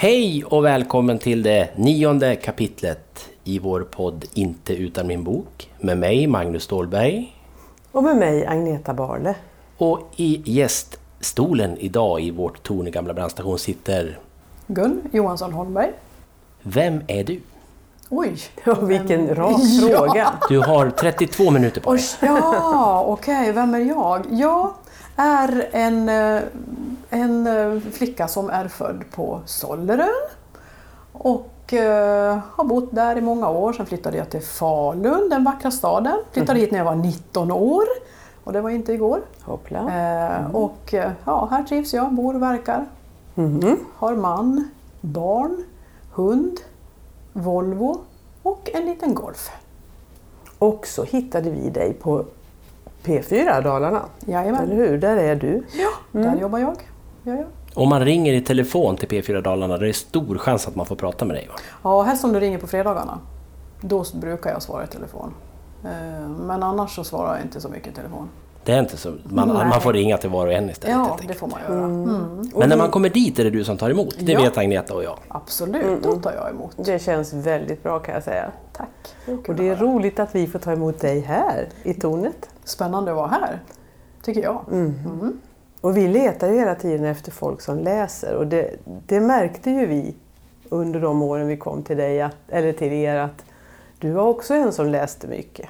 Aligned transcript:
Hej 0.00 0.44
och 0.44 0.64
välkommen 0.64 1.18
till 1.18 1.42
det 1.42 1.68
nionde 1.76 2.36
kapitlet 2.36 3.28
i 3.44 3.58
vår 3.58 3.80
podd 3.80 4.24
Inte 4.34 4.74
utan 4.74 5.06
min 5.06 5.24
bok 5.24 5.70
med 5.80 5.98
mig 5.98 6.26
Magnus 6.26 6.62
Ståhlberg. 6.62 7.36
Och 7.92 8.02
med 8.02 8.16
mig 8.16 8.46
Agneta 8.46 8.94
Barle. 8.94 9.34
Och 9.78 10.00
i 10.16 10.42
gäststolen 10.44 11.78
idag 11.78 12.20
i 12.20 12.30
vårt 12.30 12.62
torn 12.62 12.86
i 12.86 12.90
Gamla 12.90 13.14
brandstation 13.14 13.58
sitter... 13.58 14.18
Gun 14.66 15.00
Johansson 15.12 15.52
Holmberg. 15.52 15.90
Vem 16.62 17.02
är 17.06 17.24
du? 17.24 17.40
Oj! 18.08 18.36
Ja, 18.64 18.74
vilken 18.74 19.34
rak 19.34 19.60
Ja. 19.60 19.88
fråga. 19.88 20.32
Du 20.48 20.58
har 20.58 20.90
32 20.90 21.50
minuter 21.50 21.80
på 21.80 21.92
dig. 21.92 22.02
Ja, 22.20 23.04
okej, 23.06 23.52
vem 23.52 23.74
är 23.74 23.78
jag? 23.78 24.26
Jag 24.30 24.72
är 25.18 25.68
en, 25.72 26.08
eh, 26.08 26.42
en 27.10 27.46
eh, 27.46 27.80
flicka 27.92 28.28
som 28.28 28.50
är 28.50 28.68
född 28.68 29.04
på 29.14 29.40
Sollerön 29.46 30.28
och 31.12 31.72
eh, 31.72 32.38
har 32.50 32.64
bott 32.64 32.88
där 32.94 33.16
i 33.18 33.20
många 33.20 33.48
år. 33.48 33.72
Sen 33.72 33.86
flyttade 33.86 34.16
jag 34.16 34.30
till 34.30 34.42
Falun, 34.42 35.28
den 35.30 35.44
vackra 35.44 35.70
staden. 35.70 36.18
Flyttade 36.32 36.58
hit 36.60 36.70
när 36.70 36.78
jag 36.78 36.84
var 36.84 36.94
19 36.94 37.50
år 37.52 37.84
och 38.44 38.52
det 38.52 38.60
var 38.60 38.70
inte 38.70 38.92
igår. 38.92 39.20
Hoppla. 39.42 39.78
Eh, 39.78 40.54
Och 40.56 40.94
ja, 41.24 41.48
här 41.50 41.62
trivs 41.64 41.94
jag, 41.94 42.12
bor 42.12 42.34
och 42.34 42.42
verkar. 42.42 42.84
Mhm. 43.34 43.76
Har 43.96 44.14
man, 44.16 44.70
barn, 45.00 45.64
hund, 46.12 46.60
Volvo 47.32 48.00
och 48.42 48.70
en 48.74 48.84
liten 48.86 49.14
Golf. 49.14 49.50
Och 50.58 50.86
så 50.86 51.04
hittade 51.04 51.50
vi 51.50 51.70
dig 51.70 51.92
på 51.92 52.24
P4 53.08 53.62
Dalarna. 53.62 54.02
Jajamän. 54.26 54.62
Eller 54.62 54.74
hur? 54.76 54.98
Där 54.98 55.16
är 55.16 55.34
du. 55.36 55.62
Ja, 55.72 56.20
där 56.20 56.36
jobbar 56.40 56.58
jag. 56.58 56.76
Ja, 57.22 57.34
ja. 57.34 57.44
Om 57.74 57.88
man 57.88 58.04
ringer 58.04 58.32
i 58.32 58.40
telefon 58.40 58.96
till 58.96 59.08
P4 59.08 59.42
Dalarna, 59.42 59.76
det 59.78 59.88
är 59.88 59.92
stor 59.92 60.38
chans 60.38 60.68
att 60.68 60.74
man 60.76 60.86
får 60.86 60.96
prata 60.96 61.24
med 61.24 61.36
dig 61.36 61.48
va? 61.48 61.54
ja, 61.82 62.02
helst 62.02 62.24
om 62.24 62.32
du 62.32 62.40
ringer 62.40 62.58
på 62.58 62.66
fredagarna. 62.66 63.18
Då 63.80 64.04
brukar 64.14 64.50
jag 64.50 64.62
svara 64.62 64.84
i 64.84 64.86
telefon. 64.86 65.34
Eh, 65.84 66.28
Men 66.28 66.62
annars 66.62 66.94
så 66.94 67.04
svarar 67.04 67.34
jag 67.36 67.44
inte 67.44 67.60
så 67.60 67.68
mycket 67.68 67.88
i 67.88 67.94
telefon. 67.94 68.28
Det 68.64 68.72
är 68.72 68.78
inte 68.80 68.96
så. 68.96 69.12
Man, 69.24 69.48
Nej. 69.48 69.66
man 69.68 69.80
får 69.80 69.92
ringa 69.92 70.16
till 70.16 70.30
var 70.30 70.46
och 70.46 70.52
en 70.52 70.70
istället. 70.70 70.96
Ja, 70.96 71.04
det 71.16 71.22
enkelt. 71.22 71.38
får 71.38 71.46
man 71.48 71.60
göra. 71.68 71.84
Mm. 71.84 72.50
Men 72.56 72.68
när 72.68 72.76
man 72.76 72.90
kommer 72.90 73.08
dit 73.08 73.38
är 73.38 73.44
det 73.44 73.50
du 73.50 73.64
som 73.64 73.76
tar 73.76 73.90
emot. 73.90 74.16
Det 74.20 74.32
Ja. 74.32 74.40
vet 74.40 74.58
Agneta 74.58 74.94
och 74.94 75.04
jag. 75.04 75.18
Absolut, 75.28 76.02
då 76.02 76.16
tar 76.16 76.32
jag 76.32 76.50
emot. 76.50 76.76
Det 76.76 77.02
känns 77.02 77.32
väldigt 77.32 77.82
bra 77.82 77.98
kan 77.98 78.14
jag 78.14 78.22
säga. 78.22 78.50
Tack. 78.72 78.88
Och 79.48 79.54
det 79.54 79.68
är 79.68 79.76
roligt 79.76 80.18
att 80.20 80.34
vi 80.34 80.46
får 80.46 80.58
ta 80.58 80.72
emot 80.72 81.00
dig 81.00 81.20
här 81.20 81.68
i 81.82 81.94
tornet. 81.94 82.48
Spännande 82.68 83.10
att 83.10 83.16
vara 83.16 83.28
här, 83.28 83.62
tycker 84.22 84.42
jag. 84.42 84.64
Och 85.80 85.96
vi 85.96 86.08
letar 86.08 86.48
ju 86.48 86.58
hela 86.58 86.74
tiden 86.74 87.06
efter 87.06 87.30
folk 87.32 87.60
som 87.60 87.78
läser 87.78 88.34
och 88.34 88.46
det, 88.46 88.76
det 89.06 89.20
märkte 89.20 89.70
ju 89.70 89.86
vi 89.86 90.16
under 90.68 91.00
de 91.00 91.22
åren 91.22 91.46
vi 91.46 91.56
kom 91.56 91.82
till 91.82 91.96
dig, 91.96 92.22
att, 92.22 92.36
eller 92.48 92.72
till 92.72 92.92
er, 92.92 93.16
att 93.16 93.44
du 93.98 94.10
var 94.10 94.22
också 94.22 94.54
en 94.54 94.72
som 94.72 94.86
läste 94.86 95.26
mycket. 95.26 95.68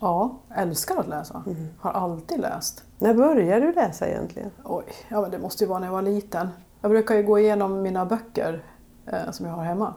Ja, 0.00 0.36
älskar 0.56 0.96
att 0.96 1.08
läsa. 1.08 1.44
Har 1.80 1.90
alltid 1.90 2.40
läst. 2.40 2.82
När 2.98 3.14
började 3.14 3.66
du 3.66 3.72
läsa 3.72 4.08
egentligen? 4.08 4.50
Oj, 4.64 4.84
ja, 5.08 5.20
men 5.20 5.30
det 5.30 5.38
måste 5.38 5.64
ju 5.64 5.68
vara 5.68 5.78
när 5.78 5.86
jag 5.86 5.92
var 5.92 6.02
liten. 6.02 6.48
Jag 6.80 6.90
brukar 6.90 7.14
ju 7.14 7.22
gå 7.22 7.38
igenom 7.38 7.82
mina 7.82 8.06
böcker 8.06 8.64
eh, 9.06 9.30
som 9.30 9.46
jag 9.46 9.52
har 9.52 9.64
hemma. 9.64 9.94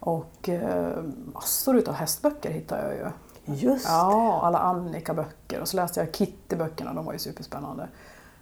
Och 0.00 0.48
eh, 0.48 1.04
massor 1.34 1.76
utav 1.76 1.94
hästböcker 1.94 2.50
hittar 2.50 2.84
jag 2.84 2.94
ju. 2.94 3.06
Just 3.44 3.86
Ja, 3.88 4.40
alla 4.42 4.58
Annika-böcker. 4.58 5.60
Och 5.60 5.68
så 5.68 5.76
läste 5.76 6.00
jag 6.00 6.08
Kitty-böckerna, 6.12 6.94
de 6.94 7.04
var 7.04 7.12
ju 7.12 7.18
superspännande. 7.18 7.88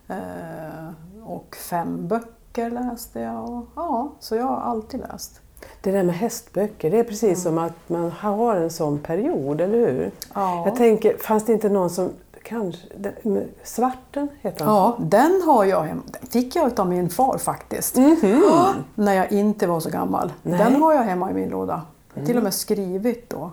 Eh, 0.09 0.89
och 1.25 1.57
fem 1.57 2.09
böcker 2.09 2.71
läste 2.71 3.21
jag. 3.21 3.45
Och, 3.51 3.65
ja, 3.77 4.13
så 4.21 4.37
jag 4.37 4.45
har 4.45 4.57
alltid 4.57 5.01
läst. 5.01 5.41
Det 5.81 5.91
där 5.93 6.03
med 6.03 6.15
hästböcker, 6.15 6.91
det 6.91 6.99
är 6.99 7.05
precis 7.05 7.43
som 7.43 7.59
att 7.59 7.89
man 7.89 8.11
har 8.11 8.57
en 8.57 8.71
sån 8.71 8.99
period, 8.99 9.61
eller 9.61 9.79
hur? 9.79 10.11
Ja. 10.35 10.63
Jag 10.67 10.77
tänker, 10.77 11.17
fanns 11.19 11.45
det 11.47 11.53
inte 11.53 11.69
någon 11.69 11.91
som 11.91 12.09
kanske... 12.43 12.81
den- 12.97 13.49
Svarten 13.65 14.29
heter 14.41 14.65
han 14.65 14.75
Ja, 14.75 14.97
den 15.01 15.43
har 15.47 15.65
jag 15.65 15.81
hemma. 15.83 16.03
Den 16.21 16.27
fick 16.31 16.57
jag 16.57 16.81
av 16.81 16.89
min 16.89 17.09
far 17.11 17.39
faktiskt. 17.39 17.97
Ja, 18.23 18.69
När 18.95 19.13
jag 19.15 19.33
inte 19.33 19.67
var 19.67 19.81
så 19.81 19.91
gammal. 19.91 20.33
Nej. 20.43 20.59
Den 20.59 20.83
har 20.83 20.93
jag 20.93 21.03
hemma 21.03 21.31
i 21.31 21.35
min 21.35 21.49
låda. 21.49 21.83
Till 22.27 22.37
och 22.37 22.43
med 22.43 22.55
skrivit 22.55 23.31
då. 23.31 23.51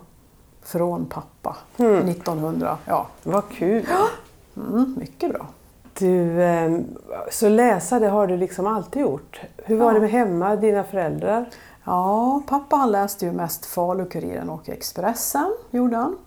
Från 0.72 1.06
pappa. 1.06 1.56
1900. 1.76 2.78
Ja, 2.86 3.06
Vad 3.22 3.48
kul! 3.48 3.86
mm, 4.56 4.94
mycket 4.98 5.30
bra. 5.32 5.46
Du, 5.98 6.42
ehm, 6.44 6.84
så 7.30 7.48
läsa 7.48 7.98
det 7.98 8.08
har 8.08 8.26
du 8.26 8.36
liksom 8.36 8.66
alltid 8.66 9.02
gjort. 9.02 9.40
Hur 9.56 9.76
var 9.76 9.86
Ja. 9.86 9.92
det 9.92 10.00
med 10.00 10.10
hemma, 10.10 10.56
dina 10.56 10.84
föräldrar? 10.84 11.48
Ja, 11.84 12.42
pappa 12.48 12.76
han 12.76 12.92
läste 12.92 13.26
ju 13.26 13.32
mest 13.32 13.66
Falu-Kuriren 13.66 14.48
och 14.48 14.68
Expressen, 14.68 15.50
gjorde 15.70 15.96
han. 15.96 16.18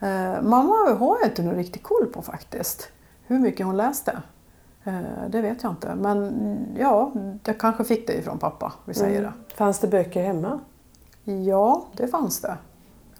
Eh, 0.00 0.42
mamma 0.42 0.74
har 0.98 1.16
jag 1.20 1.28
inte 1.30 1.42
någon 1.42 1.54
riktig 1.54 1.82
koll 1.82 2.06
på 2.06 2.22
faktiskt. 2.22 2.88
Hur 3.26 3.38
mycket 3.38 3.66
hon 3.66 3.76
läste. 3.76 4.22
Eh, 4.84 4.94
det 5.28 5.40
vet 5.40 5.62
jag 5.62 5.72
inte. 5.72 5.94
Men 5.94 6.18
mm, 6.28 6.58
ja, 6.78 7.12
jag 7.44 7.58
kanske 7.60 7.84
fick 7.84 8.06
det 8.06 8.12
ifrån 8.12 8.38
pappa, 8.38 8.72
vi 8.84 8.94
säger 8.94 9.22
det. 9.22 9.32
Fanns 9.56 9.78
det 9.78 9.88
böcker 9.88 10.22
hemma? 10.22 10.60
Ja, 11.24 11.84
det 11.96 12.08
fanns 12.08 12.40
det. 12.40 12.56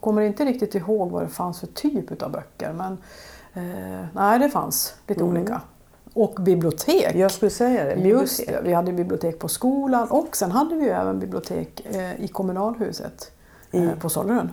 Kommer 0.02 0.22
inte 0.22 0.44
riktigt 0.44 0.74
ihåg 0.74 1.10
vad 1.10 1.22
det 1.22 1.28
fanns 1.28 1.60
för 1.60 1.66
typ 1.66 2.22
av 2.22 2.30
böcker 2.30 2.72
men 2.72 2.98
eh, 3.52 4.06
nej, 4.12 4.38
det 4.38 4.50
fanns 4.50 4.94
lite 5.06 5.24
olika. 5.24 5.60
Och 6.14 6.34
bibliotek. 6.34 7.14
Jag 7.14 7.30
skulle 7.30 7.50
säga 7.50 7.84
det. 7.84 7.94
Just 7.94 8.46
det, 8.46 8.60
vi 8.64 8.72
hade 8.72 8.92
bibliotek 8.92 9.38
på 9.38 9.48
skolan 9.48 10.08
och 10.10 10.36
sen 10.36 10.50
hade 10.50 10.74
vi 10.74 10.88
även 10.88 11.18
bibliotek 11.18 11.86
eh, 11.86 12.24
i 12.24 12.28
kommunalhuset 12.28 13.32
eh, 13.70 13.90
på 14.00 14.08
Sollerön. 14.08 14.50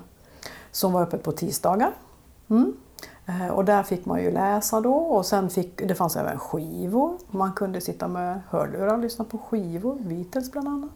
Som 0.71 0.93
var 0.93 1.01
öppet 1.01 1.23
på 1.23 1.31
tisdagar. 1.31 1.91
Mm. 2.49 2.73
Eh, 3.25 3.47
och 3.47 3.65
där 3.65 3.83
fick 3.83 4.05
man 4.05 4.21
ju 4.21 4.31
läsa 4.31 4.81
då 4.81 4.93
och 4.93 5.25
sen 5.25 5.49
fick, 5.49 5.87
det 5.87 5.95
fanns 5.95 6.15
även 6.15 6.39
skivor. 6.39 7.17
Man 7.31 7.53
kunde 7.53 7.81
sitta 7.81 8.07
med 8.07 8.41
hörlurar 8.49 8.93
och 8.93 8.99
lyssna 8.99 9.25
på 9.25 9.37
skivor, 9.37 9.97
Beatles 9.99 10.51
bland 10.51 10.67
annat. 10.67 10.91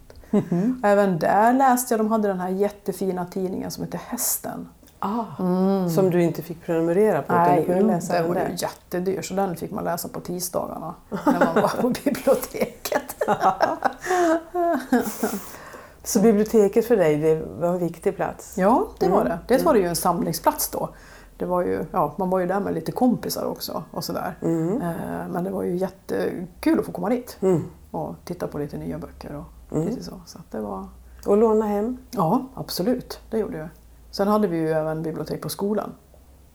Även 0.84 1.20
där 1.20 1.54
läste 1.54 1.94
jag, 1.94 2.00
de 2.00 2.12
hade 2.12 2.28
den 2.28 2.40
här 2.40 2.50
jättefina 2.50 3.26
tidningen 3.26 3.72
som 3.72 3.84
heter 3.84 4.00
Hästen. 4.08 4.70
Ah, 5.00 5.88
Som 5.96 6.10
du 6.10 6.24
inte 6.24 6.42
fick 6.42 6.66
prenumerera 6.66 7.22
på? 7.22 7.34
utan 7.34 7.46
du 7.46 7.52
Nej, 7.52 7.66
kunde 7.66 7.82
läsa 7.82 8.14
den 8.14 8.28
var 8.34 8.50
jättedyr 8.58 9.22
så 9.22 9.34
den 9.34 9.56
fick 9.56 9.72
man 9.72 9.84
läsa 9.84 10.08
på 10.08 10.20
tisdagarna 10.20 10.94
när 11.26 11.40
man 11.40 11.56
var 11.56 11.82
på 11.82 11.90
biblioteket. 11.90 13.16
Så 16.06 16.20
biblioteket 16.20 16.86
för 16.88 16.98
dig, 16.98 17.18
det 17.18 17.42
var 17.60 17.68
en 17.70 17.80
viktig 17.80 18.16
plats? 18.16 18.58
Ja, 18.58 18.88
det 19.00 19.08
var 19.08 19.22
Mm. 19.22 19.30
det. 19.30 19.40
Dels 19.48 19.64
var 19.64 19.74
det 19.74 19.80
ju 19.80 19.86
en 19.88 19.96
samlingsplats 19.96 20.70
då. 20.70 20.90
Det 21.38 21.46
var 21.46 21.62
ju, 21.62 21.86
ja, 21.92 22.14
man 22.18 22.30
var 22.30 22.40
ju 22.40 22.48
där 22.48 22.60
med 22.60 22.74
lite 22.74 22.92
kompisar 22.92 23.46
också 23.46 23.84
och 23.92 24.04
sådär. 24.04 24.38
Mm. 24.42 24.82
Eh, 24.82 25.28
Men 25.30 25.44
det 25.44 25.50
var 25.50 25.64
ju 25.64 25.76
jättekul 25.78 26.80
att 26.80 26.86
få 26.86 26.92
komma 26.92 27.10
dit 27.10 27.38
Mm. 27.42 27.64
och 27.92 28.16
titta 28.26 28.48
på 28.48 28.58
lite 28.58 28.78
nya 28.78 28.98
böcker 28.98 29.36
och 29.36 29.44
lite 29.74 30.04
så. 30.04 30.22
så 30.26 30.38
att 30.38 30.52
det 30.52 30.62
var, 30.62 30.88
Och 31.26 31.38
låna 31.38 31.66
hem? 31.66 31.98
ja, 32.12 32.46
absolut, 32.54 33.20
det 33.30 33.38
gjorde 33.38 33.58
jag. 33.58 33.68
Sen 34.12 34.28
hade 34.28 34.48
vi 34.48 34.58
ju 34.58 34.70
även 34.70 35.04
bibliotek 35.04 35.42
på 35.42 35.50
skolan 35.50 35.92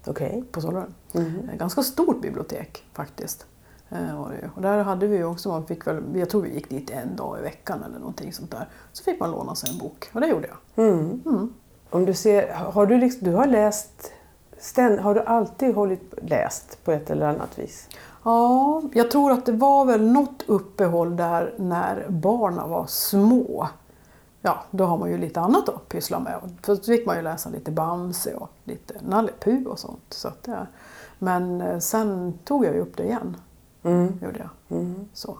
Okej. 0.07 0.45
på 0.53 0.61
Solaren. 0.61 0.95
Mm. 1.13 1.49
Ett 1.53 1.59
ganska 1.59 1.83
stort 1.83 2.23
bibliotek 2.23 2.85
faktiskt. 2.93 3.47
Eh, 3.91 4.19
var 4.19 4.31
det 4.31 4.37
ju. 4.37 4.51
Och 4.55 4.63
där 4.63 4.83
hade 4.85 5.07
vi 5.07 5.17
ju 5.17 5.25
också, 5.25 5.49
man 5.49 5.67
fick 5.67 5.87
väl, 5.87 6.03
jag 6.15 6.31
tror 6.31 6.43
vi 6.43 6.55
gick 6.55 6.71
dit 6.71 6.91
en 6.91 7.17
dag 7.17 7.39
i 7.39 7.43
veckan 7.43 7.83
eller 7.83 7.99
någonting 7.99 8.33
sånt 8.33 8.51
där. 8.51 8.69
Så 8.93 9.05
fick 9.05 9.21
man 9.21 9.31
låna 9.31 9.55
sig 9.55 9.71
en 9.71 9.79
bok 9.79 10.11
och 10.13 10.21
det 10.21 10.27
gjorde 10.27 10.49
jag. 10.49 10.87
Mm. 10.87 11.23
Mm. 11.27 11.53
Om 11.91 12.05
du 12.05 12.15
ser, 12.15 12.53
har 12.53 12.87
du, 12.87 12.99
liksom, 12.99 13.29
du 13.31 13.35
har 13.37 13.47
läst, 13.47 14.13
ständ, 14.59 14.99
har 14.99 15.15
du 15.15 15.21
alltid 15.21 15.75
hållit, 15.75 16.15
läst 16.23 16.85
på 16.85 16.93
ett 16.93 17.11
eller 17.11 17.27
annat 17.29 17.59
vis? 17.59 17.89
Ja, 18.29 18.83
jag 18.93 19.11
tror 19.11 19.33
att 19.33 19.47
det 19.47 19.53
var 19.53 19.85
väl 19.85 20.13
något 20.13 20.43
uppehåll 20.47 21.17
där 21.17 21.55
när 21.57 22.07
barnen 22.09 22.71
var 22.71 22.87
små. 22.87 23.69
Ja, 24.43 24.59
då 24.71 24.85
har 24.85 24.99
man 24.99 25.11
ju 25.11 25.19
lite 25.19 25.41
annat 25.41 25.69
att 25.69 25.89
pyssla 25.89 26.21
med. 26.21 26.35
För 26.63 26.77
då 26.77 26.83
fick 26.83 27.07
man 27.07 27.17
ju 27.17 27.23
läsa 27.23 27.51
lite 27.51 27.71
Bamse 27.71 28.35
och 28.35 28.51
lite 28.65 28.95
Nalle 29.01 29.33
Puh 29.41 29.67
och 29.67 29.79
sånt. 29.79 30.05
Så 30.09 30.29
att, 30.29 30.39
ja. 30.47 30.67
Men 31.19 31.61
eh, 31.61 31.79
sen 31.79 32.39
tog 32.45 32.65
jag 32.65 32.75
ju 32.75 32.81
upp 32.81 32.97
det 32.97 33.05
igen. 33.05 33.37
Mm. 33.83 34.19
Gjorde 34.23 34.39
jag. 34.39 34.79
Mm. 34.79 35.09
Så. 35.13 35.39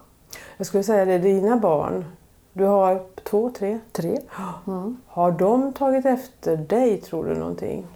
Jag 0.57 0.67
skulle 0.67 0.83
säga 0.83 1.05
det, 1.05 1.17
dina 1.17 1.57
barn, 1.57 2.05
du 2.53 2.65
har 2.65 3.05
två, 3.23 3.51
tre. 3.57 3.79
Tre. 3.91 4.19
Mm. 4.67 4.97
Har 5.07 5.31
de 5.31 5.73
tagit 5.73 6.05
efter 6.05 6.57
dig 6.57 7.01
tror 7.01 7.25
du 7.25 7.35
någonting? 7.35 7.87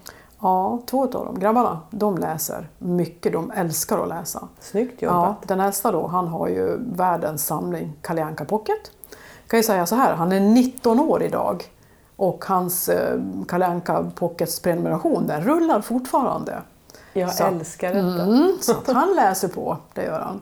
Ja, 0.43 0.79
två 0.85 1.03
av 1.03 1.09
dem, 1.11 1.39
grabbarna, 1.39 1.79
de 1.89 2.17
läser 2.17 2.69
mycket. 2.77 3.33
De 3.33 3.51
älskar 3.51 3.99
att 4.03 4.07
läsa. 4.09 4.47
Snyggt 4.59 5.01
Ja, 5.01 5.07
jobbat. 5.07 5.47
den 5.47 5.59
äldsta 5.59 5.91
då, 5.91 6.07
han 6.07 6.27
har 6.27 6.47
ju 6.47 6.77
världens 6.95 7.45
samling 7.45 7.93
Kalle 8.01 8.23
Anka 8.23 8.45
Pocket. 8.45 8.91
kan 9.47 9.59
ju 9.59 9.63
säga 9.63 9.85
så 9.85 9.95
här, 9.95 10.13
han 10.13 10.31
är 10.31 10.39
19 10.39 10.99
år 10.99 11.23
idag 11.23 11.63
och 12.15 12.45
hans 12.45 12.89
eh, 12.89 13.19
Kalle 13.47 13.65
Anka 13.67 14.11
Pockets 14.15 14.59
prenumeration 14.59 15.27
den 15.27 15.41
rullar 15.43 15.81
fortfarande. 15.81 16.61
Jag 17.13 17.33
Så- 17.35 17.43
älskar 17.43 17.87
detta. 17.93 18.23
Mm, 18.23 18.57
så 18.61 18.71
att 18.71 18.87
han 18.87 19.15
läser 19.15 19.47
på, 19.47 19.77
det 19.93 20.03
gör 20.03 20.19
han. 20.19 20.41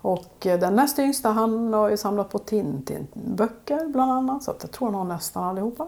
Och 0.00 0.46
eh, 0.46 0.58
den 0.60 0.76
näst 0.76 0.98
yngsta 0.98 1.30
han 1.30 1.74
har 1.74 1.90
ju 1.90 1.96
samlat 1.96 2.28
på 2.30 2.38
Tintin-böcker 2.38 3.86
bland 3.92 4.12
annat 4.12 4.42
så 4.42 4.52
jag 4.60 4.70
tror 4.72 4.88
han 4.88 4.94
har 4.94 5.04
nästan 5.04 5.44
allihopa. 5.44 5.86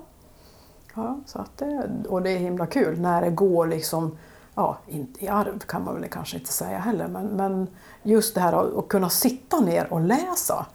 Ja, 0.99 1.19
så 1.27 1.39
att 1.39 1.59
det, 1.59 1.89
och 2.09 2.23
det 2.23 2.31
är 2.31 2.39
himla 2.39 2.67
kul 2.67 3.01
när 3.01 3.23
det 3.23 3.31
går 3.31 3.67
liksom, 3.67 4.19
ja, 4.55 4.79
inte 4.87 5.25
i 5.25 5.29
arv 5.29 5.59
kan 5.59 5.85
man 5.85 5.95
väl 5.95 6.09
kanske 6.09 6.37
inte 6.37 6.53
säga 6.53 6.79
heller, 6.79 7.09
men, 7.09 7.27
men 7.27 7.67
just 8.03 8.35
det 8.35 8.41
här 8.41 8.79
att, 8.79 8.89
kunna 8.89 9.09
sitta 9.09 9.61
ner 9.61 9.93
och 9.93 10.01
läsa. 10.01 10.67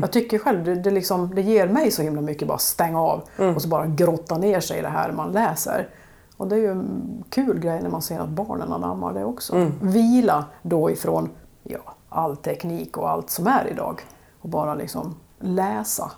Jag 0.00 0.12
tycker 0.12 0.38
själv 0.38 0.64
det, 0.64 0.74
det, 0.74 0.90
liksom, 0.90 1.34
det 1.34 1.42
ger 1.42 1.68
mig 1.68 1.90
så 1.90 2.02
himla 2.02 2.20
mycket 2.20 2.48
bara 2.48 2.58
stänga 2.58 3.00
av 3.00 3.22
och 3.56 3.62
så 3.62 3.68
bara 3.68 3.86
grotta 3.86 4.38
ner 4.38 4.60
sig 4.60 4.78
i 4.78 4.82
det 4.82 4.88
här 4.88 5.12
man 5.12 5.32
läser. 5.32 5.88
Och 6.36 6.48
det 6.48 6.56
är 6.56 6.60
ju 6.60 6.70
en 6.70 7.24
kul 7.30 7.58
grej 7.58 7.82
när 7.82 7.90
man 7.90 8.02
ser 8.02 8.20
att 8.20 8.28
barnen 8.28 8.72
anammar 8.72 9.12
det 9.12 9.24
också. 9.24 9.56
Vila 9.82 10.44
då 10.62 10.90
ifrån 10.90 11.30
ja, 11.62 11.94
all 12.08 12.36
teknik 12.36 12.96
och 12.96 13.10
allt 13.10 13.30
som 13.30 13.46
är 13.46 13.66
idag 13.70 14.00
och 14.40 14.48
bara 14.48 14.74
liksom 14.74 15.14
läsa. 15.40 16.10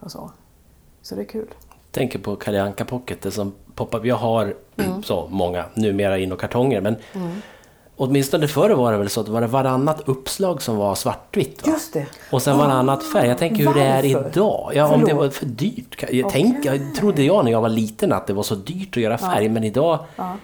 Och 0.00 0.10
så. 0.10 0.30
så 1.02 1.14
det 1.14 1.20
är 1.20 1.24
kul. 1.24 1.54
Tänker 1.90 2.18
på 2.18 2.36
Kalle 2.36 2.62
Anka 2.62 2.84
Pocket, 2.84 3.22
det 3.22 3.30
som 3.30 3.54
poppar 3.74 4.00
Jag 4.04 4.16
har 4.16 4.54
så 5.04 5.28
många 5.30 5.64
numera 5.74 6.18
in 6.18 6.32
och 6.32 6.40
kartonger, 6.40 6.80
men 6.80 6.96
åtminstone 7.96 8.48
förr 8.48 8.70
var 8.70 8.92
det 8.92 8.98
väl 8.98 9.08
så 9.08 9.20
att 9.20 9.26
det 9.26 9.32
var 9.32 9.42
varannat 9.42 10.08
uppslag 10.08 10.62
som 10.62 10.76
var 10.76 10.94
svartvitt. 10.94 11.66
Va? 11.66 11.72
Just 11.72 11.92
det. 11.92 12.06
Och 12.30 12.42
sen 12.42 12.58
varannat 12.58 13.12
färg. 13.12 13.28
Jag 13.28 13.38
tänker 13.38 13.66
hur 13.66 13.74
det 13.74 13.82
är 13.82 14.14
Varför? 14.14 14.30
idag. 14.30 14.72
Ja, 14.74 14.94
om 14.94 15.04
det 15.04 15.14
var 15.14 15.28
för 15.28 15.46
dyrt. 15.46 16.04
Jag, 16.10 16.30
tänk, 16.30 16.64
jag 16.64 16.94
trodde 16.94 17.22
jag 17.22 17.44
när 17.44 17.52
jag 17.52 17.60
var 17.60 17.68
liten 17.68 18.12
att 18.12 18.26
det 18.26 18.32
var 18.32 18.42
så 18.42 18.54
dyrt 18.54 18.96
att 18.96 19.02
göra 19.02 19.18
färg, 19.18 19.48
men 19.48 19.64
idag... 19.64 19.98
Ja. 20.16 20.36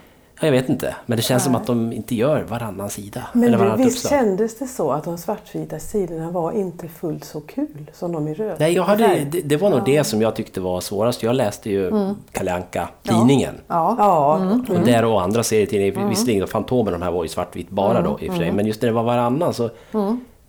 Jag 0.44 0.52
vet 0.52 0.68
inte, 0.68 0.96
men 1.06 1.16
det 1.16 1.22
känns 1.22 1.44
som 1.44 1.54
att 1.54 1.66
de 1.66 1.92
inte 1.92 2.14
gör 2.14 2.42
varannan 2.42 2.90
sida. 2.90 3.26
Men 3.32 3.42
eller 3.44 3.58
du, 3.58 3.64
varannat 3.64 3.86
visst 3.86 4.04
uppslag. 4.04 4.20
kändes 4.20 4.58
det 4.58 4.66
så 4.66 4.92
att 4.92 5.04
de 5.04 5.18
svartvita 5.18 5.78
sidorna 5.78 6.30
var 6.30 6.52
inte 6.52 6.88
fullt 6.88 7.24
så 7.24 7.40
kul 7.40 7.90
som 7.92 8.12
de 8.12 8.28
i 8.28 8.34
röd? 8.34 8.56
Nej, 8.60 8.72
jag 8.74 8.82
hade, 8.82 9.24
det, 9.30 9.40
det 9.40 9.56
var 9.56 9.70
nog 9.70 9.84
det 9.84 10.04
som 10.04 10.22
jag 10.22 10.36
tyckte 10.36 10.60
var 10.60 10.80
svårast. 10.80 11.22
Jag 11.22 11.34
läste 11.36 11.70
ju 11.70 12.14
Kalle 12.32 12.54
Anka 12.54 12.88
tidningen 13.02 13.54
Ja. 13.66 13.94
Ja, 13.98 14.50
Och 14.68 14.80
där 14.80 15.04
och 15.04 15.22
andra 15.22 15.42
serietidningar, 15.42 16.08
visserligen 16.08 16.40
då 16.40 16.46
Fantomen, 16.46 16.92
de 16.92 17.02
här 17.02 17.10
var 17.10 17.22
ju 17.22 17.28
svartvitt 17.28 17.70
bara 17.70 18.02
då 18.02 18.18
i 18.20 18.28
och 18.28 18.32
för 18.32 18.40
sig. 18.40 18.52
Men 18.52 18.66
just 18.66 18.82
när 18.82 18.88
det 18.88 18.94
var 18.94 19.02
varannan 19.02 19.54
så... 19.54 19.70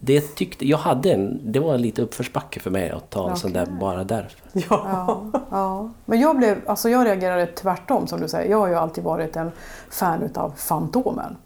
Det 0.05 0.35
tyckte, 0.35 0.67
jag 0.67 0.77
hade 0.77 1.11
en, 1.11 1.39
det 1.51 1.59
var 1.59 1.73
en 1.73 1.81
lite 1.81 2.01
uppförsbacke 2.01 2.59
för 2.59 2.71
mig 2.71 2.89
att 2.89 3.09
ta 3.09 3.29
en 3.29 3.37
sån 3.37 3.53
där 3.53 3.65
bara 3.65 4.03
därför. 4.03 4.39
ja. 4.53 4.61
Ja, 4.69 5.41
ja. 5.51 5.89
Men 6.05 6.19
jag, 6.19 6.37
blev, 6.37 6.57
alltså 6.65 6.89
jag 6.89 7.05
reagerade 7.05 7.45
tvärtom 7.45 8.07
som 8.07 8.19
du 8.21 8.27
säger. 8.27 8.51
Jag 8.51 8.57
har 8.57 8.67
ju 8.67 8.75
alltid 8.75 9.03
varit 9.03 9.35
en 9.35 9.51
fan 9.89 10.21
utav 10.21 10.53
Fantomen. 10.55 11.37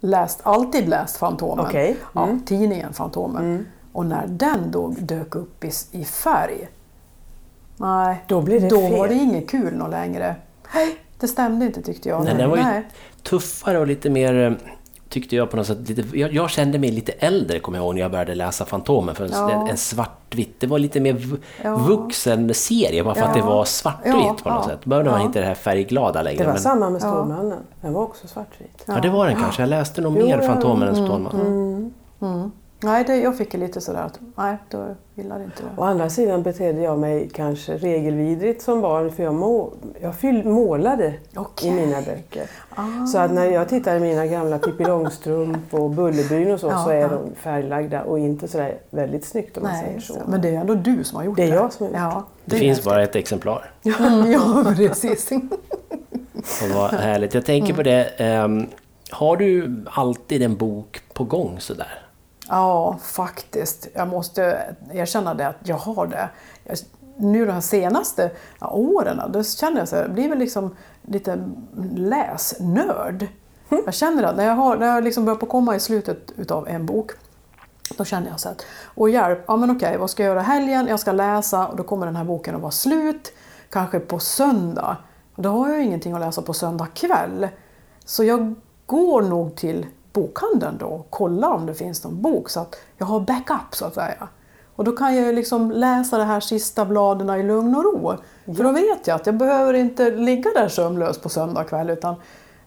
Läst, 0.00 0.40
alltid 0.42 0.88
läst 0.88 1.16
Fantomen. 1.16 1.66
Okej. 1.66 1.96
Ja, 2.14 2.28
tidningen 2.46 2.92
Fantomen. 2.92 3.66
Och 3.92 4.06
när 4.06 4.26
den 4.26 4.70
då 4.70 4.94
dök 4.98 5.34
upp 5.34 5.64
i, 5.64 5.70
i 5.92 6.04
färg. 6.04 6.68
Nej, 7.76 8.24
Då 8.28 8.40
blir 8.40 8.60
det 8.60 8.68
då 8.68 8.80
fel. 8.80 8.98
var 8.98 9.08
det 9.08 9.14
inget 9.14 9.50
kul 9.50 9.76
något 9.76 9.90
längre. 9.90 10.36
Nej, 10.74 10.96
det 11.20 11.28
stämde 11.28 11.66
inte 11.66 11.82
tyckte 11.82 12.08
jag. 12.08 12.24
Nej, 12.24 12.34
den 12.34 12.50
var 12.50 12.56
ju 12.56 12.62
Nej. 12.62 12.88
tuffare 13.22 13.78
och 13.78 13.86
lite 13.86 14.10
mer, 14.10 14.34
eh, 14.34 14.52
tyckte 15.12 15.36
jag 15.36 15.50
på 15.50 15.56
något 15.56 15.66
sätt, 15.66 15.88
lite, 15.88 16.18
jag, 16.18 16.32
jag 16.34 16.50
kände 16.50 16.78
mig 16.78 16.90
lite 16.90 17.12
äldre 17.12 17.58
kommer 17.58 17.78
jag 17.78 17.84
ihåg 17.84 17.94
när 17.94 18.02
jag 18.02 18.10
började 18.10 18.34
läsa 18.34 18.64
Fantomen. 18.64 19.14
För 19.14 19.24
en, 19.24 19.30
Ja. 19.32 19.50
en, 19.50 19.66
en 19.68 19.76
svartvitt, 19.76 20.60
det 20.60 20.66
var 20.66 20.78
lite 20.78 21.00
mer 21.00 21.16
Ja. 21.62 21.76
vuxen 21.76 22.54
serie 22.54 23.04
bara 23.04 23.14
för 23.14 23.22
att 23.22 23.34
det 23.34 23.40
Ja. 23.40 23.46
var 23.46 23.64
svartvitt 23.64 24.14
Ja, 24.14 24.36
på 24.42 24.48
något 24.50 24.64
ja. 24.64 24.70
sätt. 24.70 24.84
Behövde 24.84 25.10
man 25.10 25.20
Ja. 25.20 25.26
inte 25.26 25.40
det 25.40 25.46
här 25.46 25.54
färgglada 25.54 26.22
längre. 26.22 26.38
Det 26.38 26.44
var 26.44 26.52
men, 26.52 26.62
samma 26.62 26.90
med 26.90 27.00
Stålmannen. 27.00 27.58
Den 27.80 27.92
var 27.92 28.02
också 28.02 28.28
svartvit. 28.28 28.84
ja, 28.86 29.00
det 29.02 29.10
var 29.10 29.26
den 29.26 29.36
kanske. 29.36 29.62
Jag 29.62 29.68
läste 29.68 30.00
nog 30.00 30.12
mer 30.12 30.38
ja, 30.42 30.46
Fantomen 30.48 30.88
än 30.88 30.94
Stålmannen. 30.94 31.94
Nej, 32.82 33.04
det, 33.04 33.16
jag 33.16 33.38
fick 33.38 33.54
ju 33.54 33.60
lite 33.60 33.80
sådär 33.80 34.02
att 34.02 34.18
nej, 34.36 34.56
då 34.70 34.86
gillade 35.14 35.44
inte 35.44 35.62
det. 35.62 35.80
Å 35.80 35.84
andra 35.84 36.10
sidan 36.10 36.42
betedde 36.42 36.80
jag 36.80 36.98
mig 36.98 37.30
kanske 37.34 37.76
regelvidrigt 37.76 38.62
som 38.62 38.80
barn 38.80 39.12
för 39.12 39.22
jag, 39.22 39.34
må, 39.34 39.72
jag 40.00 40.14
fyll, 40.16 40.44
målade 40.44 41.14
Okej. 41.36 41.68
i 41.68 41.72
mina 41.72 42.02
böcker. 42.02 42.46
Ah. 42.74 43.06
Så 43.06 43.18
att 43.18 43.30
när 43.32 43.46
jag 43.46 43.68
tittar 43.68 43.96
i 43.96 44.00
mina 44.00 44.26
gamla 44.26 44.58
Pippi 44.58 44.84
Långstrump 44.84 45.74
och 45.74 45.90
Bullerbyn 45.90 46.50
och 46.52 46.60
så, 46.60 46.66
Ja, 46.66 46.84
så 46.84 46.90
är 46.90 47.00
ja. 47.00 47.08
de 47.08 47.34
färglagda 47.34 48.02
och 48.02 48.18
inte 48.18 48.48
sådär 48.48 48.74
väldigt 48.90 49.24
snyggt 49.24 49.56
om 49.56 49.62
man 49.62 49.72
Nej, 49.72 49.82
säger 49.82 49.94
just 49.94 50.06
så. 50.06 50.14
det. 50.14 50.20
men 50.26 50.40
det 50.42 50.48
är 50.48 50.60
ändå 50.60 50.74
du 50.74 51.04
som 51.04 51.16
har 51.16 51.24
gjort 51.24 51.36
Det 51.36 51.46
det. 51.46 51.50
är 51.50 51.54
jag 51.54 51.72
som 51.72 51.86
har 51.86 51.90
gjort 51.92 52.00
ja, 52.14 52.24
Det 52.44 52.56
är 52.56 52.60
finns 52.60 52.84
bara 52.84 53.02
ett 53.02 53.16
exemplar. 53.16 53.70
Mm, 53.84 54.32
ja, 54.32 54.64
precis. 54.76 55.30
Och 56.62 56.68
vad 56.74 56.90
härligt. 56.90 57.34
Jag 57.34 57.44
tänker 57.44 57.74
på 57.74 57.82
det, 57.82 58.04
ehm, 58.16 58.66
har 59.10 59.36
du 59.36 59.84
alltid 59.90 60.42
en 60.42 60.56
bok 60.56 61.00
på 61.12 61.24
gång 61.24 61.56
sådär? 61.60 62.01
Ja, 62.48 62.98
faktiskt. 63.02 63.88
Jag 63.94 64.08
måste 64.08 64.74
erkänna 64.92 65.34
det 65.34 65.48
att 65.48 65.56
jag 65.62 65.76
har 65.76 66.06
det. 66.06 66.28
Jag, 66.64 66.78
nu 67.16 67.46
de 67.46 67.62
senaste 67.62 68.30
åren, 68.60 69.20
då 69.28 69.44
känner 69.44 69.78
jag 69.78 69.88
så 69.88 69.96
här, 69.96 70.02
jag 70.02 70.12
blir 70.12 70.28
väl 70.28 70.38
liksom 70.38 70.76
lite 71.02 71.48
läsnörd. 71.96 73.26
Jag 73.84 73.94
känner 73.94 74.22
att 74.22 74.36
när 74.36 74.44
jag, 74.44 74.54
har, 74.54 74.76
när 74.76 74.86
jag 74.86 75.04
liksom 75.04 75.24
börjar 75.24 75.38
på 75.38 75.46
komma 75.46 75.76
i 75.76 75.80
slutet 75.80 76.32
utav 76.36 76.68
en 76.68 76.86
bok, 76.86 77.10
då 77.98 78.04
känner 78.04 78.28
jag 78.30 78.40
så 78.40 78.48
att, 78.48 78.64
och 78.84 79.10
hjälp, 79.10 79.44
ja 79.46 79.56
men 79.56 79.70
okej, 79.70 79.96
vad 79.96 80.10
ska 80.10 80.22
jag 80.22 80.30
göra 80.30 80.42
helgen? 80.42 80.86
Jag 80.86 81.00
ska 81.00 81.12
läsa 81.12 81.66
och 81.66 81.76
då 81.76 81.82
kommer 81.82 82.06
den 82.06 82.16
här 82.16 82.24
boken 82.24 82.54
att 82.54 82.60
vara 82.60 82.72
slut, 82.72 83.32
kanske 83.70 84.00
på 84.00 84.18
söndag. 84.18 84.96
Och 85.34 85.42
då 85.42 85.48
har 85.48 85.68
jag 85.68 85.84
ingenting 85.84 86.12
att 86.12 86.20
läsa 86.20 86.42
på 86.42 86.52
söndag 86.52 86.86
kväll. 86.94 87.48
Så 88.04 88.24
jag 88.24 88.54
går 88.86 89.22
nog 89.22 89.56
till 89.56 89.86
bokhandeln 90.12 90.78
då 90.78 90.86
och 90.86 91.10
kollar 91.10 91.50
om 91.50 91.66
det 91.66 91.74
finns 91.74 92.04
någon 92.04 92.22
bok 92.22 92.48
så 92.48 92.60
att 92.60 92.76
jag 92.98 93.06
har 93.06 93.20
backup 93.20 93.74
så 93.74 93.84
att 93.84 93.94
säga. 93.94 94.28
Och 94.76 94.84
då 94.84 94.92
kan 94.92 95.16
jag 95.16 95.34
liksom 95.34 95.70
läsa 95.70 96.18
de 96.18 96.24
här 96.24 96.40
sista 96.40 96.84
bladen 96.84 97.30
i 97.30 97.42
lugn 97.42 97.74
och 97.74 97.84
ro. 97.84 98.16
För 98.56 98.64
då 98.64 98.72
vet 98.72 99.06
jag 99.06 99.14
att 99.14 99.26
jag 99.26 99.34
behöver 99.34 99.74
inte 99.74 100.10
ligga 100.10 100.50
där 100.54 100.68
sömnlös 100.68 101.18
på 101.18 101.28
söndag 101.28 101.64
kväll 101.64 101.90
utan 101.90 102.14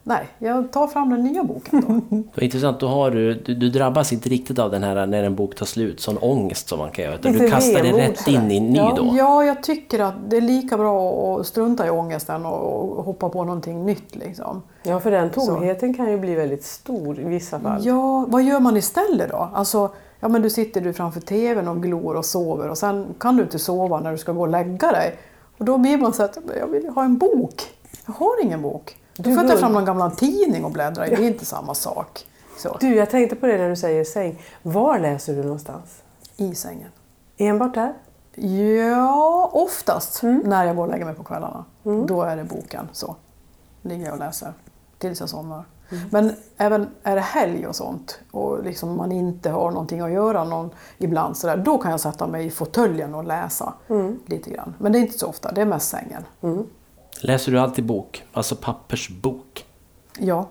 nej, 0.07 0.27
jag 0.39 0.71
tar 0.71 0.87
fram 0.87 1.09
den 1.09 1.23
nya 1.23 1.43
boken 1.43 1.81
då. 1.87 2.15
Det 2.15 2.35
var 2.35 2.43
intressant, 2.43 2.79
då 2.79 2.87
har 2.87 3.11
du, 3.11 3.33
du, 3.33 3.55
du 3.55 3.69
drabbas 3.69 4.13
inte 4.13 4.29
riktigt 4.29 4.59
av 4.59 4.71
den 4.71 4.83
här 4.83 5.05
när 5.05 5.23
en 5.23 5.35
bok 5.35 5.55
tar 5.55 5.65
slut, 5.65 5.99
sån 5.99 6.17
ångest 6.17 6.67
som 6.67 6.79
man 6.79 6.91
kan 6.91 7.05
göra. 7.05 7.15
Utan 7.15 7.31
du 7.31 7.49
kastar 7.49 7.83
dig 7.83 7.91
rätt 7.91 8.19
sådär. 8.19 8.37
in 8.37 8.51
i 8.51 8.57
en 8.57 8.69
ny 8.69 8.77
ja, 8.77 8.93
då. 8.97 9.13
ja, 9.17 9.43
jag 9.43 9.63
tycker 9.63 9.99
att 9.99 10.13
det 10.29 10.37
är 10.37 10.41
lika 10.41 10.77
bra 10.77 11.39
att 11.39 11.47
strunta 11.47 11.87
i 11.87 11.89
ångesten 11.89 12.45
och, 12.45 12.97
och 12.97 13.05
hoppa 13.05 13.29
på 13.29 13.43
någonting 13.43 13.85
nytt. 13.85 14.15
Liksom. 14.15 14.63
Ja, 14.83 14.99
för 14.99 15.11
den 15.11 15.29
tomheten 15.29 15.93
kan 15.93 16.11
ju 16.11 16.17
bli 16.17 16.35
väldigt 16.35 16.63
stor 16.63 17.19
i 17.19 17.23
vissa 17.23 17.59
fall. 17.59 17.85
Ja, 17.85 18.25
vad 18.27 18.43
gör 18.43 18.59
man 18.59 18.77
istället 18.77 19.29
då? 19.29 19.49
Alltså, 19.53 19.91
ja, 20.19 20.27
men 20.27 20.41
du 20.41 20.49
sitter 20.49 20.81
du 20.81 20.93
framför 20.93 21.19
TVn 21.19 21.67
och 21.67 21.83
glor 21.83 22.15
och 22.15 22.25
sover 22.25 22.69
och 22.69 22.77
sen 22.77 23.07
kan 23.19 23.37
du 23.37 23.43
inte 23.43 23.59
sova 23.59 23.99
när 23.99 24.11
du 24.11 24.17
ska 24.17 24.31
gå 24.31 24.41
och 24.41 24.47
lägga 24.47 24.91
dig. 24.91 25.15
Och 25.57 25.65
då 25.65 25.77
blir 25.77 25.97
man 25.97 26.13
så 26.13 26.23
att 26.23 26.37
jag 26.59 26.67
vill 26.67 26.89
ha 26.89 27.03
en 27.03 27.17
bok. 27.17 27.61
Jag 28.05 28.13
har 28.13 28.43
ingen 28.43 28.61
bok. 28.61 28.97
Då 29.17 29.35
får 29.35 29.47
ta 29.47 29.57
fram 29.57 29.73
någon 29.73 29.85
gammal 29.85 30.11
tidning 30.11 30.65
och 30.65 30.71
bläddra 30.71 31.07
i. 31.07 31.09
Det 31.09 31.23
är 31.23 31.27
inte 31.27 31.45
samma 31.45 31.73
sak. 31.73 32.25
Så, 32.57 32.77
Du, 32.79 32.95
jag 32.95 33.09
tänkte 33.09 33.35
på 33.35 33.45
det 33.47 33.57
när 33.57 33.69
du 33.69 33.75
säger 33.75 34.03
säng. 34.03 34.41
Var 34.61 34.99
läser 34.99 35.33
du 35.35 35.43
någonstans? 35.43 36.01
I 36.37 36.55
sängen. 36.55 36.89
Enbart 37.37 37.73
där? 37.73 37.93
Ja, 38.35 39.49
oftast 39.53 40.23
Mm. 40.23 40.41
när 40.45 40.65
jag 40.65 40.75
går 40.75 40.83
och 40.83 40.89
lägger 40.91 41.05
mig 41.05 41.15
på 41.15 41.23
kvällarna. 41.23 41.65
Då 41.83 42.21
är 42.21 42.37
det 42.37 42.43
boken. 42.43 42.89
Så 42.91 43.15
ligger 43.81 44.05
jag 44.05 44.13
och 44.13 44.19
läser 44.19 44.53
tills 44.97 45.19
jag 45.19 45.29
somnar. 45.29 45.63
Mm. 45.91 46.03
Men 46.11 46.33
även 46.57 46.87
är 47.03 47.15
det 47.15 47.21
helg 47.21 47.67
och 47.67 47.75
sånt 47.75 48.19
och 48.31 48.63
liksom 48.63 48.97
man 48.97 49.11
inte 49.11 49.49
har 49.49 49.71
någonting 49.71 49.99
att 50.01 50.11
göra 50.11 50.43
någon, 50.43 50.69
ibland 50.97 51.37
så 51.37 51.47
där, 51.47 51.57
då 51.57 51.77
kan 51.77 51.91
jag 51.91 51.99
sätta 51.99 52.27
mig 52.27 52.45
i 52.45 52.49
fåtöljen 52.49 53.15
och 53.15 53.23
läsa 53.23 53.73
Mm. 53.89 54.19
lite 54.25 54.49
grann. 54.49 54.73
Men 54.77 54.91
det 54.91 54.97
är 54.97 55.01
inte 55.01 55.19
så 55.19 55.27
ofta, 55.27 55.51
det 55.51 55.61
är 55.61 55.65
mest 55.65 55.89
sängen. 55.89 56.23
Läser 57.21 57.51
du 57.51 57.59
alltid 57.59 57.85
bok? 57.85 58.23
Alltså 58.33 58.55
pappersbok? 58.55 59.65
Ja, 60.19 60.47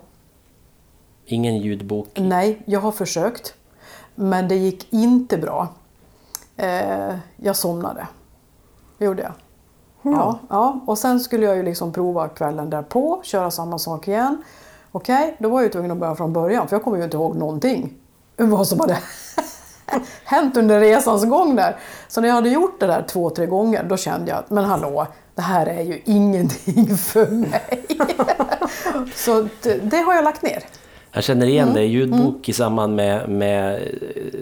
Ingen 1.27 1.59
ljudbok? 1.59 2.09
nej, 2.21 2.63
jag 2.65 2.81
har 2.81 2.93
försökt. 2.93 3.55
Men 4.15 4.49
det 4.49 4.55
gick 4.57 4.93
inte 4.93 5.39
bra. 5.39 5.69
Eh, 6.57 7.15
jag 7.37 7.57
somnade. 7.57 8.07
Det 8.99 9.05
gjorde 9.05 9.23
jag. 9.23 9.33
Ja, 10.15 10.39
ja, 10.49 10.81
och 10.87 10.99
sen 10.99 11.21
skulle 11.21 11.47
jag 11.47 11.57
ju 11.57 11.63
liksom 11.63 11.93
prova 11.93 12.29
kvällen 12.29 12.71
därpå, 12.71 13.21
köra 13.25 13.51
samma 13.51 13.79
sak 13.79 14.09
igen. 14.09 14.43
Okej, 14.93 15.37
då 15.39 15.49
var 15.49 15.59
jag 15.61 15.65
ju 15.65 15.73
tvungen 15.73 15.91
att 15.91 15.99
börja 15.99 16.15
från 16.15 16.33
början 16.33 16.69
för 16.69 16.77
jag 16.77 16.85
kommer 16.85 16.99
ju 16.99 17.05
inte 17.05 17.17
ihåg 17.17 17.37
någonting. 17.37 17.95
Vad 18.37 18.67
som 18.69 18.81
hade 18.81 18.99
hänt 20.25 20.57
under 20.57 20.81
resans 20.81 21.25
gång 21.25 21.57
där. 21.57 21.77
Så 22.09 22.21
när 22.21 22.29
jag 22.29 22.35
hade 22.35 22.49
gjort 22.49 22.81
det 22.81 22.87
där 22.87 23.03
två, 23.09 23.31
tre 23.31 23.47
gånger 23.47 23.85
då 23.89 23.97
kände 23.97 24.31
jag 24.31 24.39
att 24.39 24.51
men 24.51 24.65
hallå, 24.65 25.07
det 25.35 25.43
här 25.43 25.67
är 25.67 25.83
ju 25.83 26.01
ingenting 26.05 26.97
för 26.97 27.27
mig. 27.27 27.87
Så 29.15 29.49
det, 29.63 29.75
det 29.91 29.97
har 29.97 30.15
jag 30.15 30.25
lagt 30.25 30.43
ner. 30.43 30.63
Jag 31.13 31.25
känner 31.25 31.47
igen 31.47 31.63
Mm. 31.69 31.75
det. 31.75 31.85
Ljudbok 31.85 32.49
i 32.49 32.53
samband 32.53 32.97
med, 32.97 33.29
med 33.29 33.75
eh, 33.75 33.81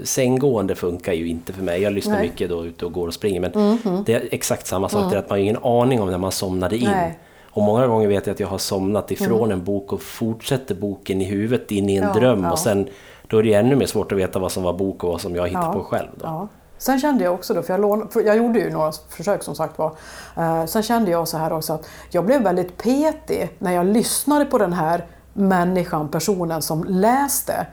sänggående 0.04 0.74
funkar 0.74 1.12
ju 1.12 1.28
inte 1.28 1.52
för 1.52 1.62
mig. 1.62 1.82
Jag 1.82 1.92
lyssnar 1.92 2.14
Nej. 2.14 2.22
Mycket 2.22 2.48
då 2.50 2.66
ute 2.66 2.86
och 2.86 2.92
går 2.92 3.06
och 3.06 3.14
springer. 3.14 3.40
Men 3.40 3.78
det 4.06 4.14
är 4.14 4.28
exakt 4.30 4.66
samma 4.66 4.88
sak. 4.88 5.10
Det 5.10 5.16
är 5.16 5.18
att 5.18 5.28
man 5.30 5.38
har 5.38 5.42
ingen 5.42 5.64
aning 5.64 6.00
om 6.02 6.10
när 6.10 6.18
man 6.18 6.32
somnade 6.32 6.76
in. 6.76 6.88
Nej. 6.90 7.18
Och 7.50 7.62
många 7.62 7.86
gånger 7.86 8.08
vet 8.08 8.26
jag 8.26 8.34
att 8.34 8.40
jag 8.40 8.48
har 8.48 8.58
somnat 8.58 9.10
ifrån 9.10 9.52
en 9.52 9.64
bok 9.64 9.92
och 9.92 10.02
fortsätter 10.02 10.74
boken 10.74 11.20
i 11.20 11.24
huvudet 11.24 11.70
in 11.70 11.88
i 11.88 11.96
en 11.96 12.02
Ja, 12.04 12.12
dröm. 12.20 12.42
ja. 12.44 12.52
Och 12.52 12.58
sen 12.58 12.88
Då 13.32 13.38
är 13.38 13.42
det 13.42 13.54
ännu 13.54 13.76
mer 13.76 13.86
svårt 13.86 14.12
att 14.12 14.18
veta 14.18 14.38
vad 14.38 14.52
som 14.52 14.62
var 14.62 14.72
bok 14.72 15.04
och 15.04 15.10
vad 15.10 15.20
som 15.20 15.36
jag 15.36 15.46
hittade 15.48 15.66
Ja. 15.66 15.72
på 15.72 15.84
själv. 15.84 16.08
Då. 16.14 16.24
Ja. 16.26 16.48
Sen 16.78 17.00
kände 17.00 17.24
jag 17.24 17.34
också 17.34 17.54
då, 17.54 17.62
för 17.62 17.72
jag, 17.72 17.80
lån, 17.80 18.08
för 18.08 18.20
jag 18.20 18.36
gjorde 18.36 18.58
ju 18.58 18.70
några 18.70 18.92
försök 19.08 19.42
som 19.42 19.54
sagt 19.54 19.78
var. 19.78 19.92
Eh, 20.36 20.64
sen 20.64 20.82
kände 20.82 21.10
jag 21.10 21.28
så 21.28 21.38
här 21.38 21.52
också 21.52 21.72
att 21.72 21.88
jag 22.10 22.26
blev 22.26 22.42
väldigt 22.42 22.76
petig 22.76 23.56
när 23.58 23.72
jag 23.72 23.86
lyssnade 23.86 24.44
på 24.44 24.58
den 24.58 24.72
här 24.72 25.06
människan, 25.32 26.08
personen 26.08 26.62
som 26.62 26.84
läste. 26.84 27.66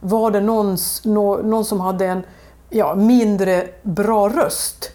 Var 0.00 0.30
det 0.30 0.40
någons, 0.40 1.04
nå, 1.04 1.36
någon 1.36 1.64
som 1.64 1.80
hade 1.80 2.06
en 2.06 2.22
ja, 2.70 2.94
mindre 2.94 3.68
bra 3.82 4.28
röst, 4.28 4.90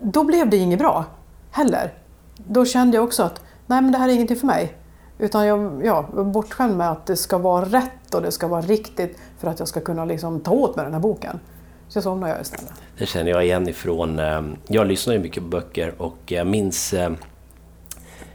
då 0.00 0.24
blev 0.24 0.50
det 0.50 0.56
inget 0.56 0.78
bra 0.78 1.04
heller. 1.50 1.92
Då 2.36 2.64
kände 2.64 2.96
jag 2.96 3.04
också 3.04 3.22
att 3.22 3.40
nej 3.66 3.82
men 3.82 3.92
det 3.92 3.98
här 3.98 4.08
är 4.08 4.12
ingenting 4.12 4.36
för 4.36 4.46
mig. 4.46 4.74
Utan 5.18 5.46
jag 5.46 5.80
ja, 5.84 6.02
bortskämd 6.24 6.76
med 6.76 6.90
att 6.90 7.06
det 7.06 7.16
ska 7.16 7.38
vara 7.38 7.64
rätt 7.64 8.14
och 8.14 8.22
det 8.22 8.32
ska 8.32 8.46
vara 8.48 8.60
riktigt 8.60 9.18
för 9.38 9.48
att 9.48 9.58
jag 9.58 9.68
ska 9.68 9.80
kunna 9.80 10.04
liksom 10.04 10.40
ta 10.40 10.50
åt 10.50 10.76
mig 10.76 10.84
den 10.84 10.94
här 10.94 11.00
boken. 11.00 11.40
Så 11.88 12.02
somnade 12.02 12.32
jag 12.32 12.40
istället. 12.42 12.72
Det 12.98 13.06
känner 13.06 13.30
jag 13.30 13.44
igen 13.44 13.68
ifrån... 13.68 14.18
eh, 14.18 14.42
Jag 14.68 14.86
lyssnar 14.86 15.14
ju 15.14 15.20
mycket 15.20 15.42
på 15.42 15.48
böcker 15.48 15.92
och 15.98 16.16
jag 16.26 16.46
minns 16.46 16.92
eh, 16.92 17.10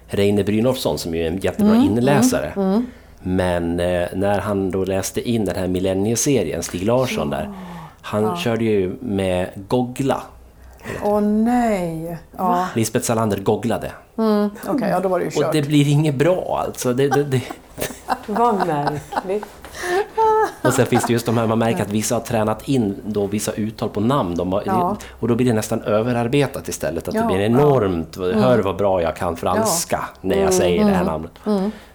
Reine 0.08 0.44
Brynolfsson 0.44 0.98
som 0.98 1.14
är 1.16 1.28
en 1.28 1.38
jättebra 1.38 1.76
Mm, 1.76 1.86
inläsare. 1.86 2.82
Men 3.24 3.80
eh, 3.80 4.08
när 4.14 4.40
han 4.40 4.72
då 4.72 4.86
läste 4.86 5.30
in 5.30 5.46
den 5.46 5.56
här 5.56 5.68
millennieserien, 5.68 6.64
Stig 6.64 6.84
Larsson 6.86 7.30
där, 7.30 7.54
han 8.02 8.38
körde 8.38 8.64
ju 8.64 8.96
med 9.00 9.50
goggla. 9.68 10.24
Åh 11.04 11.22
nej! 11.22 12.18
Ja, 12.38 12.68
Lisbeth 12.76 13.06
Salander 13.06 13.38
gogglade. 13.38 13.92
okej, 14.68 14.90
ja, 14.90 15.00
då 15.00 15.10
var 15.10 15.20
det 15.20 15.26
ju 15.26 15.28
Och 15.38 15.44
kört. 15.44 15.54
det 15.54 15.62
blir 15.62 15.88
inget 15.88 16.16
bra 16.16 16.64
alltså. 16.68 16.94
Det, 16.94 17.08
det, 17.08 17.24
det. 17.24 17.42
Vad 18.26 18.68
märkligt. 18.68 19.46
Och 20.62 20.74
sen 20.74 20.86
finns 20.86 21.06
det 21.08 21.14
just 21.14 21.26
de 21.26 21.38
här, 21.38 21.48
man 21.48 21.60
märker 21.60 21.82
att 21.82 21.90
vissa 21.90 22.16
har 22.16 22.20
tränat 22.22 22.68
in 22.68 22.96
då 23.06 23.28
vissa 23.28 23.52
uttal 23.52 23.90
på 23.90 24.00
namn. 24.00 24.36
De 24.36 24.54
har, 24.54 24.64
Ja. 24.66 24.98
Och 25.20 25.28
då 25.28 25.36
blir 25.36 25.48
det 25.48 25.54
nästan 25.54 25.82
överarbetat 25.82 26.68
istället. 26.68 27.08
Att 27.08 27.14
Ja, 27.14 27.22
det 27.22 27.28
blir 27.28 27.38
ja. 27.40 27.46
enormt, 27.46 28.18
hör 28.18 28.60
vad 28.60 28.76
bra 28.78 29.02
jag 29.02 29.16
kan 29.16 29.36
franska 29.38 30.04
när 30.22 30.38
jag 30.38 30.54
säger 30.54 30.86
det 30.86 30.92
här 30.92 31.04
namnet. 31.04 31.32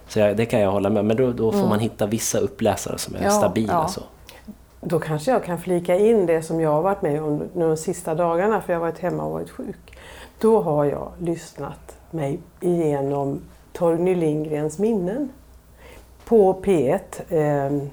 Så 0.07 0.19
jag, 0.19 0.37
det 0.37 0.45
kan 0.45 0.59
jag 0.59 0.71
hålla 0.71 0.89
med 0.89 1.05
Men 1.05 1.17
då, 1.17 1.31
då 1.31 1.51
får 1.51 1.67
man 1.67 1.79
hitta 1.79 2.05
vissa 2.05 2.37
uppläsare 2.39 2.97
som 2.97 3.15
är 3.15 3.23
Ja, 3.23 3.29
stabila. 3.31 3.73
ja. 3.73 3.87
Så. 3.87 4.01
Då 4.81 4.99
kanske 4.99 5.31
jag 5.31 5.43
kan 5.43 5.59
flika 5.59 5.95
in 5.95 6.25
det 6.25 6.41
som 6.41 6.61
jag 6.61 6.69
har 6.69 6.81
varit 6.81 7.01
med 7.01 7.23
om 7.23 7.37
nu 7.53 7.67
de 7.67 7.77
sista 7.77 8.15
dagarna, 8.15 8.61
för 8.61 8.73
jag 8.73 8.79
har 8.79 8.87
varit 8.87 8.99
hemma 8.99 9.23
och 9.23 9.31
varit 9.31 9.49
sjuk. 9.49 9.97
Då 10.39 10.61
har 10.61 10.85
jag 10.85 11.11
lyssnat 11.19 11.97
mig 12.11 12.39
igenom 12.59 13.41
Torgny 13.73 14.15
Lindgrens 14.15 14.79
minnen 14.79 15.29
på 16.25 16.53
P1 16.53 16.99
eh, 17.29 17.87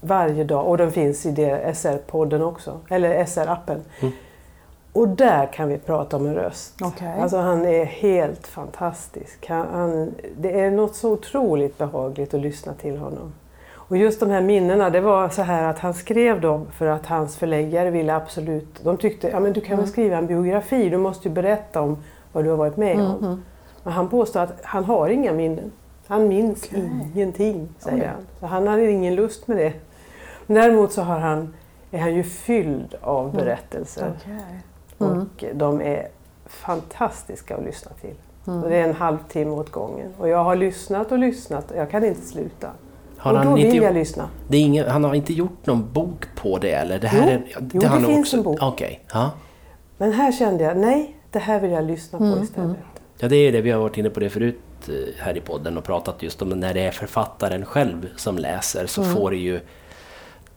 varje 0.00 0.44
dag. 0.44 0.68
Och 0.68 0.78
den 0.78 0.92
finns 0.92 1.26
i 1.26 1.30
det 1.30 1.74
SR-podden 1.74 2.42
också, 2.42 2.80
eller 2.88 3.24
SR-appen. 3.24 3.80
Och 4.92 5.08
där 5.08 5.52
kan 5.52 5.68
vi 5.68 5.78
prata 5.78 6.16
om 6.16 6.26
en 6.26 6.34
röst. 6.34 6.74
Okej. 6.82 7.20
Alltså 7.20 7.36
han 7.36 7.66
är 7.66 7.84
helt 7.84 8.46
fantastisk. 8.46 9.46
Han, 9.48 9.66
han, 9.72 10.14
det 10.36 10.60
är 10.60 10.70
något 10.70 10.96
så 10.96 11.12
otroligt 11.12 11.78
behagligt 11.78 12.34
att 12.34 12.40
lyssna 12.40 12.74
till 12.74 12.96
honom. 12.96 13.32
Och 13.94 13.98
just 13.98 14.20
de 14.20 14.30
här 14.30 14.40
minnena, 14.40 14.90
det 14.90 15.00
var 15.00 15.28
så 15.28 15.42
här 15.42 15.68
att 15.68 15.78
han 15.78 15.94
skrev 15.94 16.40
dem 16.40 16.66
för 16.70 16.86
att 16.86 17.06
hans 17.06 17.36
förläggare 17.36 17.90
ville 17.90 18.14
absolut... 18.14 18.84
De 18.84 18.96
tyckte, 18.96 19.28
ja 19.28 19.40
men 19.40 19.52
du 19.52 19.60
kan 19.60 19.76
väl 19.76 19.86
skriva 19.86 20.16
en 20.16 20.26
biografi, 20.26 20.88
du 20.88 20.96
måste 20.96 21.28
ju 21.28 21.34
berätta 21.34 21.80
om 21.80 21.98
vad 22.32 22.44
du 22.44 22.50
har 22.50 22.56
varit 22.56 22.76
med 22.76 23.00
om. 23.00 23.42
Men 23.82 23.92
han 23.92 24.08
påstår 24.08 24.40
att 24.40 24.52
han 24.62 24.84
har 24.84 25.08
inga 25.08 25.32
minnen. 25.32 25.72
Han 26.06 26.28
minns 26.28 26.70
ingenting, 26.72 27.68
säger 27.78 28.08
han. 28.08 28.26
Så 28.40 28.46
han 28.46 28.66
hade 28.66 28.90
ingen 28.90 29.14
lust 29.14 29.48
med 29.48 29.56
det. 29.56 29.72
Men 30.46 30.54
däremot 30.54 30.92
så 30.92 31.02
har 31.02 31.18
han, 31.18 31.54
är 31.90 31.98
han 31.98 32.14
ju 32.14 32.22
fylld 32.22 32.94
av 33.00 33.32
berättelser. 33.32 34.12
Okej. 34.98 35.10
Och 35.10 35.44
de 35.54 35.80
är 35.80 36.08
fantastiska 36.46 37.56
att 37.56 37.64
lyssna 37.64 37.92
till. 38.00 38.14
Och 38.44 38.68
det 38.68 38.76
är 38.76 38.88
en 38.88 38.94
halvtimme 38.94 39.50
åt 39.50 39.70
gången. 39.70 40.14
Och 40.18 40.28
jag 40.28 40.44
har 40.44 40.56
lyssnat 40.56 41.12
och 41.12 41.18
lyssnat 41.18 41.70
och 41.70 41.76
jag 41.76 41.90
kan 41.90 42.04
inte 42.04 42.20
sluta. 42.20 42.70
Har 43.24 43.32
och 43.32 43.38
han 43.38 43.46
då 43.50 43.58
inte 43.58 43.66
vill 43.68 43.76
gjort- 43.76 43.84
jag 43.84 43.94
lyssna. 43.94 44.28
Det 44.48 44.56
är 44.56 44.60
ingen, 44.60 44.88
han 44.88 45.04
har 45.04 45.14
inte 45.14 45.32
gjort 45.32 45.66
någon 45.66 45.92
bok 45.92 46.24
på 46.36 46.58
det 46.58 46.70
eller? 46.72 46.98
Det 46.98 47.08
här 47.08 47.22
Jo. 47.26 47.28
är, 47.32 47.42
Jo, 47.54 47.60
det 47.60 47.78
det 47.78 47.86
har 47.86 47.98
han 47.98 48.06
finns 48.06 48.18
också, 48.20 48.36
en 48.36 48.42
bok. 48.42 48.58
Okej, 48.62 49.00
ja. 49.12 49.30
Men 49.98 50.12
här 50.12 50.32
kände 50.32 50.64
jag, 50.64 50.76
nej, 50.76 51.16
det 51.30 51.38
här 51.38 51.60
vill 51.60 51.70
jag 51.70 51.84
lyssna 51.84 52.18
på 52.18 52.38
istället. 52.42 52.76
Ja, 53.18 53.28
det 53.28 53.36
är 53.36 53.52
det. 53.52 53.60
Vi 53.60 53.70
har 53.70 53.80
varit 53.80 53.98
inne 53.98 54.10
på 54.10 54.20
det 54.20 54.30
förut 54.30 54.60
eh, 54.88 54.94
här 55.24 55.36
i 55.36 55.40
podden 55.40 55.78
och 55.78 55.84
pratat 55.84 56.22
just 56.22 56.42
om 56.42 56.48
när 56.48 56.74
det 56.74 56.80
är 56.80 56.90
författaren 56.90 57.64
själv 57.64 58.08
som 58.16 58.38
läser 58.38 58.86
så 58.86 59.02
får 59.04 59.30
det 59.30 59.36
ju 59.36 59.60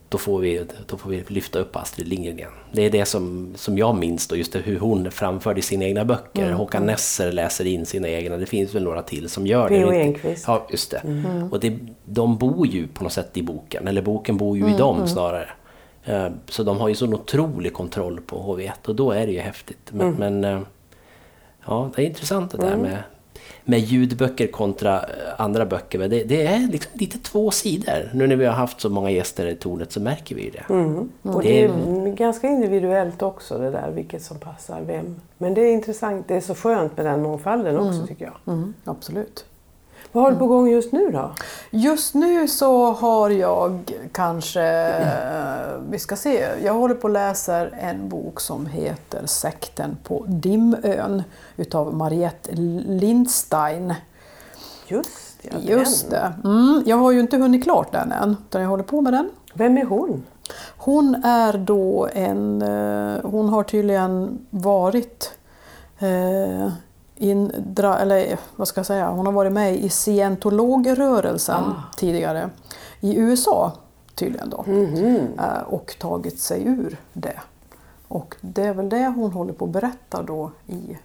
då 0.09 0.17
får, 0.17 0.39
vi, 0.39 0.65
då 0.87 0.97
får 0.97 1.09
vi 1.09 1.23
lyfta 1.27 1.59
upp 1.59 1.75
Astrid 1.75 2.07
Lindgren 2.07 2.37
igen. 2.37 2.51
Det 2.71 2.81
är 2.81 2.89
det 2.89 3.05
som, 3.05 3.53
som 3.55 3.77
jag 3.77 3.95
minns 3.95 4.27
då, 4.27 4.35
just 4.35 4.53
det, 4.53 4.59
hur 4.59 4.79
hon 4.79 5.11
framförde 5.11 5.61
sina 5.61 5.85
egna 5.85 6.05
böcker. 6.05 6.51
Håkan 6.51 6.85
Nesser 6.85 7.31
läser 7.31 7.65
in 7.65 7.85
sina 7.85 8.09
egna, 8.09 8.37
det 8.37 8.45
finns 8.45 8.75
väl 8.75 8.83
några 8.83 9.01
till 9.01 9.29
som 9.29 9.47
gör 9.47 9.69
det. 9.69 9.75
P.O. 9.75 9.91
Enquist. 9.91 10.43
Ja, 10.47 10.67
just 10.69 10.91
det. 10.91 11.01
Och 11.51 11.59
det, 11.59 11.79
de 12.05 12.37
bor 12.37 12.67
ju 12.67 12.87
på 12.87 13.03
något 13.03 13.13
sätt 13.13 13.37
i 13.37 13.41
boken, 13.43 13.87
eller 13.87 14.01
boken 14.01 14.37
bor 14.37 14.57
ju 14.57 14.69
i 14.69 14.77
dem 14.77 15.07
snarare. 15.07 15.49
Eh, 16.05 16.27
Så 16.49 16.63
de 16.63 16.77
har 16.77 16.87
ju 16.87 16.95
sån 16.95 17.13
otrolig 17.13 17.73
kontroll 17.73 18.21
på 18.21 18.35
HV1 18.57 18.71
och 18.87 18.95
då 18.95 19.11
är 19.11 19.25
det 19.27 19.31
ju 19.33 19.39
häftigt. 19.39 19.89
Men, 19.91 20.13
men 20.13 20.43
eh, 20.43 20.59
ja, 21.67 21.89
det 21.95 22.01
är 22.01 22.05
intressant 22.05 22.51
det 22.51 22.57
där 22.57 22.75
med, 22.77 23.03
med 23.67 23.79
ljudböcker 23.79 24.47
kontra 24.47 24.99
eh, 24.99 25.05
andra 25.37 25.65
böcker. 25.65 25.99
Men 25.99 26.09
det, 26.09 26.23
det 26.23 26.45
är 26.45 26.67
liksom 26.71 26.91
lite 26.93 27.17
två 27.17 27.51
sidor. 27.51 28.11
Nu 28.13 28.27
när 28.27 28.35
vi 28.35 28.45
har 28.45 28.53
haft 28.53 28.81
så 28.81 28.89
många 28.89 29.09
gäster 29.11 29.47
i 29.47 29.55
tornet 29.55 29.91
så 29.91 29.99
märker 29.99 30.35
vi 30.35 30.49
det. 30.49 30.73
Och 31.21 31.41
det 31.41 31.63
är 31.63 32.15
ganska 32.15 32.47
individuellt 32.47 33.21
också 33.21 33.57
det 33.57 33.71
där, 33.71 33.91
vilket 33.91 34.23
som 34.23 34.39
passar 34.39 34.81
vem. 34.81 35.15
Men 35.37 35.53
det 35.53 35.61
är 35.61 35.73
intressant, 35.73 36.27
det 36.27 36.35
är 36.35 36.41
så 36.41 36.55
skönt 36.55 36.97
med 36.97 37.05
den 37.05 37.21
mångfalden 37.21 37.77
också 37.77 38.07
tycker 38.07 38.25
jag. 38.25 38.53
Mm, 38.53 38.73
absolut. 38.83 39.45
Vad 40.11 40.23
har 40.23 40.31
du 40.31 40.37
på 40.37 40.47
gång 40.47 40.69
just 40.69 40.91
nu 40.91 41.11
då? 41.11 41.31
Just 41.69 42.13
nu 42.13 42.47
så 42.47 42.91
har 42.91 43.29
jag 43.29 43.93
kanske, 44.11 44.63
eh, 44.87 45.79
vi 45.89 45.99
ska 45.99 46.15
se, 46.15 46.47
jag 46.63 46.73
håller 46.73 46.95
på 46.95 47.03
och 47.03 47.09
läser 47.09 47.77
en 47.81 48.09
bok 48.09 48.39
som 48.39 48.65
heter 48.65 49.25
Sekten 49.25 49.97
på 50.03 50.25
Dimön 50.27 51.23
utav 51.57 51.93
Mariette 51.93 52.51
Lindstein. 52.85 53.93
Just 54.87 55.37
ja, 55.41 55.57
Just 55.61 56.09
det. 56.09 56.33
Mm, 56.43 56.83
jag 56.85 56.97
har 56.97 57.11
ju 57.11 57.19
inte 57.19 57.37
hunnit 57.37 57.63
klart 57.63 57.91
den 57.91 58.11
än, 58.11 58.37
utan 58.49 58.61
jag 58.61 58.69
håller 58.69 58.83
på 58.83 59.01
med 59.01 59.13
den. 59.13 59.29
Vem 59.53 59.77
är 59.77 59.85
hon? 59.85 60.23
Hon 60.77 61.15
är 61.23 61.57
då 61.57 62.09
en, 62.13 62.61
eh, 62.61 63.17
hon 63.23 63.49
har 63.49 63.63
tydligen 63.63 64.39
varit 64.49 65.31
eh, 65.99 66.71
indra, 67.17 67.99
eller 67.99 68.39
vad 68.55 68.67
ska 68.67 68.79
jag 68.79 68.85
säga, 68.85 69.09
hon 69.09 69.25
har 69.25 69.33
varit 69.33 69.51
med 69.51 69.75
i 69.75 69.89
scientologrörelsen 69.89 71.63
tidigare 71.97 72.49
i 72.99 73.17
USA 73.17 73.73
tydligen 74.15 74.49
då. 74.49 74.65
Eh, 75.37 75.61
och 75.67 75.95
tagit 75.99 76.39
sig 76.39 76.63
ur 76.67 76.97
det. 77.13 77.39
Och 78.07 78.35
det 78.41 78.63
är 78.63 78.73
väl 78.73 78.89
det 78.89 79.07
hon 79.07 79.31
håller 79.31 79.53
på 79.53 79.65
att 79.65 79.71
berätta 79.71 80.21
då 80.21 80.51
i 80.67 80.97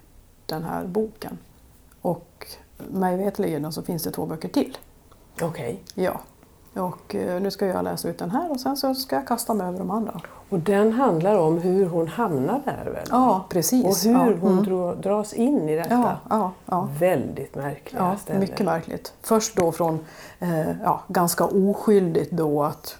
den 0.45 0.63
här 0.63 0.85
boken. 0.85 1.37
Och 2.01 2.47
mig 2.91 3.17
veterligen 3.17 3.73
så 3.73 3.81
finns 3.81 4.03
det 4.03 4.11
två 4.11 4.25
böcker 4.25 4.49
till. 4.49 4.77
Okej. 5.41 5.83
Ja. 5.95 6.21
Och 6.75 7.15
eh, 7.15 7.41
nu 7.41 7.51
ska 7.51 7.65
jag 7.67 7.83
läsa 7.83 8.09
ut 8.09 8.17
den 8.17 8.31
här 8.31 8.51
och 8.51 8.59
sen 8.59 8.77
så 8.77 8.95
ska 8.95 9.15
jag 9.15 9.27
kasta 9.27 9.53
mig 9.53 9.67
över 9.67 9.79
de 9.79 9.91
andra. 9.91 10.21
Och 10.49 10.59
den 10.59 10.93
handlar 10.93 11.37
om 11.37 11.57
hur 11.57 11.85
hon 11.85 12.07
hamnar 12.07 12.61
där 12.65 12.91
väl? 12.91 13.07
Ja, 13.09 13.45
precis. 13.49 13.85
Och 13.85 14.11
hur 14.11 14.31
ja. 14.31 14.37
hon 14.41 14.65
mm. 14.65 15.01
dras 15.01 15.33
in 15.33 15.69
i 15.69 15.75
detta. 15.75 15.93
Ja, 15.93 16.17
ja, 16.29 16.51
ja. 16.65 16.89
Väldigt 16.99 17.55
märkliga 17.55 18.03
ja 18.03 18.17
ställen. 18.17 18.39
mycket 18.39 18.65
märkligt. 18.65 19.13
Först 19.21 19.55
då 19.55 19.71
från 19.71 19.99
eh, 20.39 20.81
ja, 20.83 21.01
ganska 21.07 21.45
oskyldigt 21.45 22.31
då 22.31 22.63
att 22.63 22.97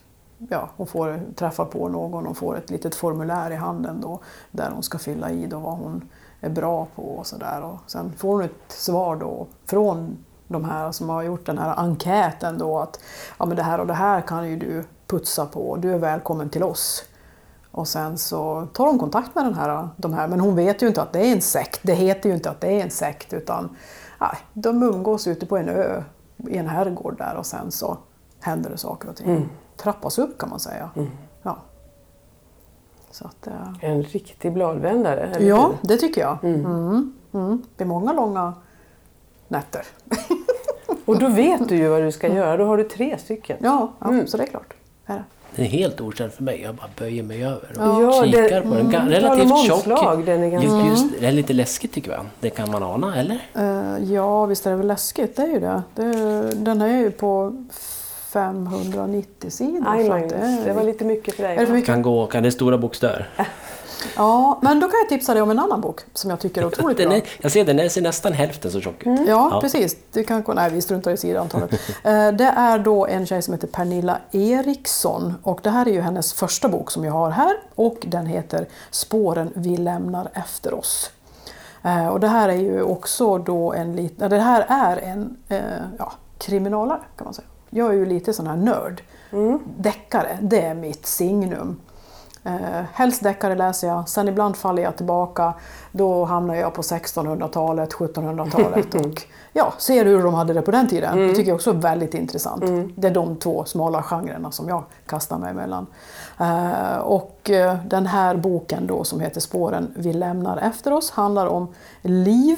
ja, 0.50 0.70
hon 0.78 0.88
får 0.88 1.22
träffa 1.36 1.66
på 1.66 1.90
någon 1.90 2.28
och 2.28 2.38
får 2.38 2.58
ett 2.58 2.70
litet 2.70 2.96
formulär 2.96 3.52
i 3.52 3.56
handen 3.56 4.02
då 4.02 4.20
där 4.52 4.70
hon 4.74 4.84
ska 4.84 4.98
fylla 4.98 5.32
i 5.32 5.46
då 5.48 5.60
vad 5.60 5.78
hon 5.78 6.10
är 6.42 6.50
bra 6.50 6.88
på 6.96 7.02
och 7.02 7.28
sådär. 7.28 7.78
Sen 7.88 8.14
får 8.18 8.32
hon 8.32 8.42
ett 8.42 8.64
svar 8.68 9.16
då 9.16 9.48
från 9.66 10.18
de 10.54 10.66
här 10.66 10.92
som 10.92 11.10
har 11.10 11.24
gjort 11.24 11.46
den 11.46 11.58
här 11.58 11.76
enkäten 11.80 12.58
då 12.58 12.80
att 12.80 13.00
ja, 13.38 13.46
men 13.46 13.58
det 13.58 13.64
här 13.64 13.80
och 13.80 13.88
det 13.88 13.94
här 13.94 14.22
kan 14.22 14.50
ju 14.50 14.58
du 14.58 14.84
putsa 15.08 15.46
på, 15.46 15.78
du 15.78 15.94
är 15.94 15.98
välkommen 15.98 16.50
till 16.50 16.64
oss. 16.64 17.04
Och 17.72 17.88
sen 17.88 18.18
så 18.18 18.68
tar 18.74 18.86
de 18.86 19.00
kontakt 19.00 19.36
med 19.36 19.46
den 19.46 19.54
här, 19.54 19.90
de 19.98 20.14
här, 20.14 20.28
men 20.28 20.40
hon 20.40 20.56
vet 20.56 20.82
ju 20.84 20.88
inte 20.88 21.02
att 21.02 21.14
det 21.14 21.20
är 21.20 21.34
en 21.34 21.42
sekt. 21.42 21.80
Det 21.84 21.94
heter 21.94 22.30
ju 22.30 22.36
inte 22.36 22.50
att 22.50 22.62
det 22.62 22.68
är 22.68 22.84
en 22.84 22.90
sekt 22.92 23.34
utan 23.34 23.76
nej, 24.20 24.38
de 24.54 24.84
umgås 24.84 25.28
ute 25.28 25.46
på 25.46 25.58
en 25.58 25.70
ö 25.70 26.04
i 26.38 26.58
en 26.58 26.68
herrgård 26.68 27.18
där 27.18 27.36
och 27.36 27.46
sen 27.46 27.72
så 27.72 27.98
händer 28.40 28.70
det 28.70 28.78
saker 28.78 29.10
och 29.10 29.16
ting. 29.16 29.50
Trappas 29.78 30.20
upp 30.20 30.38
kan 30.38 30.50
man 30.50 30.60
säga. 30.60 30.90
Ja. 31.44 31.58
Så 33.12 33.26
att, 33.28 33.48
eh, 33.48 33.54
En 33.80 34.04
riktig 34.04 34.54
bladvändare, 34.54 35.20
eller 35.22 35.48
ja, 35.48 35.72
det 35.82 35.98
tycker 35.98 36.22
jag. 36.22 36.38
Mm. 36.44 37.14
Mm. 37.34 37.62
Det 37.78 37.84
är 37.84 37.88
många 37.88 38.14
långa 38.14 38.54
nätter. 39.54 39.86
Och 41.06 41.20
då 41.20 41.28
vet 41.28 41.70
du 41.70 41.76
ju 41.76 41.88
vad 41.88 42.02
du 42.02 42.12
ska 42.12 42.28
göra. 42.28 42.58
Då 42.58 42.66
har 42.66 42.78
du 42.78 42.84
tre 42.84 43.18
stycken. 43.18 43.58
Ja, 43.62 43.92
ja 44.00 44.08
Mm. 44.10 44.28
så 44.28 44.38
det 44.38 44.44
är 44.44 44.48
klart. 44.48 44.74
Är 45.06 45.14
det. 45.16 45.24
Den 45.56 45.66
är 45.66 45.70
helt 45.70 46.02
okänd 46.02 46.34
för 46.34 46.44
mig. 46.44 46.62
Jag 46.62 46.76
bara 46.76 46.90
böjer 47.00 47.24
mig 47.24 47.44
över 47.44 47.70
och 47.78 48.04
Ja, 48.04 48.24
kikar 48.26 48.42
det- 48.42 48.62
på 48.62 48.76
den. 48.76 48.88
Mm. 48.96 49.10
Relativt 49.10 49.66
tjock. 49.66 49.78
omslag, 49.78 50.26
den 50.26 50.44
är 50.44 50.50
ganska- 50.50 50.70
Ju- 50.84 50.90
Just, 50.90 51.06
det 51.20 51.26
är 51.28 51.32
lite 51.32 51.54
läskigt 51.54 51.94
tycker 51.94 52.12
jag. 52.12 52.26
Det 52.40 52.50
kan 52.50 52.72
man 52.72 52.84
ana, 52.84 53.16
eller? 53.16 53.40
Eh, 53.56 54.14
ja, 54.14 54.46
visst 54.46 54.66
är 54.66 54.72
det 54.72 54.78
väl 54.78 54.88
läskigt, 54.88 55.36
det 55.36 55.42
är 55.42 55.48
ju 55.48 55.60
det. 55.60 55.84
det 55.96 56.04
den 56.56 56.82
är 56.82 56.98
ju 56.98 57.12
på 57.12 57.54
590 58.34 59.50
sidor. 59.50 59.84
Aj, 59.88 60.06
så 60.08 60.14
att 60.14 60.20
Magnus, 60.20 60.32
det 60.32 60.38
är- 60.38 60.66
det 60.66 60.74
var 60.74 60.84
lite 60.84 61.06
mycket 61.06 61.34
för 61.36 61.44
dig. 61.44 61.56
Är 61.56 61.60
det 61.60 61.66
för 61.66 61.74
mycket? 61.74 61.86
Kan 61.88 62.02
gå, 62.02 62.28
kan 62.28 62.44
det 62.44 62.50
är 62.50 62.52
stora 62.52 62.78
bokstäver. 62.78 63.30
Ja, 64.16 64.60
men 64.62 64.80
då 64.80 64.88
kan 64.88 65.00
jag 65.00 65.10
tipsa 65.10 65.34
dig 65.34 65.42
om 65.44 65.52
en 65.52 65.60
annan 65.60 65.82
bok 65.82 66.02
som 66.14 66.30
jag 66.30 66.40
tycker 66.40 66.62
är 66.62 66.66
otroligt 66.66 66.98
Den 66.98 67.10
bra. 67.10 67.18
är, 67.18 67.24
jag 67.42 67.52
ser 67.52 67.66
den 67.66 67.80
är 67.80 67.90
ser 67.90 68.02
nästan 68.02 68.34
hälften 68.34 68.72
så 68.72 68.82
tjock 68.82 68.96
ut. 69.08 69.20
Ja, 69.28 69.50
Ja. 69.52 69.62
precis. 69.62 69.98
Det 70.12 70.24
kan, 70.24 70.44
nej, 70.56 70.72
vi 70.72 70.82
struntar 70.82 71.12
i 71.12 71.18
sidantalet. 71.18 71.72
Eh, 72.04 72.32
det 72.32 72.54
är 72.58 72.80
då 72.80 73.06
en 73.08 73.26
tjej 73.26 73.42
som 73.42 73.54
heter 73.54 73.68
Pernilla 73.68 74.18
Eriksson 74.32 75.34
och 75.44 75.60
det 75.64 75.70
här 75.70 75.88
är 75.88 75.92
ju 75.92 76.02
hennes 76.02 76.34
första 76.34 76.68
bok 76.70 76.92
som 76.92 77.06
jag 77.06 77.14
har 77.14 77.30
här 77.30 77.54
och 77.76 77.98
den 78.08 78.26
heter 78.26 78.68
Spåren 78.92 79.52
vi 79.56 79.78
lämnar 79.78 80.30
efter 80.34 80.74
oss. 80.74 81.12
Eh, 81.84 82.08
Och 82.08 82.20
det 82.20 82.28
här 82.28 82.50
är 82.50 82.54
ju 82.58 82.82
också 82.84 83.38
då 83.38 83.74
en 83.74 83.96
liten, 83.96 84.30
det 84.30 84.40
här 84.40 84.66
är 84.70 84.98
en 84.98 85.38
eh, 85.50 85.60
ja, 86.00 86.14
kriminalare 86.38 87.00
kan 87.18 87.26
man 87.26 87.34
säga. 87.34 87.48
Jag 87.70 87.90
är 87.90 87.94
ju 87.94 88.06
lite 88.06 88.34
sån 88.34 88.48
här 88.48 88.56
nörd. 88.56 89.02
Deckare, 89.78 90.38
det 90.42 90.62
är 90.62 90.74
mitt 90.74 91.06
signum. 91.06 91.80
Eh, 92.46 92.84
helst 92.94 93.24
deckare 93.24 93.56
läser 93.56 93.88
jag, 93.88 94.10
sen 94.10 94.28
ibland 94.28 94.58
faller 94.58 94.84
jag 94.84 94.98
tillbaka. 94.98 95.54
Då 95.92 96.26
hamnar 96.26 96.56
jag 96.56 96.74
på 96.74 96.82
1600-talet, 96.82 97.94
1700-talet 97.94 98.96
och 99.06 99.22
ja, 99.54 99.74
ser 99.78 100.06
hur 100.06 100.24
de 100.24 100.34
hade 100.34 100.54
det 100.54 100.62
på 100.62 100.72
den 100.72 100.88
tiden. 100.88 101.18
Det 101.18 101.36
tycker 101.36 101.48
jag 101.48 101.56
också 101.56 101.70
är 101.70 101.74
väldigt 101.74 102.14
intressant. 102.14 102.64
Det 102.96 103.08
är 103.08 103.12
de 103.12 103.36
två 103.36 103.66
smala 103.66 104.04
genrerna 104.04 104.52
som 104.52 104.70
jag 104.70 104.84
kastar 105.06 105.38
mig 105.38 105.52
emellan. 105.52 105.88
Eh, 106.40 106.98
och 106.98 107.50
eh, 107.50 107.78
den 107.86 108.06
här 108.06 108.36
boken 108.36 108.88
då 108.88 109.04
som 109.04 109.20
heter 109.20 109.42
Spåren 109.42 109.94
vi 109.96 110.14
lämnar 110.14 110.58
efter 110.58 110.94
oss 110.94 111.12
handlar 111.12 111.48
om 111.48 111.68
Liv 112.02 112.58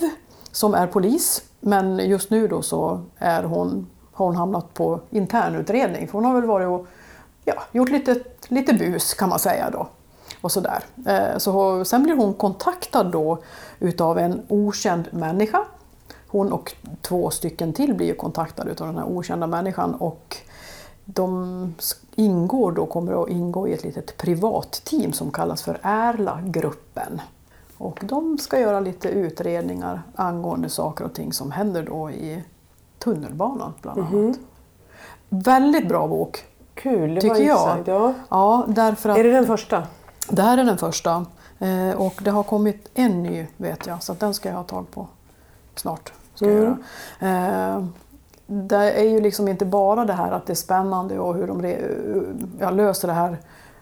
som 0.51 0.73
är 0.73 0.87
polis. 0.87 1.43
Men 1.59 1.99
just 1.99 2.29
nu 2.29 2.47
då 2.47 2.61
så 2.61 3.01
är 3.17 3.43
hon, 3.43 3.87
har 4.13 4.25
hon 4.25 4.35
hamnat 4.35 4.73
på 4.73 4.99
internutredning 5.09 6.07
för 6.07 6.13
hon 6.13 6.25
har 6.25 6.33
väl 6.33 6.45
varit 6.45 6.67
och 6.67 6.87
ja, 7.45 7.63
gjort 7.71 7.89
lite, 7.89 8.15
lite 8.47 8.73
bus 8.73 9.13
kan 9.13 9.29
man 9.29 9.39
säga 9.39 9.69
då. 9.69 9.87
Och. 10.41 10.83
Eh, 11.05 11.37
Så 11.37 11.85
sen 11.85 12.03
blir 12.03 12.15
hon 12.15 12.33
kontaktad 12.33 13.03
då 13.03 13.37
utav 13.79 14.17
en 14.19 14.41
okänd 14.47 15.07
människa. 15.11 15.65
Hon 16.27 16.51
och 16.53 16.73
två 17.01 17.29
stycken 17.29 17.73
till 17.73 17.93
blir 17.93 18.13
kontaktade 18.13 18.71
utav 18.71 18.87
den 18.87 18.97
här 18.97 19.05
okända 19.05 19.47
människan 19.47 19.95
och 19.95 20.37
de 21.05 21.75
ingår 22.15 22.71
då, 22.71 22.85
kommer 22.85 23.23
att 23.23 23.29
ingå 23.29 23.67
i 23.67 23.73
ett 23.73 23.83
litet 23.83 24.17
privatteam 24.17 25.13
som 25.13 25.31
kallas 25.31 25.61
för 25.63 25.79
Erla-gruppen. 25.83 27.21
Och 27.77 27.99
de 28.03 28.37
ska 28.37 28.59
göra 28.59 28.79
lite 28.79 29.09
utredningar 29.09 30.01
angående 30.15 30.69
saker 30.69 31.05
och 31.05 31.13
ting 31.13 31.33
som 31.33 31.51
händer 31.51 31.83
då 31.83 32.11
i 32.11 32.43
tunnelbanan 32.99 33.73
bland 33.81 33.99
annat. 33.99 34.37
Väldigt 35.29 35.87
bra 35.87 36.07
bok. 36.07 36.45
Kul, 36.75 37.15
det 37.15 37.21
Tycker 37.21 37.35
var 37.35 37.41
jag. 37.41 37.83
Ja. 37.85 38.13
Ja, 38.29 38.65
därför 38.67 39.09
att 39.09 39.17
Är 39.17 39.23
det 39.23 39.31
den 39.31 39.47
första? 39.47 39.83
det 40.29 40.41
här 40.41 40.57
är 40.57 40.63
den 40.63 40.77
första. 40.77 41.25
Eh, 41.59 41.91
och 41.97 42.21
det 42.21 42.31
har 42.31 42.43
kommit 42.43 42.89
en 42.93 43.23
ny 43.23 43.47
vet 43.57 43.87
jag, 43.87 44.03
så 44.03 44.13
den 44.13 44.33
ska 44.33 44.49
jag 44.49 44.55
ha 44.55 44.63
tag 44.63 44.91
på 44.91 45.07
snart. 45.75 46.13
Ska 46.35 46.45
jag 46.45 46.55
göra. 46.55 46.77
Eh, 47.19 47.83
det 48.47 48.91
är 48.91 49.03
ju 49.03 49.21
liksom 49.21 49.47
inte 49.47 49.65
bara 49.65 50.05
det 50.05 50.13
här 50.13 50.31
att 50.31 50.45
det 50.45 50.53
är 50.53 50.55
spännande 50.55 51.19
och 51.19 51.35
hur 51.35 51.47
de 51.47 51.75
ja, 52.59 52.69
löser 52.69 53.07
det 53.07 53.13
här 53.13 53.37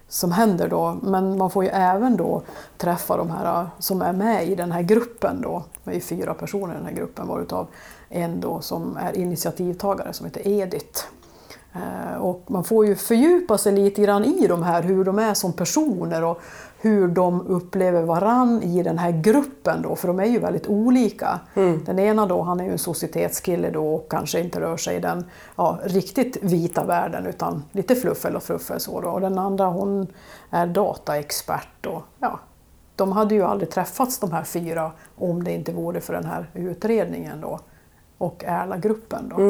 som 0.07 0.31
händer 0.31 0.67
då. 0.67 0.97
Men 1.01 1.37
man 1.37 1.49
får 1.49 1.63
ju 1.63 1.69
även 1.69 2.17
då 2.17 2.41
träffa 2.77 3.17
de 3.17 3.29
här 3.31 3.61
eh, 3.61 3.67
som 3.79 4.01
är 4.01 4.13
med 4.13 4.47
i 4.47 4.55
den 4.55 4.71
här 4.71 4.81
gruppen 4.81 5.41
då. 5.41 5.63
Det 5.83 5.95
är 5.95 5.99
fyra 5.99 6.33
personer 6.33 6.73
i 6.73 6.77
den 6.77 6.85
här 6.85 6.93
gruppen 6.93 7.27
varutav 7.27 7.67
en 8.09 8.39
då 8.39 8.61
som 8.61 8.97
är 8.97 9.17
initiativtagare 9.17 10.13
som 10.13 10.25
heter 10.25 10.47
Edith. 10.47 11.05
Eh, 11.75 12.17
Och 12.21 12.41
man 12.47 12.63
får 12.63 12.85
ju 12.85 12.95
fördjupa 12.95 13.57
sig 13.57 13.73
lite 13.73 14.01
grann 14.01 14.25
i 14.25 14.47
de 14.47 14.63
här, 14.63 14.83
hur 14.83 15.03
de 15.03 15.19
är 15.19 15.33
som 15.33 15.53
personer 15.53 16.23
och 16.23 16.39
hur 16.81 17.07
de 17.07 17.41
upplever 17.47 18.01
varann 18.01 18.63
i 18.63 18.83
den 18.83 18.97
här 18.97 19.11
gruppen 19.11 19.81
då, 19.81 19.95
för 19.95 20.07
de 20.07 20.19
är 20.19 20.25
ju 20.25 20.39
väldigt 20.39 20.67
olika. 20.67 21.39
Den 21.85 21.99
ena 21.99 22.25
då, 22.25 22.41
han 22.41 22.59
är 22.59 22.63
ju 22.65 22.71
en 22.71 22.77
societetskille 22.77 23.69
då 23.69 23.95
och 23.95 24.11
kanske 24.11 24.39
inte 24.39 24.59
rör 24.59 24.77
sig 24.77 24.95
i 24.95 24.99
den 24.99 25.25
ja, 25.55 25.79
riktigt 25.83 26.37
vita 26.43 26.83
världen 26.85 27.25
utan 27.25 27.63
lite 27.71 27.95
fluffel 27.95 28.35
och 28.35 28.43
fruffel 28.43 28.79
så 28.79 29.01
då. 29.01 29.09
Och 29.09 29.21
den 29.21 29.37
andra 29.37 29.65
hon 29.65 30.07
är 30.49 30.67
dataexpert 30.67 31.85
och 31.85 32.01
ja, 32.19 32.39
de 32.95 33.11
hade 33.11 33.35
ju 33.35 33.43
aldrig 33.43 33.69
träffats 33.69 34.19
de 34.19 34.31
här 34.31 34.43
fyra 34.43 34.91
om 35.17 35.43
det 35.43 35.51
inte 35.51 35.71
vore 35.73 36.01
för 36.01 36.13
den 36.13 36.25
här 36.25 36.49
utredningen 36.53 37.41
då 37.41 37.59
och 38.17 38.43
Erla-gruppen 38.47 39.29
då. 39.29 39.41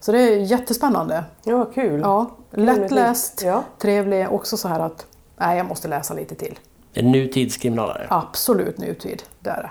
Så 0.00 0.12
det 0.12 0.18
är 0.20 0.36
jättespännande. 0.36 1.24
Ja, 1.44 1.64
kul. 1.64 2.00
Ja, 2.00 2.30
lättläst, 2.50 3.42
Ja. 3.44 3.62
trevlig, 3.78 4.32
också 4.32 4.56
så 4.56 4.68
här 4.68 4.80
att 4.80 5.06
nej, 5.36 5.56
jag 5.56 5.66
måste 5.66 5.88
läsa 5.88 6.14
lite 6.14 6.34
till. 6.34 6.58
En 6.94 7.12
nutidskriminalare. 7.12 8.06
Absolut 8.10 8.78
nutid, 8.78 9.22
det 9.40 9.50
är 9.50 9.62
det. 9.62 9.70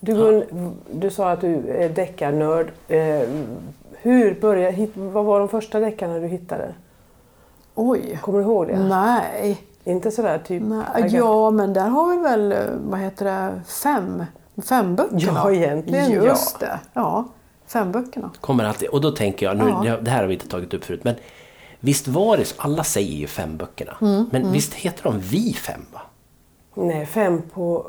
Du, 0.00 0.14
Gun, 0.14 0.44
du 0.92 1.10
sa 1.10 1.30
att 1.30 1.40
du 1.40 1.68
är 1.68 1.88
deckarnörd. 1.88 2.72
Eh, 2.88 3.28
hur 4.00 4.40
började, 4.40 4.88
vad 4.94 5.24
var 5.24 5.38
de 5.38 5.48
första 5.48 5.80
deckarna 5.80 6.18
du 6.18 6.26
hittade? 6.26 6.74
Oj, 7.74 8.18
Kommer 8.22 8.38
du 8.38 8.44
ihåg 8.44 8.66
det? 8.68 8.78
nej. 8.78 9.62
Inte 9.84 10.10
sådär 10.10 10.38
typ... 10.46 10.62
nej. 10.62 11.14
Ja, 11.16 11.50
men 11.50 11.72
där 11.72 11.88
har 11.88 12.10
vi 12.16 12.22
väl, 12.22 12.52
eh, 12.52 12.58
vad 12.88 13.00
heter 13.00 13.24
det, 13.24 13.60
fem, 13.66 14.24
fem 14.64 14.96
böckerna. 14.96 15.40
Ja, 15.44 15.52
egentligen, 15.52 16.10
Just 16.10 16.56
ja. 16.60 16.66
det, 16.66 16.80
ja. 16.92 17.24
Fem 17.68 17.92
böckerna. 17.92 18.30
Kommer 18.40 18.64
alltid, 18.64 18.88
och 18.88 19.00
då 19.00 19.10
tänker 19.10 19.46
jag, 19.46 19.56
nu, 19.56 19.74
Ja. 19.84 19.96
det- 20.00 20.10
här 20.10 20.20
har 20.20 20.26
vi 20.28 20.34
inte 20.34 20.48
tagit 20.48 20.74
upp 20.74 20.84
förut, 20.84 21.04
men 21.04 21.14
visst 21.80 22.08
var 22.08 22.36
det 22.36 22.44
så, 22.44 22.54
alla 22.58 22.84
säger 22.84 23.16
ju 23.16 23.26
fem 23.26 23.56
böckerna, 23.56 23.96
Mm, 24.00 24.26
men 24.32 24.52
visst 24.52 24.74
heter 24.74 25.02
de 25.04 25.20
Vi 25.20 25.52
fem 25.54 25.80
va? 25.92 26.00
Nej, 26.74 27.06
fem 27.06 27.42
på... 27.54 27.86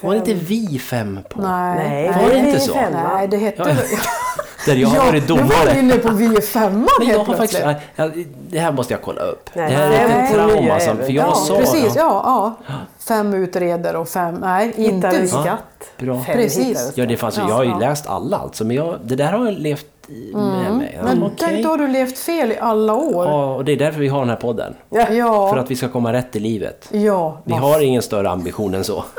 Fem. 0.00 0.06
Var 0.08 0.14
det 0.14 0.18
inte 0.18 0.34
Vi 0.34 0.78
fem 0.78 1.18
på? 1.30 1.40
Nej, 1.42 1.78
Nej, 1.78 2.22
Var 2.22 2.28
det 2.30 2.38
inte 2.38 2.50
vi 2.52 2.60
så? 2.60 2.74
femma. 2.74 3.14
Nej, 3.14 3.28
det 3.28 3.36
hette... 3.36 3.62
Ja. 3.62 3.76
Där 4.66 4.74
jag 4.76 4.88
har 4.88 5.06
varit 5.06 5.28
nu 5.28 5.34
var 5.34 5.42
du 5.42 5.48
domare. 5.48 5.78
inne 5.78 5.96
på 5.96 6.08
vi 6.12 6.26
är 6.36 6.40
femman 6.40 6.88
Men 6.98 7.08
jag 7.08 7.16
helt 7.16 7.28
har 7.28 7.34
faktiskt, 7.36 7.62
ja, 7.96 8.08
det 8.50 8.58
här 8.58 8.72
måste 8.72 8.94
jag 8.94 9.02
kolla 9.02 9.20
upp. 9.20 9.50
Nej, 9.54 9.70
det 9.70 9.76
här 9.76 9.90
är 9.90 10.24
ett 10.24 10.32
trauma 10.34 10.76
även. 10.78 10.96
för 10.96 11.12
jag 11.12 11.26
Ja, 11.26 11.34
sa... 11.34 11.56
precis. 11.58 11.92
Ja, 11.96 12.54
ja. 12.66 12.74
Fem 12.98 13.34
utreder 13.34 13.96
och 13.96 14.08
fem... 14.08 14.34
Nej, 14.40 14.72
inte... 14.76 15.08
en 15.08 15.28
Ja. 15.32 15.40
skatt. 15.42 15.90
Bra. 15.98 16.20
Fem 16.22 16.36
Precis. 16.36 16.92
Ja, 16.94 17.06
det 17.06 17.16
fanns 17.16 17.36
jag 17.36 17.44
har 17.44 17.64
ju 17.64 17.70
ja. 17.70 17.78
läst 17.78 18.06
alla 18.08 18.36
alltså, 18.36 18.64
men 18.64 18.76
jag, 18.76 18.94
det 19.02 19.16
där 19.16 19.32
har 19.32 19.44
jag 19.44 19.54
levt 19.58 19.86
i- 20.08 20.32
med 20.34 20.72
mig. 20.72 20.94
Ja, 20.98 21.02
Men 21.04 21.22
okej. 21.22 21.36
tänk, 21.38 21.62
då 21.64 21.68
har 21.70 21.78
du 21.78 21.88
levt 21.88 22.18
fel 22.18 22.52
i 22.52 22.58
alla 22.60 22.94
år. 22.94 23.26
Ja, 23.26 23.54
och 23.54 23.64
det 23.64 23.72
är 23.72 23.76
därför 23.76 24.00
vi 24.00 24.08
har 24.08 24.20
den 24.20 24.28
här 24.28 24.36
podden. 24.36 24.74
Ja. 24.90 25.50
För 25.52 25.56
att 25.56 25.70
vi 25.70 25.76
ska 25.76 25.88
komma 25.88 26.12
rätt 26.12 26.36
i 26.36 26.40
livet. 26.40 26.88
Ja, 26.92 27.40
Vi 27.44 27.52
har 27.52 27.80
ingen 27.80 28.02
större 28.02 28.30
ambition 28.30 28.74
än 28.74 28.84
så. 28.84 29.04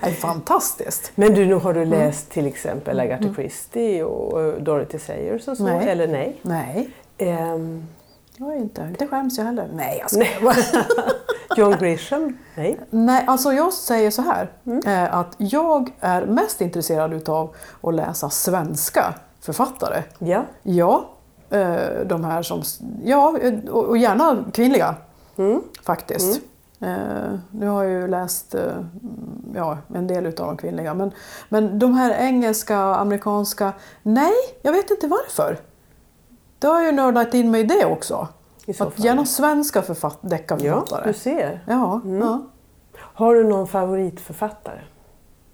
Är 0.00 0.10
fantastiskt. 0.10 1.12
Men 1.14 1.34
du, 1.34 1.46
nu 1.46 1.54
har 1.54 1.70
Mm. 1.74 1.90
du 1.90 1.96
läst 1.96 2.30
till 2.30 2.46
exempel 2.46 3.00
Agatha 3.00 3.34
Christie 3.34 4.04
och 4.04 4.62
Dorothy 4.62 4.98
Sayers 4.98 5.48
och 5.48 5.56
så? 5.56 5.64
Nej. 5.64 5.88
Eller 5.88 6.08
nej? 6.08 6.36
Nej, 6.42 6.90
Ehm, 7.18 7.86
jag 8.36 8.52
är 8.52 8.56
inte. 8.56 8.82
Inte 8.82 9.06
skäms 9.06 9.38
jag 9.38 9.44
heller. 9.44 9.68
Nej, 9.74 10.02
jag 10.10 10.18
nej. 10.18 10.54
John 11.56 11.76
Grisham? 11.80 12.38
Nej. 12.54 12.80
Nej, 12.90 13.24
alltså 13.26 13.52
jag 13.52 13.72
säger 13.72 14.10
så 14.10 14.22
här. 14.22 14.48
Eh, 14.86 15.14
att 15.14 15.34
jag 15.38 15.90
är 16.00 16.26
mest 16.26 16.60
intresserad 16.60 17.12
utav 17.12 17.54
att 17.82 17.94
läsa 17.94 18.30
svenska 18.30 19.14
författare. 19.40 20.02
Ja. 20.18 20.44
Ja, 20.62 21.04
eh, 21.50 21.76
de 22.06 22.24
här 22.24 22.42
som... 22.42 22.62
Ja, 23.04 23.38
eh, 23.42 23.54
och 23.70 23.98
gärna 23.98 24.44
kvinnliga. 24.52 24.94
Faktiskt. 25.82 26.40
Eh, 26.80 27.38
nu 27.50 27.66
har 27.66 27.84
jag 27.84 27.92
ju 28.02 28.08
läst 28.08 28.54
eh, 28.54 28.62
ja, 29.54 29.78
en 29.94 30.06
del 30.06 30.26
utav 30.26 30.46
de 30.46 30.56
kvinnliga. 30.56 30.94
Men, 30.94 31.10
men 31.48 31.78
de 31.78 31.94
här 31.94 32.10
engelska, 32.10 32.78
amerikanska... 32.78 33.72
Nej, 34.02 34.32
jag 34.62 34.72
vet 34.72 34.90
inte 34.90 35.06
varför. 35.06 35.58
Då 36.58 36.68
har 36.68 36.76
jag 36.76 36.86
ju 36.86 36.92
nördat 36.92 37.34
in 37.34 37.50
mig 37.50 37.60
i 37.60 37.64
det 37.64 37.84
också. 37.86 38.28
I 38.66 38.74
så 38.74 38.84
Att 38.84 38.98
gärna 38.98 39.24
svenska 39.26 39.82
författ- 39.82 40.18
Ja, 40.22 40.28
deckarförfattare. 40.28 41.02
du 41.06 41.12
ser. 41.12 41.60
Ja, 41.66 42.00
ja. 42.20 42.42
Har 42.98 43.34
du 43.34 43.44
någon 43.44 43.66
favoritförfattare? 43.66 44.80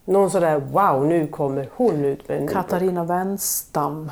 Någon 0.04 0.30
sådär 0.30 0.58
wow, 0.60 1.06
nu 1.06 1.26
kommer 1.26 1.68
hon 1.76 2.04
ut 2.04 2.28
med 2.28 2.38
en. 2.40 2.48
Katarina 2.48 3.04
Wenstam, 3.04 4.10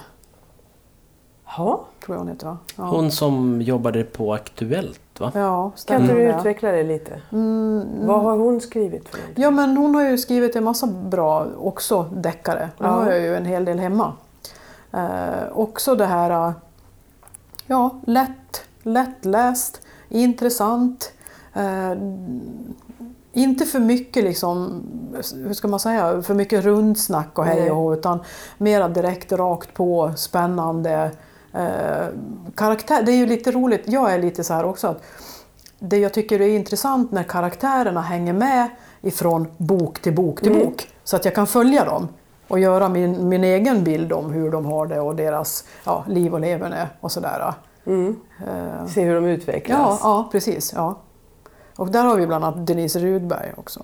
Ja. 1.56 1.80
tror 2.04 2.14
jag 2.16 2.18
hon 2.20 2.28
heter 2.28 2.46
va? 2.46 2.56
Ja, 2.76 2.84
Hon 2.84 3.10
som 3.10 3.62
jobbade 3.62 4.04
på 4.04 4.34
Aktuellt 4.34 5.20
va? 5.20 5.32
ja 5.34 5.70
Kan 5.70 5.78
stämmer 5.78 6.00
inte 6.00 6.14
du 6.14 6.22
utveckla 6.22 6.72
det 6.72 6.82
lite? 6.82 7.20
Vad 8.06 8.22
har 8.22 8.36
hon 8.38 8.60
skrivit 8.60 9.08
för 9.08 9.18
någonting? 9.18 9.42
Ja 9.42 9.50
men 9.50 9.76
hon 9.76 9.94
har 9.94 10.02
ju 10.02 10.18
skrivit 10.18 10.56
en 10.56 10.64
massa 10.64 10.86
bra 10.86 11.46
också 11.58 12.02
deckare. 12.02 12.68
Nu 12.78 12.86
Ja. 12.86 12.90
har 12.92 13.10
jag 13.10 13.20
ju 13.20 13.36
en 13.36 13.44
hel 13.44 13.64
del 13.64 13.78
hemma. 13.78 14.12
Eh, 14.92 15.52
också 15.52 15.94
det 15.94 16.06
här, 16.06 16.52
ja 17.66 17.90
lätt, 18.06 18.64
lättläst, 18.82 19.80
intressant. 20.08 21.12
Eh, 21.54 21.92
inte 23.32 23.64
för 23.66 23.78
mycket 23.78 24.24
liksom, 24.24 24.82
hur 25.34 25.52
ska 25.54 25.68
man 25.68 25.80
säga, 25.80 26.22
för 26.22 26.34
mycket 26.34 26.64
rundsnack 26.64 27.38
och 27.38 27.44
hej 27.44 27.70
och 27.70 27.90
utan 27.92 28.18
mera 28.58 28.88
direkt 28.88 29.32
rakt 29.32 29.74
på, 29.74 30.12
spännande. 30.16 31.10
Eh, 31.54 32.06
karaktär, 32.54 33.02
det 33.02 33.12
är 33.12 33.16
ju 33.16 33.26
lite 33.26 33.50
roligt, 33.50 33.82
jag 33.86 34.12
är 34.14 34.18
lite 34.18 34.44
så 34.44 34.54
här 34.54 34.64
också, 34.64 34.86
att 34.86 35.02
det 35.78 35.98
jag 35.98 36.12
tycker 36.14 36.40
är 36.40 36.48
intressant 36.48 37.12
när 37.12 37.22
karaktärerna 37.22 38.00
hänger 38.00 38.32
med 38.32 38.68
ifrån 39.00 39.46
bok 39.56 40.00
till 40.02 40.14
bok 40.14 40.40
till 40.40 40.52
Mm. 40.52 40.64
bok, 40.66 40.88
så 41.04 41.16
att 41.16 41.24
jag 41.24 41.34
kan 41.34 41.46
följa 41.46 41.84
dem 41.84 42.08
och 42.48 42.58
göra 42.58 42.88
min, 42.88 43.28
min 43.28 43.44
egen 43.44 43.84
bild 43.84 44.12
om 44.12 44.30
hur 44.32 44.50
de 44.50 44.66
har 44.66 44.86
det 44.86 45.00
och 45.00 45.16
deras 45.16 45.64
ja, 45.84 46.04
liv 46.08 46.34
och 46.34 46.40
leverne 46.40 46.88
och 47.00 47.12
sådär. 47.12 47.54
Mm. 47.86 48.16
Eh, 48.46 48.86
Se 48.86 49.02
hur 49.04 49.14
de 49.14 49.24
utvecklas. 49.24 49.78
Ja, 49.78 49.98
ja 50.02 50.28
precis. 50.32 50.72
Ja. 50.76 50.98
Och 51.76 51.88
där 51.90 52.04
har 52.04 52.16
vi 52.16 52.26
bland 52.26 52.44
annat 52.44 52.66
Denise 52.66 52.98
Rudberg 52.98 53.52
också. 53.56 53.82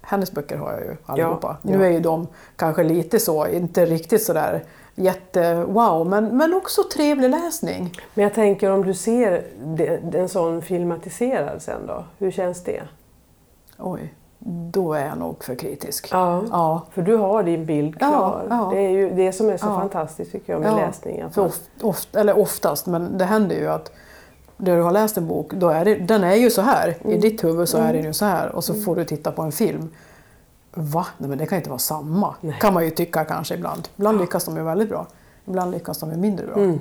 Hennes 0.00 0.32
böcker 0.32 0.56
har 0.56 0.72
jag 0.72 0.80
ju 0.80 0.96
allihopa. 1.06 1.56
Ja, 1.62 1.70
Nu 1.70 1.78
ja. 1.78 1.84
är 1.84 1.90
ju 1.90 2.00
de 2.00 2.26
kanske 2.56 2.82
lite 2.84 3.18
så, 3.18 3.46
inte 3.46 3.86
riktigt 3.86 4.22
sådär 4.22 4.64
jätte-wow, 4.94 6.06
men, 6.08 6.36
men 6.36 6.54
också 6.54 6.82
trevlig 6.94 7.30
läsning. 7.30 7.92
Men 8.14 8.22
jag 8.22 8.34
tänker 8.34 8.70
om 8.70 8.84
du 8.84 8.94
ser 8.94 9.44
en 10.14 10.28
sån 10.28 10.62
filmatiserad 10.62 11.62
sen 11.62 11.86
då, 11.86 12.04
hur 12.18 12.30
känns 12.30 12.64
det? 12.64 12.82
Oj, 13.78 14.14
då 14.72 14.92
är 14.94 15.06
jag 15.06 15.18
nog 15.18 15.44
för 15.44 15.54
kritisk. 15.54 16.08
Ja. 16.12 16.42
Ja. 16.50 16.82
För 16.92 17.02
du 17.02 17.16
har 17.16 17.42
din 17.42 17.66
bild 17.66 17.96
Ja, 18.00 18.08
klar. 18.08 18.42
ja. 18.50 18.70
Det 18.74 18.80
är 18.80 18.90
ju 18.90 19.10
det 19.10 19.32
som 19.32 19.48
är 19.48 19.56
så 19.56 19.66
Ja. 19.66 19.74
fantastiskt 19.80 20.32
tycker 20.32 20.52
jag 20.52 20.62
med 20.62 20.70
Ja. 20.72 20.76
läsning. 20.76 21.20
Att 21.20 21.36
man, 21.36 21.46
of, 21.46 21.58
of, 21.82 22.06
eller 22.12 22.38
oftast, 22.38 22.86
men 22.86 23.18
det 23.18 23.24
händer 23.24 23.56
ju 23.56 23.68
att 23.68 23.92
när 24.56 24.76
du 24.76 24.82
har 24.82 24.90
läst 24.92 25.16
en 25.16 25.26
bok, 25.28 25.52
då 25.52 25.68
är 25.68 25.84
det, 25.84 25.94
den 25.94 26.24
är 26.24 26.34
ju 26.34 26.50
så 26.50 26.62
här. 26.62 26.88
I 26.88 26.94
Mm. 27.04 27.20
ditt 27.20 27.44
huvud 27.44 27.68
så 27.68 27.78
är 27.78 27.92
den 27.92 28.04
ju 28.04 28.12
så 28.12 28.24
här 28.24 28.48
och 28.48 28.64
så 28.64 28.74
får 28.74 28.96
du 28.96 29.04
titta 29.04 29.32
på 29.32 29.42
en 29.42 29.52
film. 29.52 29.88
Va? 30.74 31.06
Nej 31.18 31.28
men 31.28 31.38
det 31.38 31.46
kan 31.46 31.58
inte 31.58 31.70
vara 31.70 31.78
samma. 31.78 32.34
Kan 32.60 32.74
man 32.74 32.84
ju 32.84 32.90
tycka 32.90 33.24
kanske 33.24 33.54
ibland. 33.54 33.88
Ibland 33.96 34.20
lyckas 34.20 34.44
de 34.44 34.56
ju 34.56 34.62
väldigt 34.62 34.88
bra. 34.88 35.06
Ibland 35.46 35.70
lyckas 35.70 35.98
de 35.98 36.10
ju 36.10 36.16
mindre 36.16 36.46
bra. 36.46 36.56
Mm. 36.56 36.78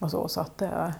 Och 0.00 0.10
så, 0.10 0.28
så 0.28 0.40
att 0.40 0.58
det 0.58 0.66
är, 0.66 0.94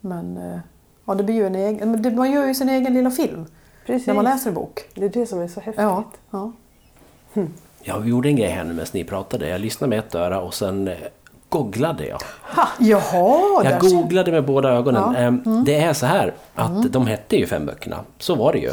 men 0.00 0.36
eh, 0.36 0.58
ja, 1.04 1.14
det 1.14 1.24
blir 1.24 1.34
ju 1.34 1.46
en 1.46 1.54
egen, 1.54 2.16
man 2.16 2.30
gör 2.32 2.46
ju 2.46 2.54
sin 2.54 2.68
egen 2.68 2.94
lilla 2.94 3.10
film 3.10 3.46
Precis. 3.86 4.06
när 4.06 4.14
man 4.14 4.24
läser 4.24 4.48
en 4.48 4.54
bok. 4.54 4.80
Det 4.94 5.04
är 5.04 5.08
det 5.08 5.26
som 5.26 5.40
är 5.40 5.48
så 5.48 5.60
häftigt. 5.60 5.82
Ja, 5.82 6.04
ja. 6.30 6.52
Ja, 7.82 7.98
vi 7.98 8.10
gjorde 8.10 8.28
en 8.28 8.36
grej 8.36 8.50
här 8.50 8.64
nu 8.64 8.72
medan 8.72 8.86
ni 8.92 9.04
pratade. 9.04 9.48
Jag 9.48 9.60
lyssnade 9.60 9.88
med 9.88 9.98
ett 9.98 10.14
öra 10.14 10.40
och 10.40 10.54
sen 10.54 10.88
eh, 10.88 10.94
googlade 11.52 12.06
jag. 12.06 12.18
Ha, 12.42 12.68
jaha! 12.78 13.64
Jag 13.64 13.80
googlade 13.80 14.32
med 14.32 14.44
båda 14.44 14.68
ögonen. 14.70 15.02
Ja, 15.06 15.18
Mm. 15.18 15.42
Ehm, 15.46 15.64
Det 15.64 15.74
är 15.80 15.92
så 15.92 16.06
här 16.06 16.34
att 16.54 16.92
de 16.92 17.06
hette 17.06 17.36
ju 17.36 17.46
fem 17.46 17.66
böckerna. 17.66 17.96
Så 18.18 18.34
var 18.34 18.52
det 18.52 18.58
ju. 18.58 18.70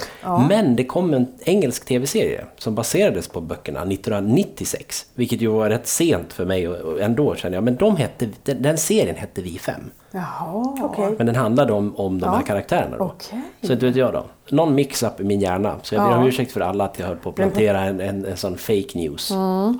Men 0.50 0.76
det 0.76 0.84
kom 0.84 1.14
en 1.14 1.28
engelsk 1.40 1.86
tv-serie 1.86 2.46
som 2.58 2.76
baserades 2.76 3.28
på 3.28 3.42
böckerna 3.42 3.80
1996. 3.86 5.06
Vilket 5.16 5.42
ju 5.42 5.48
var 5.48 5.70
rätt 5.70 5.88
sent 5.88 6.34
för 6.34 6.46
mig 6.46 6.70
ändå 7.02 7.36
känner 7.36 7.58
jag. 7.58 7.64
Men 7.64 7.76
de 7.76 7.98
hette, 7.98 8.30
den 8.44 8.78
serien 8.78 9.16
hette 9.16 9.42
Vi 9.42 9.60
fem. 9.60 9.82
Jaha. 10.12 10.76
Okej. 10.82 11.16
Men 11.18 11.26
den 11.28 11.36
handlade 11.36 11.74
om, 11.74 11.96
om 11.96 12.20
de 12.20 12.26
Ja. 12.26 12.32
här 12.36 12.44
karaktärerna 12.44 12.98
då. 12.98 13.04
Okej. 13.04 13.42
Så 13.62 13.74
inte 13.74 13.86
vet 13.86 13.96
jag 13.96 14.14
då. 14.14 14.26
Någon 14.50 14.76
mix-up 14.76 15.20
i 15.20 15.24
min 15.24 15.40
hjärna. 15.40 15.76
Så 15.82 15.96
jag 15.96 16.04
ber 16.04 16.12
Ja. 16.12 16.18
om 16.18 16.28
ursäkt 16.28 16.52
för 16.52 16.62
alla 16.62 16.84
att 16.86 17.00
jag 17.00 17.08
höll 17.08 17.18
på 17.18 17.30
att 17.30 17.36
plantera 17.36 17.82
en, 17.84 18.02
en, 18.02 18.26
en 18.26 18.38
sån 18.38 18.58
fake 18.58 18.88
news. 18.96 19.32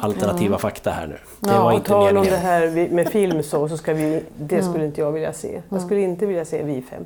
Alternativa 0.02 0.58
fakta 0.58 0.92
här 0.92 1.08
nu. 1.08 1.18
Det 1.40 1.50
Ja, 1.54 1.64
var 1.64 1.72
inte 1.72 1.88
tal 1.90 2.00
om 2.08 2.14
meningen. 2.14 2.32
det 2.34 2.38
här 2.40 2.88
med 2.92 3.08
film 3.08 3.44
så, 3.44 3.70
så 3.70 3.78
ska 3.78 3.94
vi, 3.94 4.24
det 4.38 4.64
skulle 4.64 4.86
inte 4.86 5.02
jag 5.02 5.12
vilja 5.12 5.34
se. 5.34 5.62
Jag 5.70 5.82
skulle 5.82 6.02
inte 6.02 6.26
vilja 6.26 6.46
se 6.46 6.64
Vi 6.64 6.82
fem. 6.82 7.04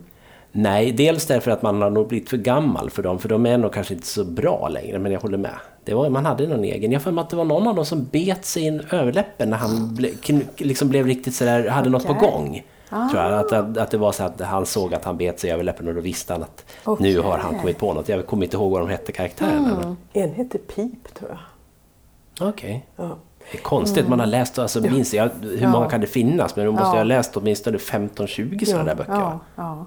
Nej, 0.56 0.92
dels 0.92 1.26
därför 1.26 1.52
att 1.52 1.62
man 1.62 1.82
har 1.82 1.90
nog 1.90 2.08
blivit 2.08 2.30
för 2.30 2.38
gammal 2.38 2.90
för 2.90 3.04
dem, 3.04 3.20
för 3.20 3.30
de 3.30 3.46
är 3.46 3.58
nog 3.58 3.74
kanske 3.74 3.94
inte 3.94 4.08
så 4.08 4.24
bra 4.24 4.68
längre, 4.70 5.00
men 5.00 5.12
jag 5.12 5.20
håller 5.20 5.38
med. 5.38 5.52
Det 5.84 5.94
var, 5.94 6.10
man 6.10 6.26
hade 6.26 6.48
någon 6.48 6.64
egen. 6.64 6.92
Jag 6.92 7.00
har 7.00 7.04
för 7.04 7.12
mig 7.12 7.22
att 7.22 7.30
det 7.30 7.36
var 7.36 7.46
någon 7.46 7.68
av 7.68 7.76
dem 7.76 7.86
som 7.86 8.04
bet 8.12 8.46
sig 8.46 8.64
i 8.64 8.68
en 8.68 8.82
överläppen 8.92 9.50
när 9.50 9.58
han 9.58 9.96
ble, 9.96 10.10
liksom 10.58 10.90
blev 10.90 11.06
riktigt 11.08 11.36
sådär, 11.36 11.68
hade 11.68 11.90
något 11.90 12.06
på 12.08 12.14
Okej. 12.14 12.66
Gång. 13.00 13.10
Tror 13.10 13.22
jag. 13.24 13.34
Att, 13.40 13.52
att, 13.52 13.78
att 13.78 13.92
det 13.92 13.98
var 13.98 14.12
så 14.12 14.24
att 14.24 14.42
han 14.42 14.66
såg 14.66 14.94
att 14.94 15.06
han 15.06 15.18
bet 15.18 15.40
sig 15.40 15.50
i 15.50 15.54
överläppen 15.54 15.88
och 15.88 15.94
då 15.94 16.02
visste 16.02 16.34
han 16.34 16.44
att 16.44 16.66
nu 16.86 16.92
Okej. 16.94 17.18
har 17.32 17.38
han 17.38 17.60
kommit 17.60 17.78
på 17.78 17.94
något. 17.94 18.10
Jag 18.10 18.28
kommer 18.28 18.44
inte 18.44 18.58
ihåg 18.58 18.72
vad 18.72 18.82
de 18.82 18.90
hette 18.90 19.12
karaktärerna. 19.12 19.78
men- 19.82 19.98
En 20.24 20.34
hette 20.34 20.58
Pip 20.58 21.14
tror 21.14 21.30
jag. 21.30 22.50
Okej. 22.50 22.86
Ja. 22.96 23.18
Det 23.52 23.58
är 23.58 23.62
konstigt, 23.62 24.08
man 24.08 24.20
har 24.20 24.28
läst, 24.28 24.60
alltså, 24.60 24.82
minns 24.82 25.14
jag, 25.14 25.30
hur 25.42 25.62
Ja. 25.62 25.70
många 25.70 25.90
kan 25.90 26.02
det 26.02 26.08
finnas? 26.08 26.56
Men 26.56 26.66
då 26.66 26.72
måste 26.72 26.84
Ja. 26.86 26.90
jag 26.92 26.98
ha 26.98 27.04
läst 27.04 27.38
åtminstone 27.38 27.78
15-20 27.78 28.66
sådana 28.66 28.84
där 28.84 28.96
böcker. 28.96 29.40
Ja. 29.56 29.86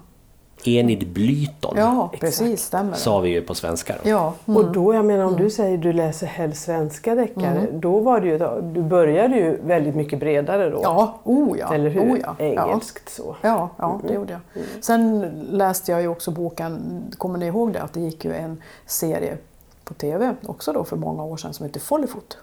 Enid 0.63 1.07
Blyton 1.07 1.73
ja 1.77 2.09
Exakt. 2.13 2.21
precis, 2.21 2.63
stämmer 2.63 2.91
det. 2.91 2.97
sa 2.97 3.19
vi 3.19 3.29
ju 3.29 3.41
på 3.41 3.55
svenska. 3.55 3.95
Då. 4.03 4.09
Ja, 4.09 4.33
Och 4.45 4.71
då, 4.71 4.93
jag 4.93 5.05
menar 5.05 5.25
om 5.25 5.35
du 5.35 5.49
säger 5.49 5.77
du 5.77 5.93
läser 5.93 6.27
helst 6.27 6.63
svenska 6.63 7.15
deckare, 7.15 7.67
då 7.73 7.99
var 7.99 8.21
det 8.21 8.27
ju, 8.27 8.61
du 8.73 8.81
började 8.81 9.35
ju 9.35 9.59
väldigt 9.63 9.95
mycket 9.95 10.19
bredare 10.19 10.69
då. 10.69 10.79
ja, 10.83 11.19
oh 11.23 11.59
ja. 11.59 11.73
Eller 11.73 11.89
hur? 11.89 12.01
Oh 12.01 12.19
ja. 12.19 12.35
ja. 12.39 12.45
Engelskt 12.45 13.09
så. 13.09 13.35
Ja, 13.41 13.69
ja, 13.77 13.99
det 14.07 14.13
gjorde 14.13 14.33
jag. 14.33 14.63
Sen 14.83 15.21
läste 15.51 15.91
jag 15.91 16.01
ju 16.01 16.07
också 16.07 16.31
boken, 16.31 17.03
kommer 17.17 17.39
ni 17.39 17.45
ihåg 17.45 17.73
det? 17.73 17.81
Att 17.81 17.93
det 17.93 17.99
gick 17.99 18.25
ju 18.25 18.33
en 18.33 18.61
serie 18.85 19.37
på 19.83 19.93
TV 19.93 20.35
också 20.45 20.73
då 20.73 20.83
för 20.83 20.95
många 20.95 21.23
år 21.23 21.37
sedan 21.37 21.53
som 21.53 21.65
hette 21.65 21.79
Follyfoot. 21.79 22.37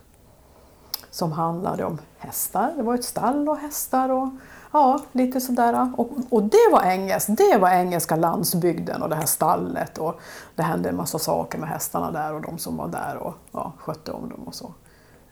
Som 1.11 1.33
handlade 1.33 1.85
om 1.85 1.99
hästar. 2.19 2.73
Det 2.77 2.83
var 2.83 2.95
ett 2.95 3.05
stall 3.05 3.49
och 3.49 3.57
hästar 3.57 4.09
och 4.09 4.29
ja, 4.75 5.01
lite 5.13 5.41
sådär. 5.41 5.93
Och, 5.97 6.11
och 6.31 6.43
det 6.43 6.69
var 6.73 6.83
engelskt. 6.83 7.37
Det 7.37 7.59
var 7.59 7.71
engelska 7.71 8.17
landsbygden 8.17 9.03
och 9.03 9.09
det 9.09 9.17
här 9.17 9.27
stallet 9.27 9.99
och 9.99 10.21
det 10.55 10.63
hände 10.63 10.89
en 10.89 10.97
massa 10.97 11.19
saker 11.19 11.59
med 11.59 11.69
hästarna 11.69 12.11
där 12.11 12.35
och 12.35 12.41
de 12.41 12.59
som 12.59 12.77
var 12.77 12.89
där 12.89 13.17
och 13.17 13.35
ja, 13.53 13.73
skötte 13.79 14.13
om 14.13 14.29
dem 14.29 14.41
och 14.47 14.55
så. 14.55 14.73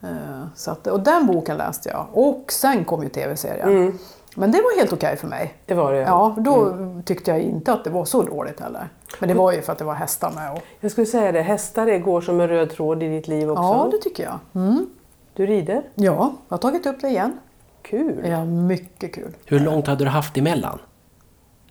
Eh, 0.00 0.09
så 0.55 0.70
att, 0.70 0.87
och 0.87 1.00
den 1.00 1.26
boken 1.26 1.57
läste 1.57 1.88
jag 1.88 2.07
och 2.12 2.52
sen 2.52 2.85
kom 2.85 3.02
ju 3.02 3.09
TV-serien. 3.09 3.98
Men 4.37 4.52
det 4.52 4.59
var 4.59 4.78
helt 4.78 4.92
okej 4.92 5.16
för 5.16 5.28
mig. 5.28 5.55
Det 5.66 5.74
var 5.74 5.92
det. 5.92 6.00
Ja, 6.00 6.35
då 6.38 6.76
tyckte 7.05 7.31
jag 7.31 7.40
inte 7.40 7.72
att 7.72 7.85
det 7.85 7.90
var 7.90 8.05
så 8.05 8.22
dåligt 8.22 8.61
heller. 8.61 8.88
Men 9.20 9.28
det 9.28 9.35
var 9.35 9.52
ju 9.52 9.62
för 9.62 9.72
att 9.72 9.78
det 9.78 9.85
var 9.85 9.94
hästar 9.94 10.31
med. 10.35 10.52
Och, 10.52 10.59
Jag 10.81 10.90
skulle 10.90 11.07
säga 11.07 11.33
det, 11.33 11.42
hästar 11.42 11.87
det 11.87 11.98
går 11.98 12.20
som 12.20 12.40
en 12.40 12.48
röd 12.48 12.70
tråd 12.70 13.02
i 13.02 13.09
ditt 13.09 13.28
liv 13.28 13.50
också. 13.50 13.62
ja, 13.62 13.88
det 13.92 13.98
tycker 13.98 14.22
jag. 14.24 14.38
Mm. 14.62 14.87
Du 15.35 15.46
rider? 15.46 15.83
Ja, 15.94 16.33
jag 16.48 16.55
har 16.57 16.59
tagit 16.59 16.87
upp 16.87 17.00
det 17.00 17.09
igen. 17.09 17.38
Kul! 17.83 18.23
Ja, 18.29 18.45
mycket 18.45 19.14
kul. 19.14 19.37
Hur 19.47 19.61
långt 19.61 19.87
hade 19.87 20.05
du 20.05 20.11
haft 20.11 20.37
emellan? 20.38 20.79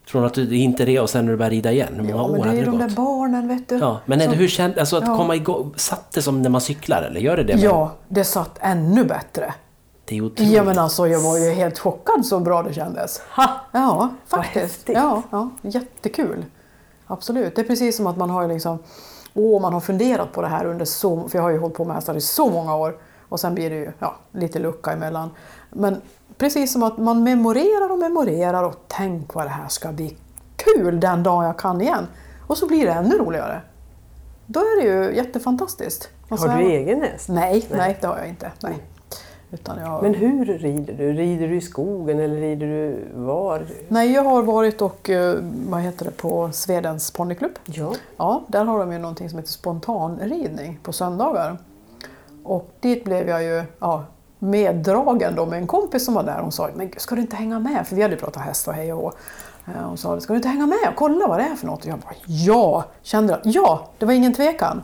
Från 0.05 0.25
att 0.25 0.33
du 0.33 0.55
inte 0.57 0.85
red 0.85 1.01
och 1.01 1.09
sen 1.09 1.25
när 1.25 1.31
du 1.31 1.37
började 1.37 1.55
rida 1.55 1.71
igen? 1.71 1.87
Hur 1.95 2.01
många 2.03 2.15
Ja, 2.15 2.27
men 2.27 2.39
år 2.39 2.43
det 2.43 2.43
är 2.43 2.47
hade 2.47 2.59
det 2.59 2.65
de 2.65 2.71
gått? 2.71 2.79
där 2.89 2.95
barnen, 2.95 3.47
vet 3.47 3.69
du. 3.69 3.77
Ja, 3.77 3.99
men 4.05 4.21
är 4.21 4.25
det, 4.25 4.31
som- 4.31 4.39
hur 4.39 4.47
känd, 4.47 4.77
alltså 4.77 4.97
att 4.97 5.07
Ja. 5.07 5.17
komma 5.17 5.35
igång, 5.35 5.73
satt 5.75 6.11
det 6.11 6.21
som 6.21 6.41
när 6.41 6.49
man 6.49 6.61
cyklar 6.61 7.01
eller 7.01 7.19
gör 7.19 7.37
det 7.37 7.43
det? 7.43 7.55
med- 7.55 7.63
Ja, 7.63 7.91
det 8.07 8.23
satt 8.23 8.57
ännu 8.61 9.03
bättre. 9.05 9.53
Det 10.05 10.17
är 10.17 10.21
otroligt. 10.21 10.51
Ja, 10.53 10.63
men 10.63 10.79
alltså 10.79 11.07
jag 11.07 11.19
var 11.19 11.37
ju 11.37 11.51
helt 11.51 11.79
chockad 11.79 12.25
så 12.25 12.39
bra 12.39 12.63
det 12.63 12.73
kändes. 12.73 13.21
Ha! 13.35 13.49
Ja, 13.71 14.09
faktiskt. 14.27 14.89
Ja, 14.89 15.21
ja, 15.31 15.49
jättekul. 15.61 16.45
Absolut. 17.07 17.55
Det 17.55 17.61
är 17.61 17.65
precis 17.65 17.97
som 17.97 18.07
att 18.07 18.17
man 18.17 18.29
har 18.29 18.47
liksom, 18.47 18.79
åh, 19.33 19.61
man 19.61 19.73
har 19.73 19.79
funderat 19.79 20.31
på 20.31 20.41
det 20.41 20.47
här 20.47 20.65
under 20.65 20.85
så, 20.85 21.27
för 21.27 21.37
jag 21.37 21.43
har 21.43 21.49
ju 21.49 21.57
hållit 21.59 21.77
på 21.77 21.85
med 21.85 21.95
hästar 21.95 22.15
i 22.15 22.21
så 22.21 22.49
många 22.49 22.75
år 22.75 22.97
och 23.29 23.39
sen 23.39 23.55
blir 23.55 23.69
det 23.69 23.75
ju 23.75 23.91
ja, 23.99 24.15
lite 24.31 24.59
lucka 24.59 24.91
emellan. 24.91 25.29
Men 25.71 26.01
precis 26.37 26.73
som 26.73 26.83
att 26.83 26.97
man 26.97 27.23
memorerar 27.23 27.91
och 27.91 27.99
memorerar 27.99 28.63
och 28.63 28.75
tänk 28.87 29.33
vad 29.33 29.45
det 29.45 29.49
här 29.49 29.67
ska 29.67 29.91
bli 29.91 30.17
kul 30.55 30.99
den 30.99 31.23
dag 31.23 31.43
jag 31.43 31.59
kan 31.59 31.81
igen. 31.81 32.07
Och 32.47 32.57
så 32.57 32.67
blir 32.67 32.85
det 32.85 32.91
ännu 32.91 33.17
roligare. 33.17 33.61
Då 34.45 34.59
är 34.59 34.81
det 34.81 34.87
ju 34.87 35.15
jättefantastiskt. 35.15 36.09
Har 36.29 36.47
här- 36.47 36.59
du 36.59 36.65
egen 36.65 37.01
häst? 37.01 37.29
Nej, 37.29 37.67
nej, 37.71 37.97
det 38.01 38.07
har 38.07 38.17
jag 38.17 38.27
inte. 38.27 38.51
Nej. 38.63 38.77
Utan 39.51 39.79
jag... 39.79 40.03
Men 40.03 40.13
hur 40.13 40.45
rider 40.45 40.93
du? 40.93 41.13
Rider 41.13 41.47
du 41.47 41.55
i 41.55 41.61
skogen 41.61 42.19
eller 42.19 42.35
rider 42.35 42.67
du 42.67 43.07
var? 43.13 43.65
Nej, 43.87 44.11
jag 44.11 44.23
har 44.23 44.43
varit 44.43 44.81
och, 44.81 45.09
eh, 45.09 45.35
vad 45.69 45.81
heter 45.81 46.05
det, 46.05 46.11
på 46.11 46.51
Svedens 46.51 47.11
ponnyklubb. 47.11 47.51
Ja. 47.65 47.93
Ja, 48.17 48.43
där 48.47 48.65
har 48.65 48.79
de 48.79 48.91
ju 48.91 48.97
någonting 48.99 49.29
som 49.29 49.39
heter 49.39 49.51
spontanridning 49.51 50.79
på 50.83 50.93
söndagar. 50.93 51.57
Och 52.43 52.69
dit 52.79 53.03
blev 53.03 53.29
jag 53.29 53.43
ju 53.43 53.63
ja, 53.79 54.05
meddragen 54.41 55.35
då 55.35 55.45
med 55.45 55.59
en 55.59 55.67
kompis 55.67 56.05
som 56.05 56.13
var 56.13 56.23
där. 56.23 56.39
Hon 56.41 56.51
sa, 56.51 56.69
men 56.75 56.87
gud, 56.89 57.01
ska 57.01 57.15
du 57.15 57.21
inte 57.21 57.35
hänga 57.35 57.59
med? 57.59 57.87
För 57.87 57.95
vi 57.95 58.01
hade 58.01 58.15
pratat 58.15 58.43
häst 58.43 58.67
och 58.67 58.73
hej 58.73 58.93
och 58.93 58.99
hå. 59.01 59.11
Eh, 59.67 59.83
Hon 59.87 59.97
sa, 59.97 60.19
ska 60.19 60.33
du 60.33 60.37
inte 60.37 60.49
hänga 60.49 60.65
med 60.67 60.77
och 60.89 60.95
kolla 60.95 61.27
vad 61.27 61.39
det 61.39 61.43
är 61.43 61.55
för 61.55 61.67
något? 61.67 61.79
Och 61.83 61.89
jag 61.91 61.99
bara, 61.99 62.13
ja! 62.25 62.83
Kände 63.01 63.35
att, 63.35 63.41
ja, 63.43 63.89
det 63.97 64.05
var 64.05 64.13
ingen 64.13 64.33
tvekan. 64.33 64.81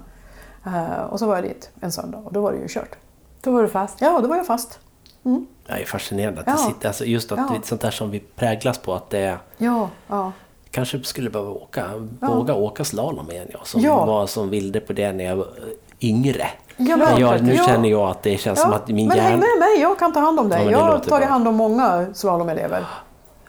Eh, 0.65 1.03
Och 1.09 1.19
så 1.19 1.25
var 1.27 1.35
jag 1.35 1.43
dit 1.43 1.69
en 1.79 1.91
söndag 1.91 2.17
och 2.17 2.33
då 2.33 2.41
var 2.41 2.51
det 2.51 2.57
ju 2.57 2.67
kört. 2.67 2.95
Då 3.41 3.51
var 3.51 3.61
du 3.63 3.69
fast? 3.69 4.01
Ja, 4.01 4.19
då 4.21 4.27
var 4.27 4.35
jag 4.37 4.45
fast. 4.45 4.79
Jag 5.67 5.81
är 5.81 5.85
fascinerad 5.85 6.39
att 6.39 6.43
Ja. 6.47 6.51
det 6.53 6.57
sitter, 6.59 6.87
alltså 6.87 7.05
just 7.05 7.31
att 7.31 7.37
Ja. 7.37 7.47
det 7.51 7.57
är 7.57 7.67
sånt 7.67 7.81
där 7.81 7.91
som 7.91 8.11
vi 8.11 8.19
präglas 8.19 8.77
på 8.77 8.93
att 8.93 9.09
det 9.09 9.19
är 9.19 9.37
Ja, 9.57 9.89
ja. 10.07 10.31
Kanske 10.71 11.03
skulle 11.03 11.29
behöva 11.29 11.51
åka, 11.51 11.85
Ja. 12.21 12.33
våga 12.33 12.53
åka 12.53 12.83
slalom 12.83 13.31
igen 13.31 13.47
jag 13.51 13.67
som 13.67 13.81
Ja. 13.81 14.05
var 14.05 14.27
som 14.27 14.49
vilde 14.49 14.79
på 14.79 14.93
det 14.93 15.11
när 15.11 15.23
jag 15.23 15.45
yngre. 16.01 16.47
Ja, 16.77 16.97
Men 16.97 17.19
jag, 17.21 17.43
nu 17.43 17.53
Ja. 17.55 17.63
känner 17.63 17.89
jag 17.89 18.09
att 18.09 18.23
det 18.23 18.37
känns 18.37 18.61
som 18.61 18.73
att 18.73 18.87
min 18.87 19.07
men 19.07 19.19
häng 19.19 19.31
hjärna... 19.31 19.37
med 19.37 19.59
mig, 19.59 19.81
jag 19.81 19.99
kan 19.99 20.13
ta 20.13 20.19
hand 20.19 20.39
om 20.39 20.49
dig. 20.49 20.61
Ja, 20.65 20.71
jag 20.71 20.77
har 20.79 20.93
låter 20.93 21.09
tagit 21.09 21.25
bra. 21.25 21.31
hand 21.33 21.47
om 21.47 21.55
många 21.55 22.05
slalomelever. 22.13 22.83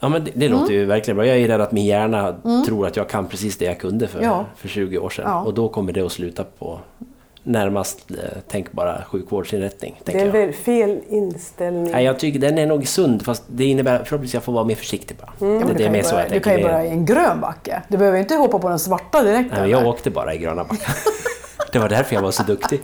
Ja, 0.01 0.09
men 0.09 0.25
det, 0.25 0.31
det 0.35 0.49
låter 0.49 0.73
ju 0.73 0.85
verkligen 0.85 1.17
bra. 1.17 1.27
Jag 1.27 1.37
är 1.39 1.49
rädd 1.49 1.61
att 1.61 1.73
min 1.73 1.85
hjärna 1.87 2.35
tror 2.67 2.87
att 2.87 2.97
jag 2.97 3.09
kan 3.09 3.27
precis 3.27 3.59
det 3.59 3.65
jag 3.65 3.79
kunde 3.81 4.09
för, 4.09 4.23
Ja. 4.23 4.45
för 4.57 4.69
20 4.69 4.99
år 4.99 5.11
sedan. 5.11 5.25
Ja. 5.29 5.43
Och 5.43 5.55
då 5.55 5.69
kommer 5.69 5.93
det 5.93 6.01
att 6.01 6.13
sluta 6.13 6.45
på 6.59 6.79
närmast 7.43 8.11
eh, 8.11 8.17
tänkbara 8.49 9.03
sjukvårdsinrättning. 9.07 10.01
Det 10.05 10.21
är 10.21 10.31
väldigt 10.31 10.57
fel 10.57 11.01
inställning. 11.09 11.93
Nej, 11.93 12.05
jag 12.05 12.19
tycker 12.19 12.39
den 12.39 12.59
är 12.59 12.67
nog 12.67 12.87
sund, 12.87 13.23
fast 13.25 13.43
det 13.47 13.65
innebär 13.65 13.99
förhoppningsvis 14.05 14.31
att 14.31 14.35
jag 14.35 14.43
får 14.43 14.53
vara 14.53 14.65
mer 14.65 14.75
försiktig 14.75 15.17
bara. 15.17 15.33
Ja, 15.39 15.47
men 15.47 15.59
det, 15.67 15.75
det 15.75 15.83
är 15.83 15.85
kan 15.85 15.93
mer 15.93 15.99
ju 15.99 16.05
så 16.05 16.15
börja, 16.15 16.25
jag 16.27 16.33
du 16.33 16.41
kan 16.41 16.57
ju 16.57 16.63
börja 16.63 16.85
i 16.85 16.89
en 16.89 17.05
grön 17.07 17.41
backe. 17.41 17.83
Du 17.89 17.97
behöver 17.99 18.19
inte 18.19 18.35
hoppa 18.35 18.59
på 18.59 18.69
den 18.69 18.79
svarta 18.79 19.23
direkt. 19.23 19.51
Nej, 19.59 19.71
jag 19.71 19.87
åkte 19.87 20.11
bara 20.11 20.35
i 20.35 20.39
gröna 20.39 20.65
backar. 20.65 20.95
Det 21.73 21.79
var 21.79 21.89
därför 21.89 22.15
jag 22.15 22.23
var 22.23 22.31
så 22.31 22.43
duktig. 22.43 22.83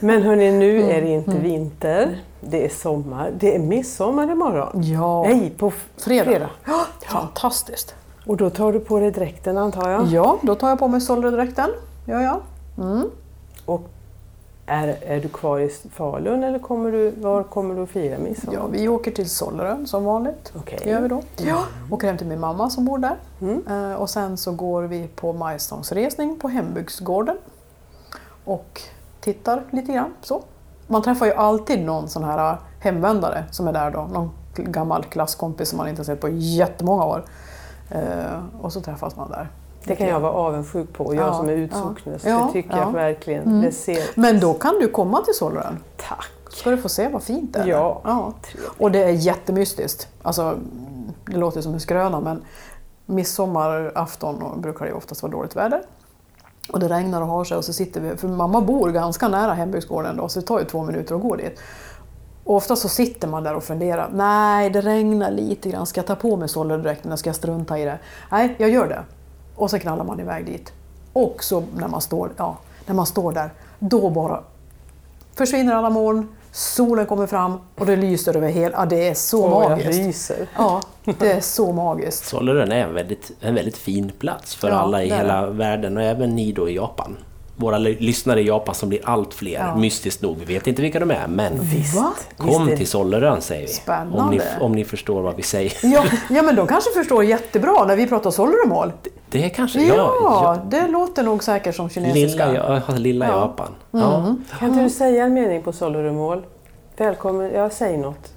Men 0.00 0.22
hörni, 0.22 0.52
nu 0.52 0.76
Mm, 0.80 0.90
är 0.90 1.00
det 1.02 1.08
inte 1.08 1.38
vinter. 1.38 2.20
Det 2.40 2.64
är 2.64 2.68
sommar. 2.68 3.32
Det 3.38 3.54
är 3.54 3.58
midsommar 3.58 4.30
imorgon. 4.30 4.82
Ja. 4.82 5.22
Nej, 5.22 5.50
på 5.58 5.72
Fredag. 5.96 6.24
fredag. 6.24 6.50
Ja, 6.64 6.86
Fantastiskt. 7.08 7.94
Och 8.26 8.36
då 8.36 8.50
tar 8.50 8.72
du 8.72 8.80
på 8.80 8.98
dig 9.00 9.10
dräkten 9.10 9.58
antar 9.58 9.90
jag? 9.90 10.06
Ja, 10.06 10.38
då 10.42 10.54
tar 10.54 10.68
jag 10.68 10.78
på 10.78 10.88
mig 10.88 11.00
solredräkten. 11.00 11.70
Ja, 12.06 12.22
ja. 12.22 12.40
Och 13.66 13.88
är, 14.66 14.96
är 15.06 15.20
du 15.20 15.28
kvar 15.28 15.60
i 15.60 15.68
Falun 15.68 16.44
eller 16.44 16.58
kommer 16.58 16.92
du, 16.92 17.10
var 17.10 17.42
kommer 17.42 17.74
du 17.74 17.82
att 17.82 17.90
fira 17.90 18.18
midsommar? 18.18 18.54
ja, 18.54 18.66
vi 18.66 18.88
åker 18.88 19.10
till 19.10 19.30
Sollerön 19.30 19.86
som 19.86 20.04
vanligt. 20.04 20.52
Okej. 20.56 20.78
Det 20.82 20.90
gör 20.90 21.00
vi 21.00 21.08
då. 21.08 21.22
Ja. 21.36 21.64
Åker 21.90 22.06
hem 22.06 22.18
till 22.18 22.26
min 22.26 22.40
mamma 22.40 22.70
som 22.70 22.84
bor 22.84 22.98
där. 22.98 23.16
Eh, 23.68 23.94
och 23.94 24.10
sen 24.10 24.36
så 24.36 24.52
går 24.52 24.82
vi 24.82 25.08
på 25.08 25.32
majstångsresning 25.32 26.38
på 26.38 26.48
hembygdsgården. 26.48 27.36
Och 28.44 28.82
tittar 29.20 29.62
lite 29.70 29.92
grann 29.92 30.14
så. 30.22 30.42
Man 30.86 31.02
träffar 31.02 31.26
ju 31.26 31.32
alltid 31.32 31.84
någon 31.84 32.08
sån 32.08 32.24
här 32.24 32.56
hemvändare 32.80 33.44
som 33.50 33.68
är 33.68 33.72
där 33.72 33.90
då. 33.90 34.08
Någon 34.12 34.30
gammal 34.56 35.04
klasskompis 35.04 35.68
som 35.68 35.76
man 35.76 35.88
inte 35.88 36.00
har 36.00 36.04
sett 36.04 36.20
på 36.20 36.28
jättemånga 36.28 37.04
år. 37.04 37.24
Eh, 37.90 38.60
och 38.60 38.72
så 38.72 38.80
träffas 38.80 39.16
man 39.16 39.30
där. 39.30 39.48
Det 39.84 39.96
kan 39.96 40.08
jag 40.08 40.20
vara 40.20 40.32
avundsjuk 40.32 40.92
på, 40.92 41.14
jag 41.14 41.26
Ja, 41.26 41.34
som 41.34 41.48
är 41.48 41.52
utsocknes. 41.52 42.24
Ja, 42.24 42.44
det 42.46 42.52
tycker 42.52 42.76
ja. 42.76 42.82
Mm. 42.82 42.94
jag 42.94 43.02
verkligen. 43.02 43.62
Det 43.62 43.72
ser... 43.72 44.20
Men 44.20 44.40
då 44.40 44.54
kan 44.54 44.74
du 44.80 44.88
komma 44.88 45.20
till 45.20 45.34
Sollerön. 45.34 45.78
Tack! 46.08 46.28
Ska 46.50 46.70
du 46.70 46.76
få 46.76 46.88
se 46.88 47.08
vad 47.08 47.22
fint 47.22 47.52
det 47.52 47.58
är. 47.60 47.66
Ja. 47.66 48.00
ja. 48.04 48.32
Och 48.78 48.90
det 48.90 49.02
är 49.02 49.10
jättemystiskt. 49.10 50.08
Alltså, 50.22 50.56
det 51.24 51.36
låter 51.36 51.60
som 51.60 51.74
en 51.74 51.80
skröna 51.80 52.20
men 52.20 52.44
midsommarafton 53.06 54.60
brukar 54.60 54.86
det 54.86 54.92
oftast 54.92 55.22
vara 55.22 55.32
dåligt 55.32 55.56
väder. 55.56 55.82
Och 56.72 56.80
det 56.80 56.88
regnar 56.88 57.20
och 57.20 57.26
har 57.26 57.44
sig 57.44 57.56
och 57.56 57.64
så 57.64 57.72
sitter 57.72 58.00
vi, 58.00 58.16
för 58.16 58.28
mamma 58.28 58.60
bor 58.60 58.90
ganska 58.90 59.28
nära 59.28 59.52
hembygdsgården 59.52 60.16
då 60.16 60.28
så 60.28 60.40
det 60.40 60.46
tar 60.46 60.58
ju 60.58 60.64
två 60.64 60.82
minuter 60.82 61.14
att 61.14 61.22
gå 61.22 61.36
dit. 61.36 61.60
Och 62.44 62.56
ofta 62.56 62.76
så 62.76 62.88
sitter 62.88 63.28
man 63.28 63.44
där 63.44 63.54
och 63.54 63.64
funderar, 63.64 64.10
nej 64.12 64.70
det 64.70 64.80
regnar 64.80 65.30
lite 65.30 65.68
grann, 65.68 65.86
ska 65.86 65.98
jag 65.98 66.06
ta 66.06 66.14
på 66.14 66.36
mig 66.36 66.48
sollerdräkten 66.48 67.08
eller 67.08 67.16
ska 67.16 67.28
jag 67.28 67.36
strunta 67.36 67.78
i 67.78 67.84
det? 67.84 67.98
Nej, 68.30 68.54
jag 68.58 68.70
gör 68.70 68.88
det. 68.88 69.04
Och 69.56 69.70
så 69.70 69.78
knallar 69.78 70.04
man 70.04 70.20
iväg 70.20 70.46
dit. 70.46 70.72
Och 71.12 71.44
så 71.44 71.62
när 71.76 71.88
man 71.88 72.00
står, 72.00 72.30
ja, 72.36 72.56
när 72.86 72.94
man 72.94 73.06
står 73.06 73.32
där, 73.32 73.50
då 73.78 74.10
bara 74.10 74.40
försvinner 75.34 75.74
alla 75.74 75.90
moln, 75.90 76.28
solen 76.52 77.06
kommer 77.06 77.26
fram 77.26 77.58
och 77.78 77.86
det 77.86 77.96
lyser 77.96 78.36
över 78.36 78.48
hela... 78.48 78.76
Ja, 78.78 78.84
det 78.86 79.08
är 79.08 79.14
så 79.14 79.36
jag 79.62 79.70
magiskt. 79.70 80.30
Ja, 80.56 80.80
det 81.18 81.32
är 81.32 81.40
så 81.40 81.72
magiskt. 81.72 82.24
Sollerön 82.26 82.72
är 82.72 82.76
en 82.84 82.94
väldigt, 82.94 83.30
en 83.40 83.54
väldigt 83.54 83.76
fin 83.76 84.12
plats 84.18 84.54
för 84.54 84.68
Ja, 84.68 84.74
alla 84.74 85.02
i 85.02 85.10
hela 85.10 85.46
världen 85.46 85.96
och 85.96 86.02
även 86.02 86.36
ni 86.36 86.52
då 86.52 86.68
i 86.68 86.74
Japan. 86.76 87.16
Våra 87.56 87.78
ly- 87.78 87.96
lyssnare 88.00 88.40
i 88.40 88.46
Japan 88.46 88.74
som 88.74 88.88
blir 88.88 89.00
allt 89.04 89.34
fler, 89.34 89.52
Ja. 89.58 89.76
mystiskt 89.76 90.22
nog. 90.22 90.36
Vi 90.38 90.54
vet 90.54 90.66
inte 90.66 90.82
vilka 90.82 91.00
de 91.00 91.10
är, 91.10 91.26
men 91.26 91.52
Va? 91.96 92.12
kom 92.36 92.66
Visst 92.66 92.78
till 92.78 92.86
Sollerön 92.86 93.40
säger 93.40 93.66
vi. 93.66 93.72
Spännande. 93.72 94.18
Om 94.18 94.30
ni, 94.30 94.40
om 94.60 94.72
ni 94.72 94.84
förstår 94.84 95.22
vad 95.22 95.36
vi 95.36 95.42
säger. 95.42 95.72
Ja, 95.82 96.04
ja, 96.30 96.42
men 96.42 96.56
de 96.56 96.66
kanske 96.66 96.90
förstår 96.90 97.24
jättebra 97.24 97.84
när 97.86 97.96
vi 97.96 98.06
pratar 98.06 98.30
Solleremål. 98.30 98.92
Det 99.32 99.44
är 99.44 99.48
kanske... 99.48 99.82
Ja, 99.82 99.94
Ja, 100.22 100.58
det 100.70 100.88
låter 100.88 101.22
nog 101.22 101.44
säkert 101.44 101.74
som 101.74 101.88
kinesiska. 101.88 102.46
lilla, 102.52 102.82
lilla 102.98 103.26
Ja. 103.26 103.40
Japan. 103.40 103.68
Ja. 103.90 104.36
Kan 104.58 104.68
inte 104.68 104.82
du 104.82 104.90
säga 104.90 105.24
en 105.24 105.34
mening 105.34 105.62
på 105.62 105.72
Solleremål? 105.72 106.42
Välkommen, 106.96 107.50
ja 107.54 107.70
säg 107.70 107.96
något. 107.96 108.32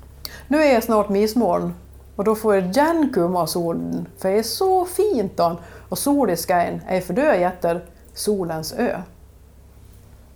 Nu 0.47 0.57
är 0.63 0.73
jag 0.73 0.83
snart 0.83 1.09
midsommar 1.09 1.71
och 2.15 2.23
då 2.23 2.35
får 2.35 2.55
jag 2.55 2.71
gärna 2.75 3.09
komma 3.13 3.47
solen, 3.47 4.07
för 4.17 4.29
det 4.31 4.37
är 4.39 4.43
så 4.43 4.85
fint 4.85 5.37
då. 5.37 5.57
Och 5.89 5.97
sol 5.97 6.29
i 6.29 6.35
skyn 6.35 6.81
är 6.87 7.01
för 7.01 7.13
dö 7.13 7.35
jätter 7.35 7.83
solens 8.13 8.73
ö. 8.77 9.01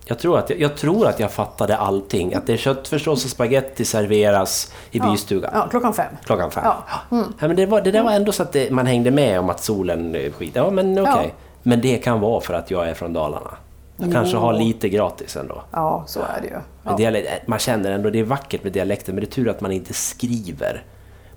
Jag, 0.06 0.20
tror 0.20 0.38
att 0.40 0.50
jag, 0.50 0.60
jag 0.60 0.78
tror 0.78 1.08
att 1.08 1.20
jag 1.20 1.32
fattade 1.32 1.78
allting. 1.78 2.34
Att 2.34 2.48
det 2.48 2.54
är 2.54 2.58
köttfärssås 2.58 3.26
och 3.26 3.32
spaghetti 3.32 3.86
serveras 3.86 4.74
i 4.92 5.00
bystugan. 5.00 5.52
Ja, 5.54 5.68
klockan 5.70 5.94
fem. 5.94 6.14
Klockan 6.26 6.52
fem. 6.52 6.64
Ja. 6.66 6.84
Ja. 7.12 7.24
Ja, 7.40 7.48
men 7.48 7.56
det, 7.56 7.66
var, 7.66 7.82
det 7.82 7.92
där 7.92 8.04
var 8.04 8.12
ändå 8.12 8.32
så 8.32 8.44
att 8.44 8.52
det, 8.52 8.72
man 8.72 8.86
hängde 8.86 9.12
med 9.12 9.40
om 9.40 9.50
att 9.50 9.64
solen 9.64 10.16
eh, 10.16 10.32
skit. 10.32 10.52
Ja, 10.56 10.70
men 10.70 11.00
okej. 11.00 11.14
Ja. 11.26 11.32
Men 11.64 11.82
det 11.82 11.98
kan 11.98 12.20
vara 12.20 12.42
för 12.42 12.54
att 12.54 12.72
jag 12.72 12.90
är 12.90 12.94
från 12.94 13.14
Dalarna. 13.14 13.52
Jag 13.98 14.12
kanske 14.14 14.38
har 14.38 14.54
lite 14.54 14.90
gratis 14.90 15.36
ändå. 15.36 15.62
Ja, 15.72 16.04
så 16.08 16.20
är 16.20 16.42
det 16.42 16.48
ju. 16.48 16.56
Ja. 16.84 16.96
dialekt- 16.98 17.48
man 17.48 17.60
känner 17.60 17.92
ändå, 17.92 18.10
det 18.10 18.20
är 18.20 18.24
vackert 18.24 18.64
med 18.64 18.74
dialekten, 18.74 19.16
men 19.16 19.24
det 19.24 19.28
är 19.30 19.32
tur 19.32 19.50
att 19.50 19.62
man 19.62 19.72
inte 19.72 19.94
skriver 19.94 20.84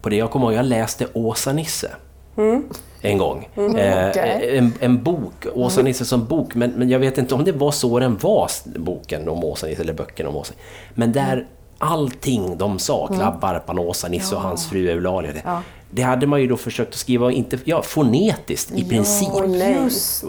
på 0.03 0.09
det. 0.09 0.16
Jag 0.16 0.31
kommer 0.31 0.46
ihåg, 0.46 0.55
jag 0.55 0.64
läste 0.66 1.07
Åsa-Nisse. 1.12 1.90
En 3.04 3.18
gång. 3.18 3.48
Eh, 3.54 3.62
Mm. 3.62 4.08
okej. 4.10 4.58
en, 4.58 4.72
en 4.80 5.02
bok, 5.02 5.46
Åsa-Nisse 5.54 6.04
som 6.04 6.24
bok, 6.26 6.54
men, 6.54 6.70
men 6.70 6.88
jag 6.90 6.98
vet 6.98 7.18
inte 7.18 7.34
om 7.34 7.44
det 7.44 7.52
var 7.52 7.70
så 7.70 7.98
den 7.98 8.16
var, 8.16 8.50
boken 8.78 9.28
om 9.28 9.44
Åsa-Nisse, 9.44 9.80
eller 9.82 9.92
böckerna 9.92 10.28
om 10.28 10.36
Åsa 10.36 10.54
Men 10.94 11.12
där 11.12 11.46
allting 11.78 12.58
de 12.58 12.78
sa, 12.78 13.06
Klabbarpan, 13.06 13.78
Åsa-Nisse 13.78 14.34
och 14.36 14.42
hans 14.42 14.68
fru 14.70 14.88
Eulalia, 14.90 15.32
det, 15.32 15.40
Mm. 15.40 15.52
Ja. 15.54 15.62
det 15.90 16.02
hade 16.02 16.26
man 16.26 16.40
ju 16.40 16.46
då 16.46 16.56
försökt 16.56 16.88
att 16.88 16.94
skriva, 16.98 17.32
inte, 17.32 17.58
ja, 17.64 17.82
fonetiskt 17.82 18.72
i 18.72 18.84
princip. 18.88 19.28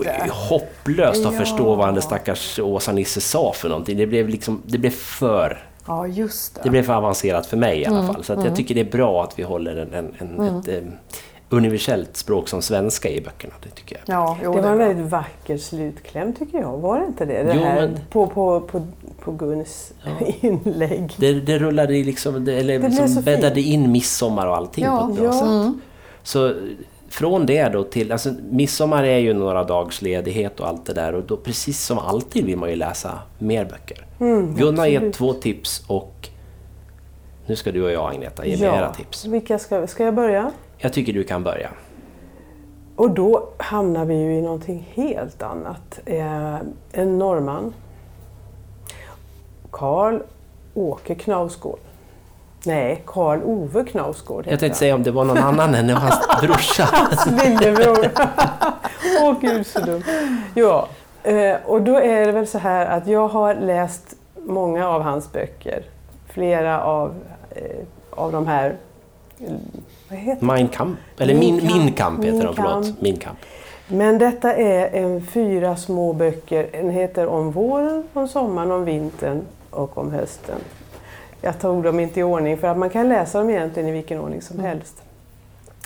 Ja, 0.06 0.34
hopplöst 0.34 1.26
att 1.26 1.34
Ja. 1.34 1.40
förstå 1.40 1.76
vad 1.76 1.94
den 1.94 2.02
stackars 2.02 2.60
Åsa-Nisse 2.60 3.22
sa 3.22 3.54
för 3.54 3.70
någonting. 3.70 3.98
Det 3.98 4.08
blev, 4.08 4.30
liksom, 4.30 4.62
det 4.66 4.78
blev 4.78 4.90
för 4.90 5.66
Ja, 5.88 6.08
just 6.08 6.56
det 6.56 6.62
det. 6.64 6.70
blev 6.70 6.84
för 6.84 6.94
avancerat 6.94 7.46
för 7.46 7.58
mig 7.58 7.80
i 7.82 7.86
Mm, 7.86 8.00
alla 8.00 8.14
fall. 8.14 8.24
Så 8.24 8.34
att 8.34 8.46
jag 8.46 8.56
tycker 8.56 8.76
det 8.76 8.82
är 8.82 8.92
bra 8.92 9.24
att 9.24 9.40
vi 9.40 9.44
håller 9.44 9.76
en, 9.76 9.94
en, 9.94 10.16
en, 10.40 10.60
ett 10.60 10.68
eh, 10.68 10.84
universellt 11.58 12.18
språk 12.18 12.48
som 12.48 12.62
svenska 12.62 13.10
i 13.10 13.22
böckerna. 13.22 13.54
Det 13.64 13.70
tycker 13.70 13.96
jag. 14.06 14.16
Ja, 14.16 14.38
jo, 14.44 14.54
Det 14.54 14.62
var 14.62 14.70
en 14.72 14.78
väldigt 14.78 15.06
vacker 15.12 15.58
slutkläm 15.58 16.34
tycker 16.34 16.58
jag, 16.60 16.78
var 16.78 17.00
det 17.00 17.06
inte 17.06 17.26
det? 17.26 17.44
det 17.44 17.54
Jo, 17.56 17.62
här, 17.64 17.82
men- 17.82 18.00
På, 18.12 18.28
på, 18.28 18.60
på, 18.62 18.88
på 19.20 19.32
Guns 19.32 19.94
inlägg. 20.42 21.14
Det, 21.18 21.34
det 21.34 21.60
rullade 21.60 21.94
liksom, 21.94 22.46
det, 22.46 22.54
eller 22.54 22.80
blev 22.80 22.92
liksom 22.92 23.24
bäddade 23.24 23.56
fint. 23.56 23.68
in 23.68 23.92
midsommar 23.92 24.48
och 24.48 24.56
allting 24.58 24.84
Ja, 24.84 25.00
på 25.08 25.12
ett 25.14 25.18
bra 25.20 25.26
ja. 25.26 25.32
sätt. 25.34 25.44
Mm. 25.44 25.82
Så 26.24 26.54
från 27.10 27.46
det 27.46 27.70
då 27.70 27.84
till, 27.84 28.12
alltså 28.12 28.30
midsommar 28.50 29.04
är 29.04 29.18
ju 29.18 29.34
några 29.34 29.64
dags 29.64 30.02
ledighet 30.02 30.60
och 30.60 30.68
allt 30.68 30.86
det 30.86 30.94
där 30.94 31.14
och 31.16 31.24
då 31.24 31.38
precis 31.38 31.86
som 31.86 32.00
alltid 32.00 32.46
vill 32.46 32.58
man 32.58 32.70
ju 32.70 32.76
läsa 32.76 33.20
mer 33.40 33.66
böcker. 33.66 34.06
Mm, 34.20 34.56
Gunnar 34.56 34.86
absolut. 34.88 35.14
två 35.16 35.34
tips 35.34 35.84
och 35.88 36.30
nu 37.46 37.56
ska 37.56 37.72
du 37.72 37.84
och 37.84 37.92
jag 37.92 38.14
Agneta 38.14 38.46
ge 38.46 38.58
mig 38.58 38.78
era 38.80 38.94
tips. 38.94 39.26
Vilka 39.26 39.60
ska, 39.60 39.88
ska 39.88 40.04
jag 40.06 40.16
börja? 40.16 40.52
Jag 40.84 40.94
tycker 40.94 41.14
du 41.14 41.24
kan 41.24 41.44
börja. 41.44 41.70
Och 42.96 43.12
då 43.12 43.50
hamnar 43.58 44.06
vi 44.06 44.16
ju 44.16 44.34
i 44.34 44.42
någonting 44.42 44.90
helt 44.94 45.42
annat. 45.42 46.00
Eh, 46.06 46.56
en 46.92 47.20
norrman. 47.20 47.74
Karl 49.72 50.20
Åke 50.74 51.16
Knausgård. 51.16 51.80
Nej, 52.66 53.04
Karl 53.06 53.40
Ove 53.44 53.84
Knausgård 53.84 54.48
Jag 54.48 54.60
tänkte 54.60 54.80
säga 54.80 54.96
om 54.96 55.04
det 55.04 55.12
var 55.12 55.26
någon 55.26 55.38
annan 55.38 55.76
än 55.76 55.90
hans 55.90 56.20
brorsa. 56.42 56.90
Hans 56.92 57.26
lillebror. 57.44 58.12
Åh 59.22 59.36
gud 59.42 59.68
så 59.68 59.80
dumt. 59.80 60.04
Ja, 60.56 60.88
eh, 61.24 61.56
och 61.66 61.82
då 61.82 61.96
är 61.98 62.26
det 62.26 62.32
väl 62.32 62.48
så 62.48 62.58
här 62.58 62.86
att 62.86 63.08
jag 63.08 63.28
har 63.28 63.56
läst 63.56 64.16
många 64.36 64.88
av 64.90 65.02
hans 65.02 65.32
böcker. 65.32 65.84
Flera 66.28 66.84
av, 66.84 67.16
eh, 67.50 67.86
av 68.10 68.32
de 68.32 68.48
här... 68.48 68.76
Mein 70.40 70.68
Kamp, 70.68 71.00
eller 71.20 71.34
Min 71.34 71.56
Min, 71.56 71.62
Kamp. 71.62 71.74
min 71.74 71.94
Kamp 71.94 72.24
heter 72.24 72.38
Min 72.38 72.46
de, 72.46 72.56
förlåt. 72.56 73.02
Min 73.02 73.18
Kamp. 73.18 73.38
Men 73.88 74.18
detta 74.18 74.54
är 74.54 75.04
en 75.04 75.26
fyra 75.26 75.76
små 75.76 76.14
böcker. 76.14 76.70
En 76.72 76.90
heter 76.90 77.28
Om 77.28 77.52
våren, 77.52 78.04
om 78.14 78.28
sommaren, 78.28 78.72
om 78.72 78.86
vintern 78.86 79.42
och 79.70 79.98
om 79.98 80.12
hösten. 80.12 80.60
Jag 81.42 81.60
tog 81.60 81.84
dem 81.84 82.00
inte 82.00 82.20
i 82.20 82.24
ordning 82.24 82.58
för 82.58 82.68
att 82.68 82.78
man 82.78 82.90
kan 82.90 83.10
läsa 83.10 83.40
dem 83.40 83.50
egentligen 83.50 83.90
i 83.90 83.92
vilken 83.92 84.20
ordning 84.20 84.42
som 84.42 84.60
helst. 84.60 85.04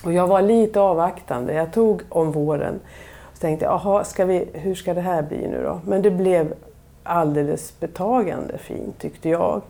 Och 0.03 0.13
jag 0.13 0.27
var 0.27 0.41
lite 0.41 0.79
avvaktande. 0.79 1.53
Jag 1.53 1.73
tog 1.73 2.01
Om 2.09 2.31
våren 2.31 2.79
och 3.33 3.39
tänkte, 3.39 3.65
jaha, 3.65 4.03
ska 4.03 4.25
vi, 4.25 4.45
hur 4.53 4.75
ska 4.75 4.93
det 4.93 5.01
här 5.01 5.21
bli 5.21 5.47
nu 5.47 5.63
då? 5.63 5.79
Men 5.85 6.01
det 6.01 6.11
blev 6.11 6.53
alldeles 7.03 7.79
betagande 7.79 8.57
fint 8.57 8.99
tyckte 8.99 9.29
jag. 9.29 9.61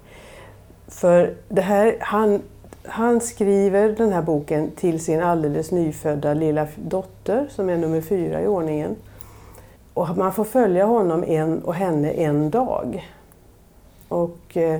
För 0.87 1.33
det 1.49 1.61
här, 1.61 1.97
han, 1.99 2.41
han 2.87 3.21
skriver 3.21 3.89
den 3.89 4.13
här 4.13 4.21
boken 4.21 4.71
till 4.71 4.99
sin 4.99 5.23
alldeles 5.23 5.71
nyfödda 5.71 6.33
lilla 6.33 6.67
dotter 6.75 7.47
som 7.49 7.69
är 7.69 7.77
nummer 7.77 8.01
fyra 8.01 8.41
i 8.41 8.47
ordningen. 8.47 8.95
Och 9.93 10.17
man 10.17 10.33
får 10.33 10.43
följa 10.43 10.85
honom 10.85 11.23
en, 11.23 11.61
och 11.63 11.75
henne 11.75 12.11
en 12.11 12.49
dag. 12.49 13.07
Och 14.07 14.57
eh, 14.57 14.79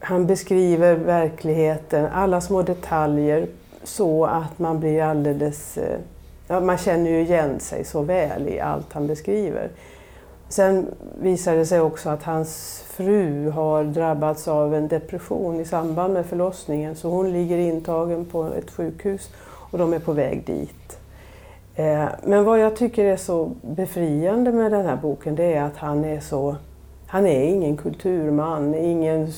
han 0.00 0.26
beskriver 0.26 0.96
verkligheten, 0.96 2.06
alla 2.12 2.40
små 2.40 2.62
detaljer 2.62 3.46
så 3.84 4.24
att 4.24 4.58
man 4.58 4.80
blir 4.80 5.02
alldeles... 5.02 5.78
Eh, 5.78 6.60
man 6.62 6.78
känner 6.78 7.10
ju 7.10 7.20
igen 7.20 7.60
sig 7.60 7.84
så 7.84 8.02
väl 8.02 8.48
i 8.48 8.60
allt 8.60 8.92
han 8.92 9.06
beskriver. 9.06 9.70
Sen 10.50 10.86
visar 11.20 11.56
det 11.56 11.66
sig 11.66 11.80
också 11.80 12.10
att 12.10 12.22
hans 12.22 12.82
fru 12.86 13.50
har 13.50 13.84
drabbats 13.84 14.48
av 14.48 14.74
en 14.74 14.88
depression 14.88 15.60
i 15.60 15.64
samband 15.64 16.14
med 16.14 16.26
förlossningen 16.26 16.96
så 16.96 17.08
hon 17.08 17.32
ligger 17.32 17.58
intagen 17.58 18.24
på 18.24 18.44
ett 18.44 18.70
sjukhus 18.70 19.30
och 19.44 19.78
de 19.78 19.92
är 19.92 19.98
på 19.98 20.12
väg 20.12 20.46
dit. 20.46 20.98
Eh, 21.74 22.08
men 22.24 22.44
vad 22.44 22.60
jag 22.60 22.76
tycker 22.76 23.04
är 23.04 23.16
så 23.16 23.50
befriande 23.62 24.52
med 24.52 24.72
den 24.72 24.86
här 24.86 24.96
boken 24.96 25.34
det 25.34 25.54
är 25.54 25.62
att 25.62 25.76
han 25.76 26.04
är 26.04 26.20
så 26.20 26.56
han 27.10 27.26
är 27.26 27.44
ingen 27.44 27.76
kulturman, 27.76 28.74
ingen 28.74 29.32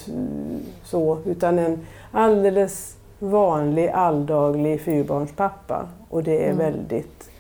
så, 0.85 1.18
utan 1.25 1.59
en 1.59 1.87
alldeles 2.11 2.96
vanlig 3.18 3.88
alldaglig 3.88 4.81
fyrbarnspappa. 4.81 5.88
Och 6.09 6.22
det 6.22 6.44
är 6.44 6.53
mm. 6.53 6.59
väldigt, 6.59 7.31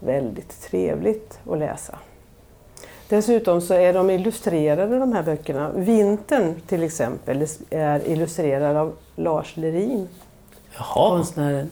väldigt 0.00 0.62
trevligt 0.62 1.40
att 1.50 1.58
läsa. 1.58 1.98
Dessutom 3.12 3.60
så 3.60 3.74
är 3.74 3.92
de 3.92 4.10
illustrerade 4.10 4.98
de 4.98 5.12
här 5.12 5.22
böckerna. 5.22 5.70
Vintern 5.74 6.60
till 6.66 6.82
exempel 6.82 7.46
är 7.70 8.08
illustrerad 8.08 8.76
av 8.76 8.92
Lars 9.16 9.56
Lerin, 9.56 10.08
Jaha. 10.76 10.94
konstnären. 10.94 11.70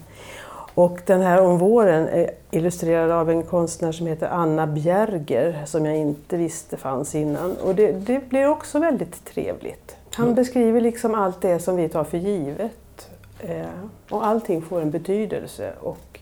Och 0.75 1.01
den 1.07 1.21
här 1.21 1.41
om 1.43 1.59
våren 1.59 2.09
är 2.09 2.31
illustrerad 2.51 3.11
av 3.11 3.31
en 3.31 3.43
konstnär 3.43 3.93
som 3.93 4.07
heter 4.07 4.29
Anna 4.29 4.67
Bjerger 4.67 5.63
som 5.67 5.87
jag 5.87 5.97
inte 5.97 6.37
visste 6.37 6.77
fanns 6.77 7.15
innan. 7.15 7.57
Och 7.57 7.75
det, 7.75 7.93
det 7.93 8.29
blir 8.29 8.49
också 8.49 8.79
väldigt 8.79 9.25
trevligt. 9.25 9.97
Han 10.15 10.27
mm. 10.27 10.35
beskriver 10.35 10.81
liksom 10.81 11.15
allt 11.15 11.41
det 11.41 11.59
som 11.59 11.77
vi 11.77 11.89
tar 11.89 12.05
för 12.05 12.19
givet. 12.19 13.11
Eh, 13.41 13.63
och 14.11 14.27
allting 14.27 14.63
får 14.63 14.81
en 14.81 14.91
betydelse. 14.91 15.73
Och 15.81 16.21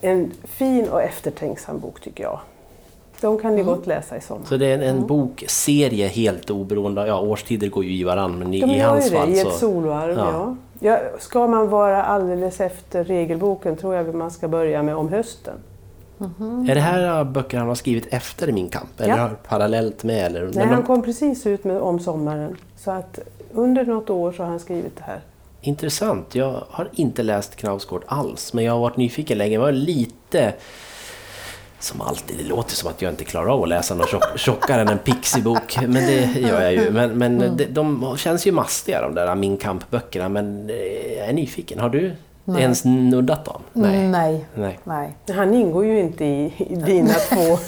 en 0.00 0.32
fin 0.44 0.88
och 0.88 1.02
eftertänksam 1.02 1.80
bok 1.80 2.00
tycker 2.00 2.24
jag. 2.24 2.40
De 3.20 3.38
kan 3.38 3.54
ni 3.54 3.60
mm. 3.60 3.74
gott 3.74 3.86
läsa 3.86 4.16
i 4.16 4.20
sommar. 4.20 4.44
Så 4.44 4.56
det 4.56 4.66
är 4.66 4.74
en, 4.74 4.82
en 4.82 4.96
mm. 4.96 5.06
bokserie 5.06 6.06
helt 6.06 6.50
oberoende, 6.50 7.06
ja 7.06 7.20
årstider 7.20 7.68
går 7.68 7.84
ju 7.84 7.92
i 7.92 8.04
varandra 8.04 8.38
men 8.38 8.54
i, 8.54 8.60
De 8.60 8.70
i 8.70 8.78
hans 8.78 9.12
fall 9.12 9.28
så... 9.28 9.34
i 9.34 9.40
ett 9.40 9.52
soloarv, 9.52 10.18
ja. 10.18 10.30
ja. 10.32 10.56
Ja, 10.80 11.00
ska 11.18 11.46
man 11.46 11.68
vara 11.68 12.02
alldeles 12.02 12.60
efter 12.60 13.04
regelboken 13.04 13.76
tror 13.76 13.94
jag 13.94 14.14
man 14.14 14.30
ska 14.30 14.48
börja 14.48 14.82
med 14.82 14.96
om 14.96 15.08
hösten. 15.08 15.54
Mm 16.20 16.32
-hmm. 16.38 16.70
Är 16.70 16.74
det 16.74 16.80
här 16.80 17.24
böcker 17.24 17.58
han 17.58 17.68
har 17.68 17.74
skrivit 17.74 18.06
efter 18.10 18.52
Min 18.52 18.68
kamp? 18.68 19.00
Eller 19.00 19.16
ja. 19.16 19.30
parallellt 19.48 20.04
med? 20.04 20.26
Eller? 20.26 20.50
Nej, 20.54 20.66
han 20.66 20.82
kom 20.82 21.02
precis 21.02 21.46
ut 21.46 21.64
med 21.64 21.80
om 21.80 22.00
sommaren. 22.00 22.56
Så 22.76 22.90
att 22.90 23.18
under 23.52 23.84
något 23.84 24.10
år 24.10 24.32
så 24.32 24.42
har 24.42 24.50
han 24.50 24.60
skrivit 24.60 24.96
det 24.96 25.02
här. 25.02 25.20
Intressant. 25.60 26.34
Jag 26.34 26.64
har 26.68 26.88
inte 26.92 27.22
läst 27.22 27.56
Knausgård 27.56 28.02
alls, 28.06 28.52
men 28.52 28.64
jag 28.64 28.72
har 28.72 28.80
varit 28.80 28.96
nyfiken 28.96 29.38
länge. 29.38 29.54
Jag 29.54 29.60
var 29.60 29.72
lite 29.72 30.54
som 31.80 32.00
alltid, 32.00 32.36
det 32.38 32.44
låter 32.44 32.74
som 32.74 32.90
att 32.90 33.02
jag 33.02 33.12
inte 33.12 33.24
klarar 33.24 33.48
av 33.48 33.62
att 33.62 33.68
läsa 33.68 33.94
något 33.94 34.08
tjock, 34.08 34.22
tjockare 34.36 34.80
än 34.80 34.88
en 34.88 34.98
Pixie-bok. 34.98 35.78
Men 35.80 35.92
det 35.92 36.40
gör 36.40 36.62
jag 36.62 36.72
ju. 36.72 36.90
Men, 36.90 37.18
men 37.18 37.42
mm. 37.42 37.56
de, 37.56 37.64
de 37.66 38.16
känns 38.16 38.46
ju 38.46 38.52
mastiga 38.52 39.00
de 39.00 39.14
där 39.14 39.34
Min 39.34 39.56
Kamp-böckerna. 39.56 40.28
Men 40.28 40.70
eh, 40.70 40.76
jag 41.18 41.28
är 41.28 41.32
nyfiken. 41.32 41.78
Har 41.78 41.88
du 41.88 42.16
Nej. 42.44 42.62
ens 42.62 42.84
nuddat 42.84 43.44
dem? 43.44 43.62
Nej. 43.72 44.08
Nej. 44.08 44.44
Nej. 44.54 44.78
Nej. 44.84 45.16
Han 45.36 45.54
ingår 45.54 45.86
ju 45.86 46.00
inte 46.00 46.24
i, 46.24 46.52
i 46.56 46.76
dina 46.76 47.12
två. 47.28 47.58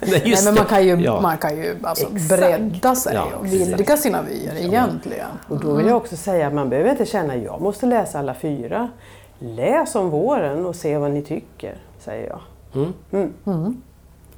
Nej, 0.00 0.22
Nej, 0.24 0.36
men 0.44 0.54
man 0.54 0.64
kan 0.64 0.86
ju, 0.86 1.00
ja. 1.00 1.20
man 1.20 1.38
kan 1.38 1.56
ju 1.56 1.76
alltså 1.82 2.06
bredda 2.28 2.94
sig 2.94 3.14
ja, 3.14 3.26
och 3.38 3.46
vidga 3.46 3.96
sina 3.96 4.22
vyer 4.22 4.54
ja. 4.54 4.60
egentligen. 4.60 5.28
Och 5.48 5.60
då 5.60 5.74
vill 5.74 5.86
jag 5.86 5.96
också 5.96 6.16
säga 6.16 6.46
att 6.46 6.54
man 6.54 6.68
behöver 6.68 6.90
inte 6.90 7.06
känna 7.06 7.34
att 7.34 7.42
jag 7.42 7.60
måste 7.60 7.86
läsa 7.86 8.18
alla 8.18 8.34
fyra. 8.34 8.88
Läs 9.38 9.94
om 9.94 10.10
våren 10.10 10.66
och 10.66 10.76
se 10.76 10.98
vad 10.98 11.10
ni 11.10 11.22
tycker, 11.22 11.76
säger 11.98 12.26
jag. 12.26 12.40
Mm. 13.12 13.32
Mm. 13.46 13.82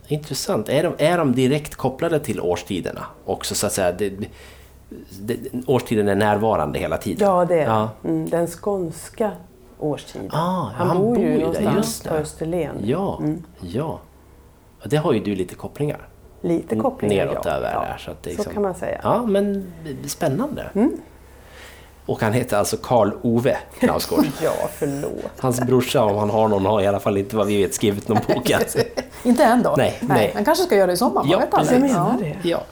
Intressant. 0.08 0.68
Är 0.68 0.82
de, 0.82 0.94
är 0.98 1.18
de 1.18 1.32
direkt 1.32 1.74
kopplade 1.74 2.20
till 2.20 2.40
årstiderna 2.40 3.06
också 3.24 3.54
så 3.54 3.66
att 3.66 3.72
säga? 3.72 3.92
Det, 3.92 4.12
det, 5.20 5.36
årstiden 5.66 6.08
är 6.08 6.14
närvarande 6.14 6.78
hela 6.78 6.96
tiden? 6.96 7.28
Ja, 7.28 7.44
det 7.44 7.60
är 7.60 7.66
ja. 7.66 7.90
Mm, 8.04 8.28
den 8.28 8.46
skånska 8.46 9.32
årstiden. 9.78 10.30
Ah, 10.32 10.70
han, 10.74 10.88
han, 10.88 10.98
bor 10.98 11.18
ju 11.18 11.38
någonstans 11.38 12.02
på 12.02 12.14
Österlen. 12.14 12.76
Ja, 12.84 13.18
mm. 13.20 13.42
ja. 13.60 14.00
Det 14.84 14.96
har 14.96 15.12
ju 15.12 15.20
du 15.20 15.34
lite 15.34 15.54
kopplingar. 15.54 16.08
Lite 16.40 16.76
kopplingar, 16.76 17.26
Neråt 17.26 17.44
ja. 17.44 17.50
över 17.50 17.72
ja. 17.72 17.80
där. 17.80 17.96
Så, 17.98 18.10
att 18.10 18.22
det 18.22 18.30
liksom, 18.30 18.44
så 18.44 18.50
kan 18.50 18.62
man 18.62 18.74
säga. 18.74 19.00
Ja, 19.02 19.26
men 19.26 19.72
spännande. 20.06 20.70
Mm. 20.74 20.92
Och 22.08 22.22
han 22.22 22.32
heter 22.32 22.56
alltså 22.56 22.76
Karl 22.76 23.10
Ove 23.22 23.56
Knausgård. 23.78 24.24
ja, 24.42 24.52
förlåt. 24.78 25.32
Hans 25.38 25.60
brorsa, 25.60 26.04
om 26.04 26.16
han 26.16 26.30
har 26.30 26.48
någon, 26.48 26.66
har 26.66 26.80
i 26.82 26.86
alla 26.86 27.00
fall 27.00 27.16
inte 27.16 27.36
vad 27.36 27.46
vi 27.46 27.62
vet 27.62 27.74
skrivit 27.74 28.08
någon 28.08 28.18
bok 28.28 28.50
alltså. 28.50 28.78
Inte 29.24 29.44
än 29.44 29.62
då? 29.62 29.74
Nej, 29.76 29.98
nej. 30.00 30.32
Han 30.34 30.44
kanske 30.44 30.64
ska 30.64 30.76
göra 30.76 30.86
det 30.86 30.92
i 30.92 30.96
sommar, 30.96 31.26
ja, 31.30 31.38
vet 31.38 31.54
aldrig. 31.54 31.76
Jag 31.76 31.82
menar 31.82 32.16
det. 32.20 32.48
Ja. 32.48 32.62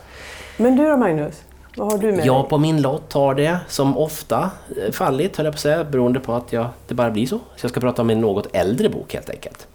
Men 0.56 0.76
du 0.76 0.88
då 0.88 0.96
Magnus? 0.96 1.42
Vad 1.76 1.92
har 1.92 1.98
du 1.98 2.12
med 2.12 2.26
Ja, 2.26 2.38
dig? 2.38 2.48
på 2.48 2.58
min 2.58 2.82
lott 2.82 3.12
har 3.12 3.34
det 3.34 3.58
som 3.68 3.96
ofta 3.96 4.50
eh, 4.86 4.92
fallit, 4.92 5.36
höll 5.36 5.46
jag 5.46 5.52
på 5.54 5.56
att 5.56 5.60
säga, 5.60 5.84
beroende 5.84 6.20
på 6.20 6.32
att 6.32 6.52
jag, 6.52 6.66
det 6.88 6.94
bara 6.94 7.10
blir 7.10 7.26
så. 7.26 7.38
Så 7.38 7.64
jag 7.64 7.70
ska 7.70 7.80
prata 7.80 8.02
om 8.02 8.10
en 8.10 8.20
något 8.20 8.48
äldre 8.52 8.88
bok 8.88 9.14
helt 9.14 9.30
enkelt. 9.30 9.66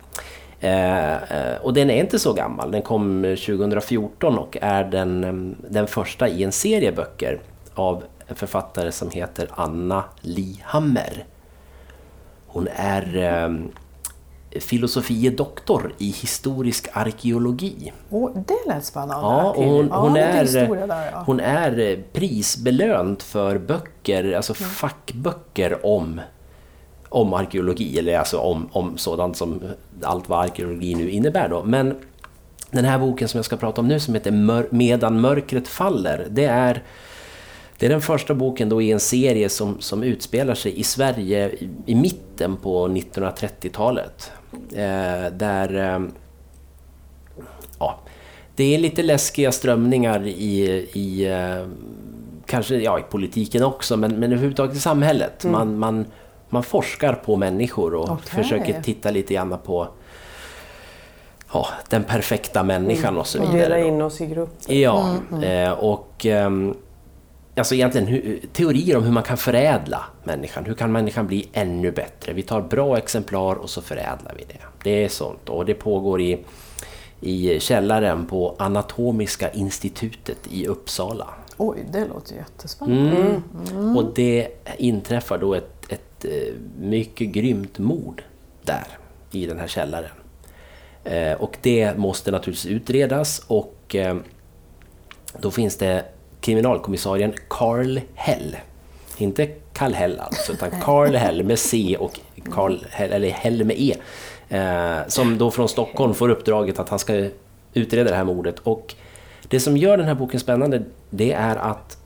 Eh, 0.60 1.12
eh 1.12 1.58
och 1.62 1.74
den 1.74 1.89
är 1.89 2.00
inte 2.00 2.19
så 2.19 2.34
gammal, 2.34 2.71
den 2.71 2.82
kom 2.82 3.24
2014 3.24 4.38
och 4.38 4.58
är 4.62 4.84
den, 4.84 5.56
den 5.69 5.88
första 5.88 6.28
i 6.28 6.43
en 6.43 6.52
serie 6.52 6.91
böcker 6.91 7.39
av 7.74 8.04
en 8.32 8.38
författare 8.38 8.91
som 8.91 9.10
heter 9.10 9.50
Anna 9.52 10.04
Lihammer. 10.22 11.26
Hon 12.48 12.67
är 12.76 13.17
eh, 13.17 14.60
filosofie 14.62 15.30
doktor 15.30 15.94
i 15.98 16.10
historisk 16.10 16.88
arkeologi. 16.94 17.94
Oh, 18.10 18.32
det 18.48 18.74
lät 18.74 18.86
spännande. 18.86 19.13
Ja, 19.13 19.50
och 19.50 19.63
hon, 19.63 19.91
hon 19.91 20.15
ja, 20.15 20.22
är, 20.22 20.46
där, 20.46 21.10
ja. 21.12 21.24
hon 21.26 21.39
är 21.39 21.80
eh, 21.80 21.98
prisbelönt 22.13 23.24
för 23.24 23.58
böcker, 23.58 24.34
alltså 24.34 24.54
mm. 24.60 24.70
fackböcker 24.70 25.86
om, 25.86 26.22
om 27.10 27.34
arkeologi, 27.34 28.00
eller 28.00 28.17
alltså 28.17 28.38
om, 28.38 28.70
om 28.72 28.98
sådant 28.98 29.38
som 29.38 29.62
allt 30.04 30.30
vad 30.30 30.39
arkeologi 30.39 30.96
nu 30.96 31.10
innebär. 31.10 31.50
Då. 31.50 31.63
Men 31.63 31.96
den 32.72 32.86
här 32.86 33.00
boken 33.00 33.28
som 33.28 33.38
jag 33.38 33.46
ska 33.46 33.58
prata 33.58 33.82
om 33.82 33.88
nu 33.88 34.00
som 34.00 34.13
heter 34.13 34.67
Medan 34.74 35.22
mörkret 35.22 35.67
faller, 35.67 36.28
det 36.30 36.46
är 36.46 36.84
det 37.82 37.88
är 37.88 37.89
den 37.89 38.02
första 38.02 38.34
boken 38.34 38.70
då 38.70 38.82
i 38.82 38.91
en 38.91 39.00
serie 39.00 39.50
som, 39.50 39.82
som 39.82 40.04
utspelar 40.04 40.56
sig 40.56 40.80
i 40.80 40.84
Sverige 40.84 41.50
i, 41.50 41.70
i 41.86 41.96
mitten 41.96 42.58
på 42.58 42.88
1930-talet. 42.88 44.32
Eh, 44.72 45.32
där... 45.34 45.76
Eh, 45.76 46.02
ja, 47.80 48.00
det 48.56 48.76
är 48.76 48.80
lite 48.80 49.04
läskiga 49.04 49.52
strömningar 49.52 50.28
i, 50.28 50.62
i 50.94 51.28
eh, 51.32 51.67
kanske 52.46 52.76
ja, 52.76 53.00
i 53.00 53.02
politiken 53.02 53.63
också, 53.63 53.98
men, 53.98 54.12
men 54.12 54.32
överhuvudtaget 54.32 54.76
i 54.76 54.80
samhället. 54.80 55.44
Mm. 55.44 55.52
Man, 55.54 55.80
man, 55.80 56.06
man 56.50 56.63
forskar 56.63 57.13
på 57.13 57.36
människor 57.36 57.94
och 57.94 58.10
okay. 58.10 58.44
försöker 58.44 58.82
titta 58.82 59.12
lite 59.12 59.34
grann 59.34 59.58
på 59.65 59.88
ja, 61.54 61.67
den 61.89 62.04
perfekta 62.04 62.63
människan 62.63 63.10
mm. 63.10 63.20
och 63.20 63.28
så 63.28 63.39
vidare. 63.39 63.54
Och 63.54 63.60
dela 63.60 63.80
in 63.80 64.02
oss 64.02 64.22
i 64.22 64.26
grupper. 64.26 64.74
Ja, 64.74 65.10
mm, 65.10 65.44
mm. 65.44 65.67
Eh, 65.67 65.72
och 65.72 66.26
ehm, 66.26 66.76
alltså 67.56 67.76
egentligen 67.76 68.08
hur, 68.08 68.42
teorier 68.54 68.97
om 68.97 69.04
hur 69.04 69.12
man 69.12 69.24
kan 69.24 69.38
förädla 69.38 70.04
människan. 70.24 70.66
Hur 70.66 70.74
kan 70.74 70.91
människan 70.91 71.28
bli 71.28 71.49
ännu 71.54 71.91
bättre? 71.91 72.34
Vi 72.34 72.43
tar 72.43 72.62
bra 72.62 72.97
exemplar 72.97 73.56
och 73.56 73.70
så 73.70 73.82
förädlar 73.82 74.34
vi 74.38 74.43
det. 74.43 74.60
Det 74.84 75.04
är 75.04 75.10
sånt 75.10 75.49
och 75.49 75.66
det 75.66 75.74
pågår 75.74 76.22
i, 76.22 76.39
i 77.22 77.60
källaren 77.60 78.26
på 78.26 78.56
Anatomiska 78.60 79.52
institutet 79.52 80.39
i 80.49 80.68
Uppsala. 80.68 81.28
Oj, 81.58 81.86
det 81.91 82.08
låter 82.08 82.36
jättespännande. 82.36 83.18
Mm. 83.18 83.43
Mm. 83.72 83.97
Och 83.97 84.14
det 84.16 84.47
inträffar 84.78 85.38
då 85.38 85.54
ett, 85.54 85.91
ett 85.91 86.26
eh, 86.26 86.54
mycket 86.80 87.28
grymt 87.28 87.80
mord 87.80 88.24
där 88.64 88.88
i 89.32 89.45
den 89.45 89.60
här 89.60 89.68
källaren. 89.68 90.12
Eh, 91.04 91.34
och 91.34 91.58
det 91.62 91.97
måste 91.97 92.32
naturligtvis 92.32 92.72
utredas 92.72 93.43
och 93.47 93.95
eh, 93.95 94.18
då 95.39 95.52
finns 95.52 95.78
det 95.78 96.06
kriminalkommissarien 96.42 97.34
Carl 97.48 98.00
Hell. 98.16 98.58
Inte 99.18 99.46
Karl 99.74 99.94
Hell 99.94 100.20
alltså, 100.20 100.54
utan 100.54 100.72
Carl 100.82 101.16
Hell 101.16 101.44
med 101.44 101.60
C 101.60 101.98
och 102.00 102.20
Carl 102.52 102.86
Hell, 102.89 103.12
eller 103.12 103.30
Hell 103.30 103.64
med 103.64 103.76
E. 103.80 103.96
Eh, 104.50 105.08
som 105.08 105.38
då 105.38 105.52
från 105.52 105.70
Stockholm 105.70 106.14
får 106.14 106.30
uppdraget 106.30 106.80
att 106.80 106.89
han 106.89 107.00
ska 107.00 107.30
utreda 107.74 108.10
det 108.10 108.16
här 108.16 108.24
mordet. 108.24 108.60
Och 108.60 108.96
det 109.48 109.60
som 109.60 109.78
gör 109.78 109.98
den 109.98 110.08
här 110.08 110.16
boken 110.16 110.39
spännande, 110.39 110.84
det 111.10 111.34
är 111.34 111.56
att 111.56 111.98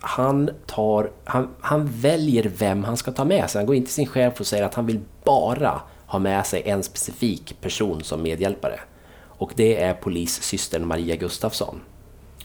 han, 0.00 0.50
tar, 0.66 1.10
han, 1.24 1.48
han 1.60 1.86
väljer 1.86 2.50
vem 2.58 2.84
han 2.84 2.96
ska 2.96 3.12
ta 3.12 3.24
med 3.24 3.50
sig. 3.50 3.58
Han 3.58 3.66
går 3.66 3.76
in 3.76 3.84
till 3.84 3.94
sin 3.94 4.06
chef 4.06 4.40
och 4.40 4.46
säger 4.46 4.64
att 4.64 4.74
han 4.74 4.86
vill 4.86 5.00
bara 5.24 5.80
ha 6.06 6.18
med 6.18 6.46
sig 6.46 6.62
en 6.64 6.82
specifik 6.82 7.60
person 7.60 8.02
som 8.02 8.22
medhjälpare. 8.22 8.80
Och 9.26 9.52
det 9.56 9.82
är 9.82 9.94
polissystern 9.94 10.86
Maria 10.86 11.16
Gustafsson. 11.16 11.80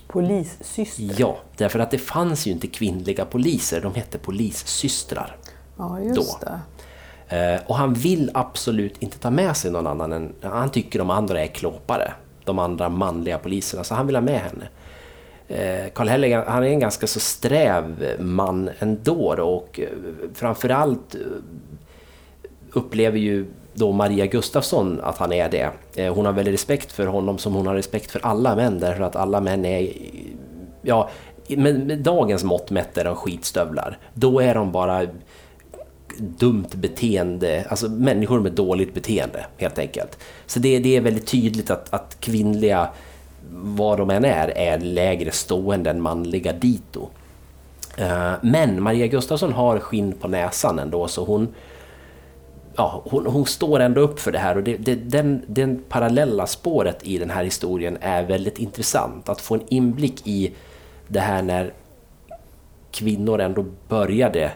Polissyster. 0.09 1.15
Ja, 1.17 1.37
därför 1.57 1.79
att 1.79 1.91
det 1.91 1.97
fanns 1.97 2.47
ju 2.47 2.51
inte 2.51 2.67
kvinnliga 2.67 3.25
poliser, 3.25 3.81
de 3.81 3.95
hette 3.95 4.17
polissystrar. 4.17 5.35
Ja, 5.77 5.99
just 5.99 6.41
Då. 6.41 6.47
det. 6.47 6.59
Eh, 7.37 7.61
och 7.67 7.75
han 7.75 7.93
vill 7.93 8.31
absolut 8.33 9.03
inte 9.03 9.19
ta 9.19 9.31
med 9.31 9.57
sig 9.57 9.71
någon 9.71 9.87
annan 9.87 10.11
än... 10.11 10.33
Han 10.41 10.69
tycker 10.69 10.99
de 10.99 11.09
andra 11.09 11.41
är 11.41 11.47
klåpare. 11.47 12.13
De 12.43 12.59
andra 12.59 12.89
manliga 12.89 13.37
poliserna, 13.37 13.83
så 13.83 13.95
han 13.95 14.07
vill 14.07 14.15
ha 14.15 14.21
med 14.21 14.39
henne. 14.39 14.69
Eh, 15.47 15.91
Karl 15.93 16.07
Hellig, 16.07 16.33
han 16.33 16.63
är 16.63 16.67
en 16.67 16.79
ganska 16.79 17.07
så 17.07 17.19
sträv 17.19 18.15
man 18.19 18.69
ändå 18.79 19.35
då, 19.35 19.49
och 19.49 19.79
eh, 19.79 19.89
framförallt 20.33 21.15
upplever 22.71 23.17
ju 23.17 23.45
då 23.79 23.91
Maria 23.91 24.25
Gustafsson 24.25 24.99
att 25.03 25.17
han 25.17 25.33
är 25.33 25.49
det. 25.49 25.71
Eh, 25.95 26.13
hon 26.13 26.25
har 26.25 26.33
väldigt 26.33 26.53
respekt 26.53 26.91
för 26.91 27.07
honom 27.07 27.37
som 27.37 27.53
hon 27.53 27.67
har 27.67 27.75
respekt 27.75 28.11
för 28.11 28.25
alla 28.25 28.55
män 28.55 28.79
därför 28.79 29.03
att 29.03 29.15
alla 29.15 29.41
män 29.41 29.65
är... 29.65 29.93
Ja, 30.81 31.09
med, 31.47 31.87
med 31.87 31.99
dagens 31.99 32.43
mått 32.43 32.71
mätt 32.71 32.97
är 32.97 33.05
de 33.05 33.15
skitstövlar. 33.15 33.97
Då 34.13 34.39
är 34.39 34.55
de 34.55 34.71
bara 34.71 35.07
dumt 36.17 36.67
beteende, 36.75 37.65
alltså 37.69 37.89
människor 37.89 38.39
med 38.39 38.51
dåligt 38.51 38.93
beteende 38.93 39.45
helt 39.57 39.79
enkelt. 39.79 40.17
Så 40.45 40.59
det, 40.59 40.79
det 40.79 40.97
är 40.97 41.01
väldigt 41.01 41.27
tydligt 41.27 41.71
att, 41.71 41.93
att 41.93 42.17
kvinnliga, 42.19 42.89
vad 43.51 43.97
de 43.97 44.09
än 44.09 44.25
är, 44.25 44.57
är 44.57 44.79
lägre 44.79 45.31
stående 45.31 45.89
än 45.89 46.01
manliga 46.01 46.53
dito. 46.53 47.09
Eh, 47.97 48.33
men 48.41 48.83
Maria 48.83 49.07
Gustafsson 49.07 49.53
har 49.53 49.79
skinn 49.79 50.11
på 50.11 50.27
näsan 50.27 50.79
ändå 50.79 51.07
så 51.07 51.25
hon, 51.25 51.47
ja, 52.75 53.01
hon, 53.05 53.25
hon 53.25 53.45
står 53.45 53.79
ändå 53.79 54.01
upp 54.01 54.19
för 54.19 54.31
det 54.31 54.39
här 54.39 54.57
och 54.57 54.63
det, 54.63 54.77
det, 54.77 54.95
den, 54.95 55.45
den 55.47 55.83
parallella 55.89 56.47
spåret 56.47 56.97
i 57.01 57.17
den 57.17 57.29
här 57.29 57.43
historien 57.43 57.97
är 58.01 58.23
väldigt 58.23 58.59
intressant. 58.59 59.29
Att 59.29 59.41
få 59.41 59.53
en 59.55 59.63
inblick 59.67 60.27
i 60.27 60.51
det 61.07 61.19
här 61.19 61.41
när 61.41 61.73
kvinnor 62.91 63.41
ändå 63.41 63.65
började 63.87 64.51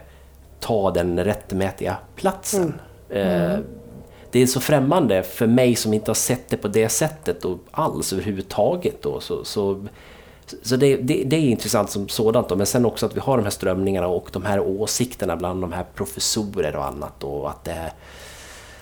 ta 0.59 0.91
den 0.91 1.23
rättmätiga 1.23 1.97
platsen. 2.15 2.73
Eh, 3.09 3.57
Det 4.31 4.41
är 4.41 4.47
så 4.47 4.59
främmande 4.59 5.23
för 5.23 5.47
mig 5.47 5.75
som 5.75 5.93
inte 5.93 6.09
har 6.09 6.15
sett 6.15 6.49
det 6.49 6.57
på 6.57 6.67
det 6.67 6.89
sättet 6.89 7.45
och 7.45 7.57
alls 7.71 8.13
överhuvudtaget. 8.13 9.01
Då, 9.01 9.19
så, 9.19 9.45
så, 9.45 9.85
så 10.61 10.75
det, 10.75 10.95
det, 10.97 11.23
det 11.23 11.35
är 11.35 11.39
intressant 11.39 11.89
som 11.89 12.09
sådant. 12.09 12.49
Då. 12.49 12.55
Men 12.55 12.65
sen 12.65 12.85
också 12.85 13.05
att 13.05 13.15
vi 13.15 13.19
har 13.19 13.37
de 13.37 13.43
här 13.43 13.49
strömningarna 13.49 14.07
och 14.07 14.29
de 14.31 14.45
här 14.45 14.59
åsikterna 14.59 15.35
bland 15.35 15.61
de 15.61 15.73
här 15.73 15.85
professorer 15.95 16.75
och 16.75 16.85
annat. 16.85 17.23
Och 17.23 17.49
att 17.49 17.63
det 17.63 17.71
är, 17.71 17.91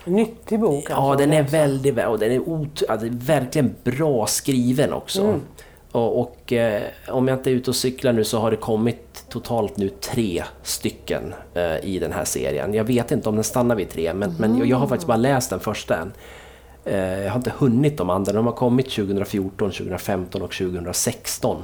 Nyttig 0.06 0.60
bok. 0.60 0.86
Ja, 0.90 0.96
alltså, 0.96 1.26
den 1.28 1.34
är 1.38 1.44
väldigt 1.44 1.98
och 2.06 2.20
den 2.20 2.32
är 2.32 2.40
ot- 2.40 2.84
alltså, 2.90 3.08
verkligen 3.12 3.76
bra 3.84 4.28
skriven 4.28 4.94
också. 4.94 5.40
Och, 5.92 6.20
och 6.20 6.54
eh, 6.54 6.82
om 7.10 7.28
jag 7.28 7.38
inte 7.38 7.50
är 7.50 7.54
ute 7.54 7.70
och 7.70 7.76
cyklar 7.76 8.14
nu 8.14 8.24
så 8.24 8.40
har 8.40 8.52
det 8.52 8.58
kommit 8.58 9.26
totalt 9.30 9.78
nu 9.78 9.90
tre 9.90 10.44
stycken 10.64 11.34
eh, 11.54 11.86
i 11.86 12.00
den 12.00 12.12
här 12.12 12.26
serien. 12.26 12.74
Jag 12.74 12.84
vet 12.84 13.12
inte 13.12 13.30
om 13.30 13.36
den 13.36 13.44
stannar 13.44 13.76
vid 13.76 13.90
tre, 13.90 14.14
men, 14.14 14.36
men 14.40 14.58
jag, 14.58 14.68
jag 14.68 14.78
har 14.78 14.88
faktiskt 14.88 15.08
bara 15.08 15.18
läst 15.18 15.50
den 15.50 15.60
första 15.60 15.98
än. 15.98 16.14
Eh, 16.86 17.22
jag 17.24 17.30
har 17.30 17.38
inte 17.38 17.54
hunnit 17.58 17.98
de 17.98 18.10
andra. 18.10 18.32
De 18.34 18.46
har 18.46 18.54
kommit 18.54 18.90
2014, 18.90 19.72
2015 19.72 20.42
och 20.42 20.52
2016. 20.52 21.64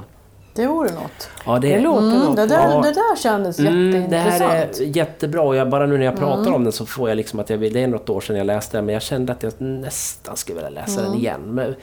Det 0.54 0.66
vore 0.66 0.92
något. 0.92 1.28
Ja, 1.46 1.58
Det 1.58 1.80
låter 1.80 2.06
Mm, 2.06 2.18
något. 2.20 2.36
det, 2.36 2.46
där, 2.46 2.70
Ja. 2.70 2.82
det 2.82 2.92
där 2.92 3.16
kändes 3.16 3.58
Mm, 3.58 3.90
det 3.90 3.98
jätteintressant. 3.98 4.50
här 4.52 4.56
är 4.56 4.96
jättebra 4.96 5.42
och 5.42 5.56
jag, 5.56 5.70
bara 5.70 5.86
nu 5.86 5.98
när 5.98 6.04
jag 6.04 6.16
pratar 6.16 6.52
om 6.52 6.64
den 6.64 6.72
så 6.72 6.86
får 6.86 7.08
jag 7.08 7.16
liksom 7.16 7.40
att 7.40 7.50
jag 7.50 7.58
vill, 7.58 7.72
det 7.72 7.82
är 7.82 7.86
något 7.88 8.08
år 8.10 8.20
sedan 8.20 8.36
jag 8.36 8.46
läste 8.46 8.76
den 8.78 8.84
men 8.86 8.92
jag 8.92 9.02
kände 9.02 9.32
att 9.32 9.42
jag 9.42 9.52
nästan 9.58 10.36
skulle 10.36 10.54
vilja 10.56 10.70
läsa 10.70 11.02
den 11.02 11.14
igen. 11.14 11.40
Men, 11.46 11.74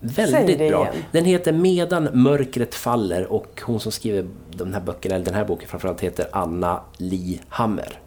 väldigt 0.00 0.58
det 0.58 0.68
bra. 0.70 0.82
igen. 0.82 0.94
Den 1.12 1.24
heter 1.24 1.52
Medan 1.52 2.08
mörkret 2.12 2.74
faller 2.74 3.32
och 3.32 3.62
hon 3.66 3.80
som 3.80 3.92
skriver 3.92 4.26
de 4.50 4.72
här 4.72 4.80
böckerna, 4.80 5.14
eller 5.14 5.24
den 5.24 5.34
här 5.34 5.44
boken 5.44 5.68
framförallt 5.68 6.00
heter 6.00 6.26
Anna 6.32 6.80
Li 6.96 7.40
Hammer. 7.48 7.98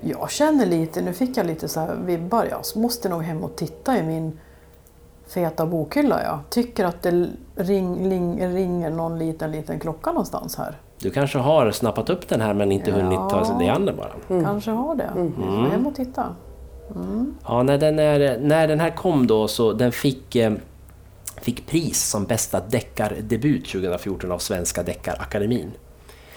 Jag 0.00 0.30
känner 0.30 0.66
lite, 0.66 1.00
nu 1.00 1.12
fick 1.12 1.36
jag 1.36 1.46
lite 1.46 1.68
så 1.68 1.80
här 1.80 1.94
vibbar. 1.94 2.48
Jag 2.50 2.82
måste 2.82 3.08
nog 3.08 3.22
hem 3.22 3.44
och 3.44 3.56
titta 3.56 3.98
i 3.98 4.02
min 4.02 4.38
feta 5.26 5.66
bokhylla. 5.66 6.22
Jag 6.22 6.38
tycker 6.50 6.84
att 6.84 7.02
det 7.02 7.28
ring, 7.56 8.10
ring, 8.10 8.48
ringer 8.54 8.90
någon 8.90 9.18
liten, 9.18 9.50
liten 9.52 9.80
klocka 9.80 10.10
någonstans 10.10 10.56
här. 10.56 10.76
Du 10.98 11.10
kanske 11.10 11.38
har 11.38 11.70
snappat 11.70 12.10
upp 12.10 12.28
den 12.28 12.40
här 12.40 12.54
men 12.54 12.72
inte 12.72 12.90
hunnit 12.90 13.18
ta 13.30 13.44
sig 13.44 13.56
det 13.58 13.68
an 13.68 13.86
den 13.86 13.96
bara. 13.96 14.42
Kanske 14.42 14.70
har 14.70 14.94
det. 14.94 15.10
Jag 15.16 15.32
får 15.34 15.70
hem 15.70 15.86
och 15.86 15.94
titta. 15.94 16.34
Ja, 17.46 17.62
när 17.62 17.78
den, 17.78 17.98
är, 17.98 18.38
när 18.38 18.68
den 18.68 18.80
här 18.80 18.90
kom 18.90 19.26
då 19.26 19.48
så 19.48 19.72
den 19.72 19.92
fick, 19.92 20.36
eh, 20.36 20.52
fick 21.40 21.66
pris 21.66 22.04
som 22.10 22.24
bästa 22.24 22.60
deckardebut 22.60 23.66
2014 23.66 24.32
av 24.32 24.38
Svenska 24.38 24.82
Deckarakademin. 24.82 25.70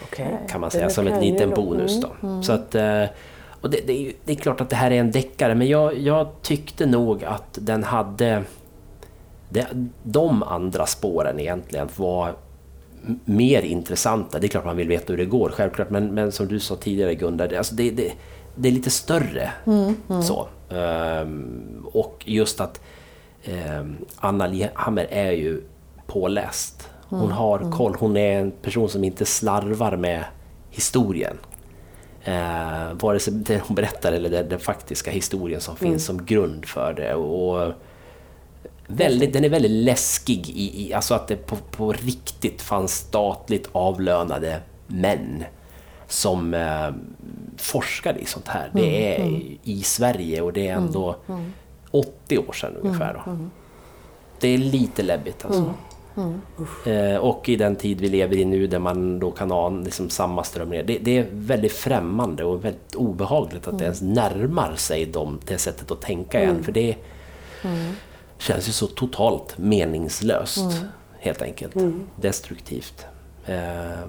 Okej. 0.04 0.38
kan 0.50 0.62
man 0.62 0.70
Det 0.70 0.76
säga, 0.76 0.89
som 0.89 1.08
en 1.08 1.20
liten 1.22 1.50
då- 1.50 1.56
bonus. 1.56 2.02
Då. 2.02 2.41
Så 2.41 2.54
att, 2.54 2.76
eh, 2.76 3.04
och 3.62 3.70
det, 3.70 3.88
det, 3.88 4.08
är 4.08 4.14
det 4.26 4.32
är 4.32 4.36
klart 4.36 4.62
att 4.62 4.70
det 4.70 4.76
här 4.76 4.91
är 4.91 5.00
en 5.00 5.12
deckare, 5.12 5.56
men 5.56 5.68
jag, 5.68 5.97
jag 5.97 6.28
tyckte 6.41 6.86
nog 6.86 7.24
att 7.24 7.58
den 7.62 7.84
hade... 7.84 8.43
Det, 9.50 9.68
de 10.04 10.43
andra 10.43 10.86
spåren 10.86 11.39
egentligen 11.39 11.88
var 11.95 12.34
mer 13.26 13.62
intressanta. 13.62 14.39
Det 14.39 14.47
är 14.47 14.50
klart 14.50 14.66
man 14.66 14.78
vill 14.78 14.88
veta 14.88 15.14
hur 15.14 15.18
det 15.18 15.26
går, 15.26 15.50
självklart. 15.50 15.89
Men, 15.89 16.08
men 16.14 16.32
som 16.32 16.47
du 16.47 16.60
sa 16.60 16.76
tidigare 16.76 17.16
Gunda, 17.16 17.47
det, 17.47 17.58
alltså 17.58 17.76
det, 17.76 17.91
det, 17.91 18.12
det 18.56 18.68
är 18.70 18.72
lite 18.74 18.89
större. 18.89 19.52
Så. 20.24 20.47
Ehm, 20.76 21.86
och 21.93 22.24
just 22.26 22.62
att 22.62 22.82
um, 23.80 23.97
Anna 24.18 24.47
Lihammer 24.47 25.08
är 25.10 25.32
ju 25.32 25.62
påläst. 26.08 26.88
Hon 27.10 27.32
har 27.32 27.72
koll. 27.72 27.95
Hon 27.99 28.18
är 28.18 28.39
en 28.39 28.51
person 28.51 28.89
som 28.89 29.03
inte 29.03 29.26
slarvar 29.26 29.97
med 29.97 30.24
historien. 30.70 31.38
Eh, 32.24 32.93
vare 32.93 33.20
sig 33.20 33.34
det 33.34 33.62
hon 33.68 33.76
berättar 33.76 34.12
eller 34.12 34.30
den, 34.30 34.49
den 34.49 34.60
faktiska 34.60 35.12
historien 35.12 35.62
som 35.62 35.76
finns 35.76 36.05
som 36.05 36.26
grund 36.26 36.66
för 36.66 36.93
det. 36.93 37.14
Och 37.16 37.74
väldigt, 38.88 39.34
den 39.34 39.45
är 39.45 39.49
väldigt 39.49 39.72
läskig, 39.72 40.49
i, 40.49 40.88
i, 40.88 40.93
alltså 40.93 41.14
att 41.14 41.28
det 41.28 41.36
på, 41.36 41.55
på 41.55 41.91
riktigt 41.93 42.62
fanns 42.62 42.93
statligt 42.93 43.70
avlönade 43.72 44.62
män 44.88 45.43
som 46.07 46.53
eh, 46.53 46.89
forskade 47.57 48.20
i 48.20 48.26
sånt 48.26 48.47
här. 48.47 48.70
Det 48.74 49.16
är 49.16 49.41
i 49.64 49.82
Sverige 49.84 50.41
och 50.41 50.53
det 50.53 50.68
är 50.68 50.74
ändå 50.74 51.16
80 51.91 52.38
år 52.38 52.53
sedan 52.53 52.76
ungefär. 52.82 53.14
Då. 53.26 53.38
Det 54.39 54.47
är 54.47 54.57
lite 54.57 55.03
läbbigt 55.03 55.45
alltså. 55.45 55.74
Eh, 56.86 57.17
och 57.17 57.49
i 57.49 57.55
den 57.55 57.76
tid 57.76 58.01
vi 58.01 58.09
lever 58.09 58.36
i 58.36 58.45
nu 58.45 58.67
där 58.67 58.80
man 58.80 59.20
då 59.20 59.32
kan 59.32 59.51
ha 59.51 59.70
liksom 59.70 60.09
samma 60.09 60.43
strömningar. 60.43 60.84
Det, 60.84 60.97
det 60.97 61.17
är 61.17 61.28
väldigt 61.32 61.74
främmande 61.74 62.43
och 62.43 62.65
väldigt 62.65 62.95
obehagligt 62.95 63.67
att 63.67 63.78
det 63.80 63.84
ens 63.84 64.01
närmar 64.01 64.76
sig 64.76 65.05
dem, 65.05 65.39
det 65.45 65.57
sättet 65.57 65.91
att 65.91 66.01
tänka 66.01 66.43
igen. 66.43 66.63
För 66.63 66.72
det 66.72 66.95
känns 68.38 68.67
ju 68.67 68.72
så 68.72 68.88
totalt 68.88 69.57
meningslöst 69.57 70.65
helt 71.20 71.41
enkelt. 71.41 71.76
Destruktivt. 72.15 73.05
Eh, 73.45 73.55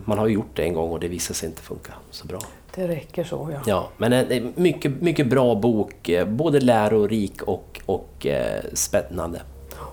man 0.04 0.18
har 0.18 0.26
ju 0.26 0.34
gjort 0.34 0.56
det 0.56 0.62
en 0.62 0.74
gång 0.74 0.90
och 0.90 1.00
det 1.00 1.08
visar 1.08 1.34
sig 1.34 1.48
inte 1.48 1.62
funka 1.62 1.92
så 2.10 2.26
bra. 2.26 2.38
Det 2.74 2.88
räcker 2.88 3.24
så 3.24 3.48
ja. 3.52 3.60
Ja, 3.66 3.88
men 3.96 4.12
en, 4.12 4.32
en 4.32 4.52
mycket, 4.56 5.00
mycket 5.02 5.26
bra 5.26 5.54
bok. 5.54 6.08
eh, 6.08 6.26
Både 6.26 6.60
lärorik 6.60 7.42
och, 7.42 7.80
och 7.86 8.26
eh, 8.26 8.62
spännande. 8.74 9.42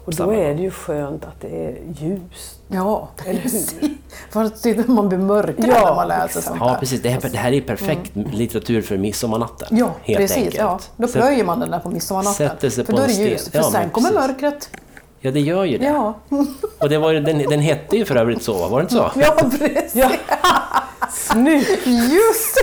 Och 0.05 0.13
då 0.15 0.31
är 0.33 0.53
det 0.53 0.61
ju 0.61 0.71
skönt 0.71 1.25
att 1.25 1.41
det 1.41 1.65
är 1.65 1.77
ljust. 1.99 2.59
Ja, 2.67 3.09
Eller 3.25 3.41
precis. 3.41 3.75
hur? 3.79 3.89
För 4.31 4.43
att 4.43 4.57
sitta- 4.57 4.91
man 4.91 5.09
blir 5.09 5.17
mörkare 5.19 5.67
Ja, 5.67 5.85
när 5.85 5.95
man 5.95 6.07
läser 6.07 6.41
sånt 6.41 6.57
Ja, 6.59 6.67
där. 6.67 6.75
precis. 6.75 7.01
Det 7.01 7.09
här, 7.09 7.21
det 7.31 7.37
här 7.37 7.51
är 7.51 7.61
perfekt 7.61 8.11
litteratur 8.15 8.81
för 8.81 8.97
midsommarnatten. 8.97 9.67
Ja, 9.77 9.91
helt 10.03 10.17
precis. 10.19 10.37
enkelt. 10.37 10.55
Ja. 10.57 10.79
Då 10.97 11.07
plöjer 11.07 11.43
man 11.45 11.59
den 11.59 11.71
där 11.71 11.79
på 11.79 11.89
midsommarnatten. 11.89 12.49
Sätter 12.49 12.69
sig 12.69 12.85
För 12.85 12.93
på 12.93 12.97
då 12.97 13.03
är 13.03 13.07
det 13.07 13.13
sten. 13.13 13.25
ljus. 13.25 13.49
För 13.49 13.57
Ja, 13.59 13.71
sen 13.71 13.89
kommer 13.89 14.11
mörkret. 14.13 14.69
Ja, 15.19 15.31
det 15.31 15.39
gör 15.39 15.63
ju 15.63 15.77
det. 15.77 15.85
Ja, 15.85 16.13
Och 16.79 16.89
det 16.89 16.97
var, 16.97 17.11
ju- 17.11 17.19
den, 17.19 17.37
den 17.37 17.59
hette 17.59 17.97
ju 17.97 18.05
för 18.05 18.15
övrigt 18.15 18.43
så, 18.43 18.67
var 18.67 18.79
det 18.79 18.83
inte 18.83 18.93
så? 18.95 19.11
ja 19.15 19.35
precis. 19.59 19.95
Ja. 19.95 20.09
Snyggt! 21.11 21.87
Just 21.87 22.57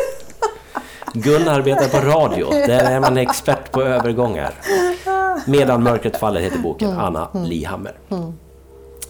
Gun 1.12 1.48
arbetar 1.48 1.88
på 1.88 2.06
radio. 2.06 2.50
Där 2.50 2.90
är 2.90 3.00
man 3.00 3.16
expert 3.16 3.70
på 3.72 3.82
övergångar. 3.82 4.54
Medan 5.46 5.82
mörkret 5.82 6.16
faller 6.16 6.40
heter 6.40 6.58
boken. 6.58 6.88
Mm. 6.88 7.00
Anna 7.00 7.28
Lihammer. 7.46 7.92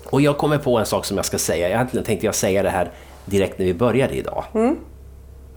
Och 0.05 0.21
jag 0.21 0.39
kommer 0.39 0.59
på 0.59 0.79
en 0.79 0.87
sak 0.87 1.05
som 1.05 1.17
jag 1.17 1.27
ska 1.27 1.39
säga. 1.39 1.69
Egentligen 1.69 2.05
tänkte 2.05 2.27
jag 2.27 2.35
säga 2.35 2.63
det 2.63 2.71
här 2.71 2.91
direkt 3.25 3.59
när 3.59 3.67
vi 3.67 3.75
började 3.75 4.15
idag. 4.15 4.45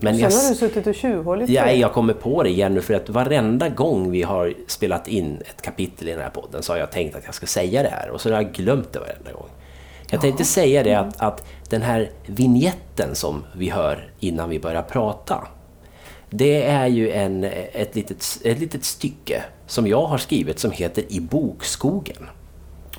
Men 0.00 0.14
Sen 0.14 0.18
jag, 0.18 0.30
har 0.30 0.48
du 0.48 0.54
suttit 0.54 0.86
och 0.86 0.94
tjuvhållit 0.94 1.50
Ja, 1.50 1.70
jag 1.70 1.92
kommer 1.92 2.14
på 2.14 2.42
det 2.42 2.50
igen 2.50 2.74
nu 2.74 2.80
för 2.80 2.94
att 2.94 3.08
varenda 3.08 3.68
gång 3.68 4.10
vi 4.10 4.22
har 4.22 4.54
spelat 4.66 5.08
in 5.08 5.42
ett 5.46 5.62
kapitel 5.62 6.08
i 6.08 6.12
den 6.12 6.20
här 6.20 6.30
podden 6.30 6.62
så 6.62 6.72
har 6.72 6.78
jag 6.78 6.90
tänkt 6.90 7.16
att 7.16 7.22
jag 7.24 7.34
ska 7.34 7.46
säga 7.46 7.82
det 7.82 7.88
här 7.88 8.10
och 8.10 8.20
så 8.20 8.28
har 8.28 8.42
jag 8.42 8.52
glömt 8.52 8.92
det 8.92 8.98
varenda 8.98 9.32
gång. 9.32 9.48
Jag 10.10 10.20
tänkte 10.20 10.44
säga 10.44 10.82
det 10.82 10.94
att, 10.94 11.20
att 11.20 11.46
den 11.68 11.82
här 11.82 12.10
vignetten 12.26 13.14
som 13.14 13.44
vi 13.56 13.70
hör 13.70 14.10
innan 14.20 14.50
vi 14.50 14.60
börjar 14.60 14.82
prata 14.82 15.46
det 16.30 16.62
är 16.62 16.86
ju 16.86 17.10
en, 17.10 17.44
ett, 17.72 17.94
litet, 17.94 18.38
ett 18.44 18.58
litet 18.58 18.84
stycke 18.84 19.42
som 19.68 19.86
jag 19.86 20.02
har 20.06 20.18
skrivit 20.18 20.58
som 20.58 20.70
heter 20.70 21.04
I 21.08 21.20
bokskogen. 21.20 22.16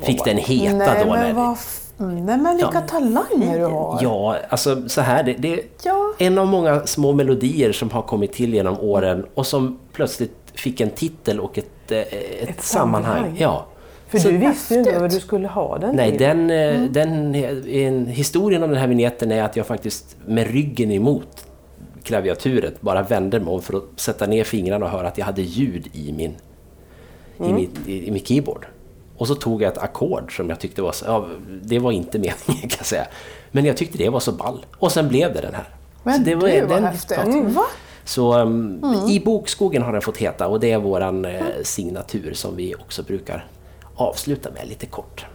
fick 0.01 0.25
den 0.25 0.37
heta 0.37 0.75
Nej, 0.77 1.03
då. 1.05 1.11
men 1.11 1.19
när- 1.19 1.33
vad 1.33 1.53
f- 1.53 1.79
mm, 1.99 2.25
Nej 2.25 2.37
men 2.37 2.55
vilka 2.55 2.71
Ja. 2.73 2.81
talanger 2.81 3.59
du 3.59 3.65
har! 3.65 3.99
Ja, 4.01 4.35
alltså 4.49 4.89
så 4.89 5.01
här, 5.01 5.23
det, 5.23 5.33
det 5.33 5.53
är 5.53 5.59
Ja. 5.83 6.13
en 6.17 6.37
av 6.37 6.47
många 6.47 6.87
små 6.87 7.13
melodier 7.13 7.71
som 7.71 7.89
har 7.89 8.01
kommit 8.01 8.33
till 8.33 8.53
genom 8.53 8.79
åren 8.79 9.25
och 9.33 9.47
som 9.47 9.79
plötsligt 9.93 10.35
fick 10.53 10.81
en 10.81 10.89
titel 10.89 11.39
och 11.39 11.57
ett, 11.57 11.91
eh, 11.91 11.97
ett, 11.99 12.61
sammanhang. 12.61 13.13
sammanhang. 13.13 13.37
Ja. 13.39 13.65
För 14.07 14.19
Så- 14.19 14.29
du 14.29 14.37
visste 14.37 14.73
ju 14.73 14.79
inte 14.79 14.99
vad 14.99 15.11
du 15.11 15.19
skulle 15.19 15.47
ha 15.47 15.77
den 15.77 15.95
Nej, 15.95 16.11
till. 16.11 16.19
den, 16.19 16.49
eh, 16.49 16.81
den, 16.81 17.35
en, 17.35 18.05
historien 18.05 18.63
om 18.63 18.69
den 18.69 18.79
här 18.79 18.87
vignetten 18.87 19.31
är 19.31 19.43
att 19.43 19.55
jag 19.55 19.65
faktiskt 19.65 20.17
med 20.25 20.47
ryggen 20.51 20.91
emot 20.91 21.45
klaviaturet 22.03 22.81
bara 22.81 23.01
vände 23.01 23.39
mig 23.39 23.53
om 23.53 23.61
för 23.61 23.77
att 23.77 23.83
sätta 23.95 24.25
ner 24.27 24.43
fingrarna 24.43 24.85
och 24.85 24.91
höra 24.91 25.07
att 25.07 25.17
jag 25.17 25.25
hade 25.25 25.41
ljud 25.41 25.87
i 25.93 26.11
min, 26.11 26.35
i 27.43 27.53
mitt, 27.53 27.87
i, 27.87 28.07
i 28.07 28.11
mitt 28.11 28.27
keyboard. 28.27 28.65
Och 29.17 29.27
så 29.27 29.35
tog 29.35 29.61
jag 29.61 29.71
ett 29.71 29.77
ackord 29.77 30.35
som 30.37 30.49
jag 30.49 30.59
tyckte 30.59 30.81
var 30.81 30.91
så, 30.91 31.05
ja, 31.05 31.27
det 31.63 31.79
var 31.79 31.91
inte 31.91 32.17
meningen 32.19 32.69
kan 32.69 32.77
jag 32.77 32.85
säga. 32.85 33.05
Men 33.51 33.65
jag 33.65 33.77
tyckte 33.77 33.97
det 33.97 34.09
var 34.09 34.19
så 34.19 34.31
ball. 34.31 34.65
Och 34.77 34.91
sen 34.91 35.07
blev 35.07 35.33
det 35.33 35.41
den 35.41 35.53
här. 35.53 35.69
Men 36.03 36.13
så 36.17 36.21
det 36.23 36.35
var, 36.35 36.47
du 36.49 36.61
vad 36.61 36.69
den- 36.69 36.83
häftigt! 36.83 37.55
Va? 37.55 37.63
Så 38.03 38.39
um, 38.39 38.81
i 39.09 39.19
bokskogen 39.25 39.81
har 39.83 39.93
den 39.93 40.01
fått 40.01 40.17
heta 40.17 40.47
och 40.47 40.59
det 40.59 40.71
är 40.71 40.77
våran 40.77 41.25
eh, 41.25 41.41
signatur 41.63 42.33
som 42.33 42.55
vi 42.55 42.75
också 42.75 43.03
brukar 43.03 43.45
avsluta 43.95 44.51
med 44.51 44.67
lite 44.67 44.85
kort. 44.85 45.25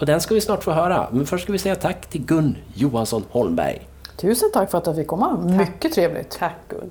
Och 0.00 0.06
den 0.06 0.20
ska 0.20 0.34
vi 0.34 0.40
snart 0.40 0.64
få 0.64 0.70
höra, 0.70 1.08
men 1.12 1.26
först 1.26 1.42
ska 1.44 1.52
vi 1.52 1.58
säga 1.58 1.74
tack 1.74 2.06
till 2.06 2.24
Gun 2.24 2.56
Johansson 2.74 3.24
Holmberg. 3.30 3.88
Tusen 4.16 4.50
tack 4.52 4.70
för 4.70 4.78
att 4.78 4.86
jag 4.86 4.96
fick 4.96 5.06
komma. 5.06 5.36
Mycket 5.58 5.92
trevligt. 5.92 6.30
Tack 6.38 6.54
Gun. 6.68 6.90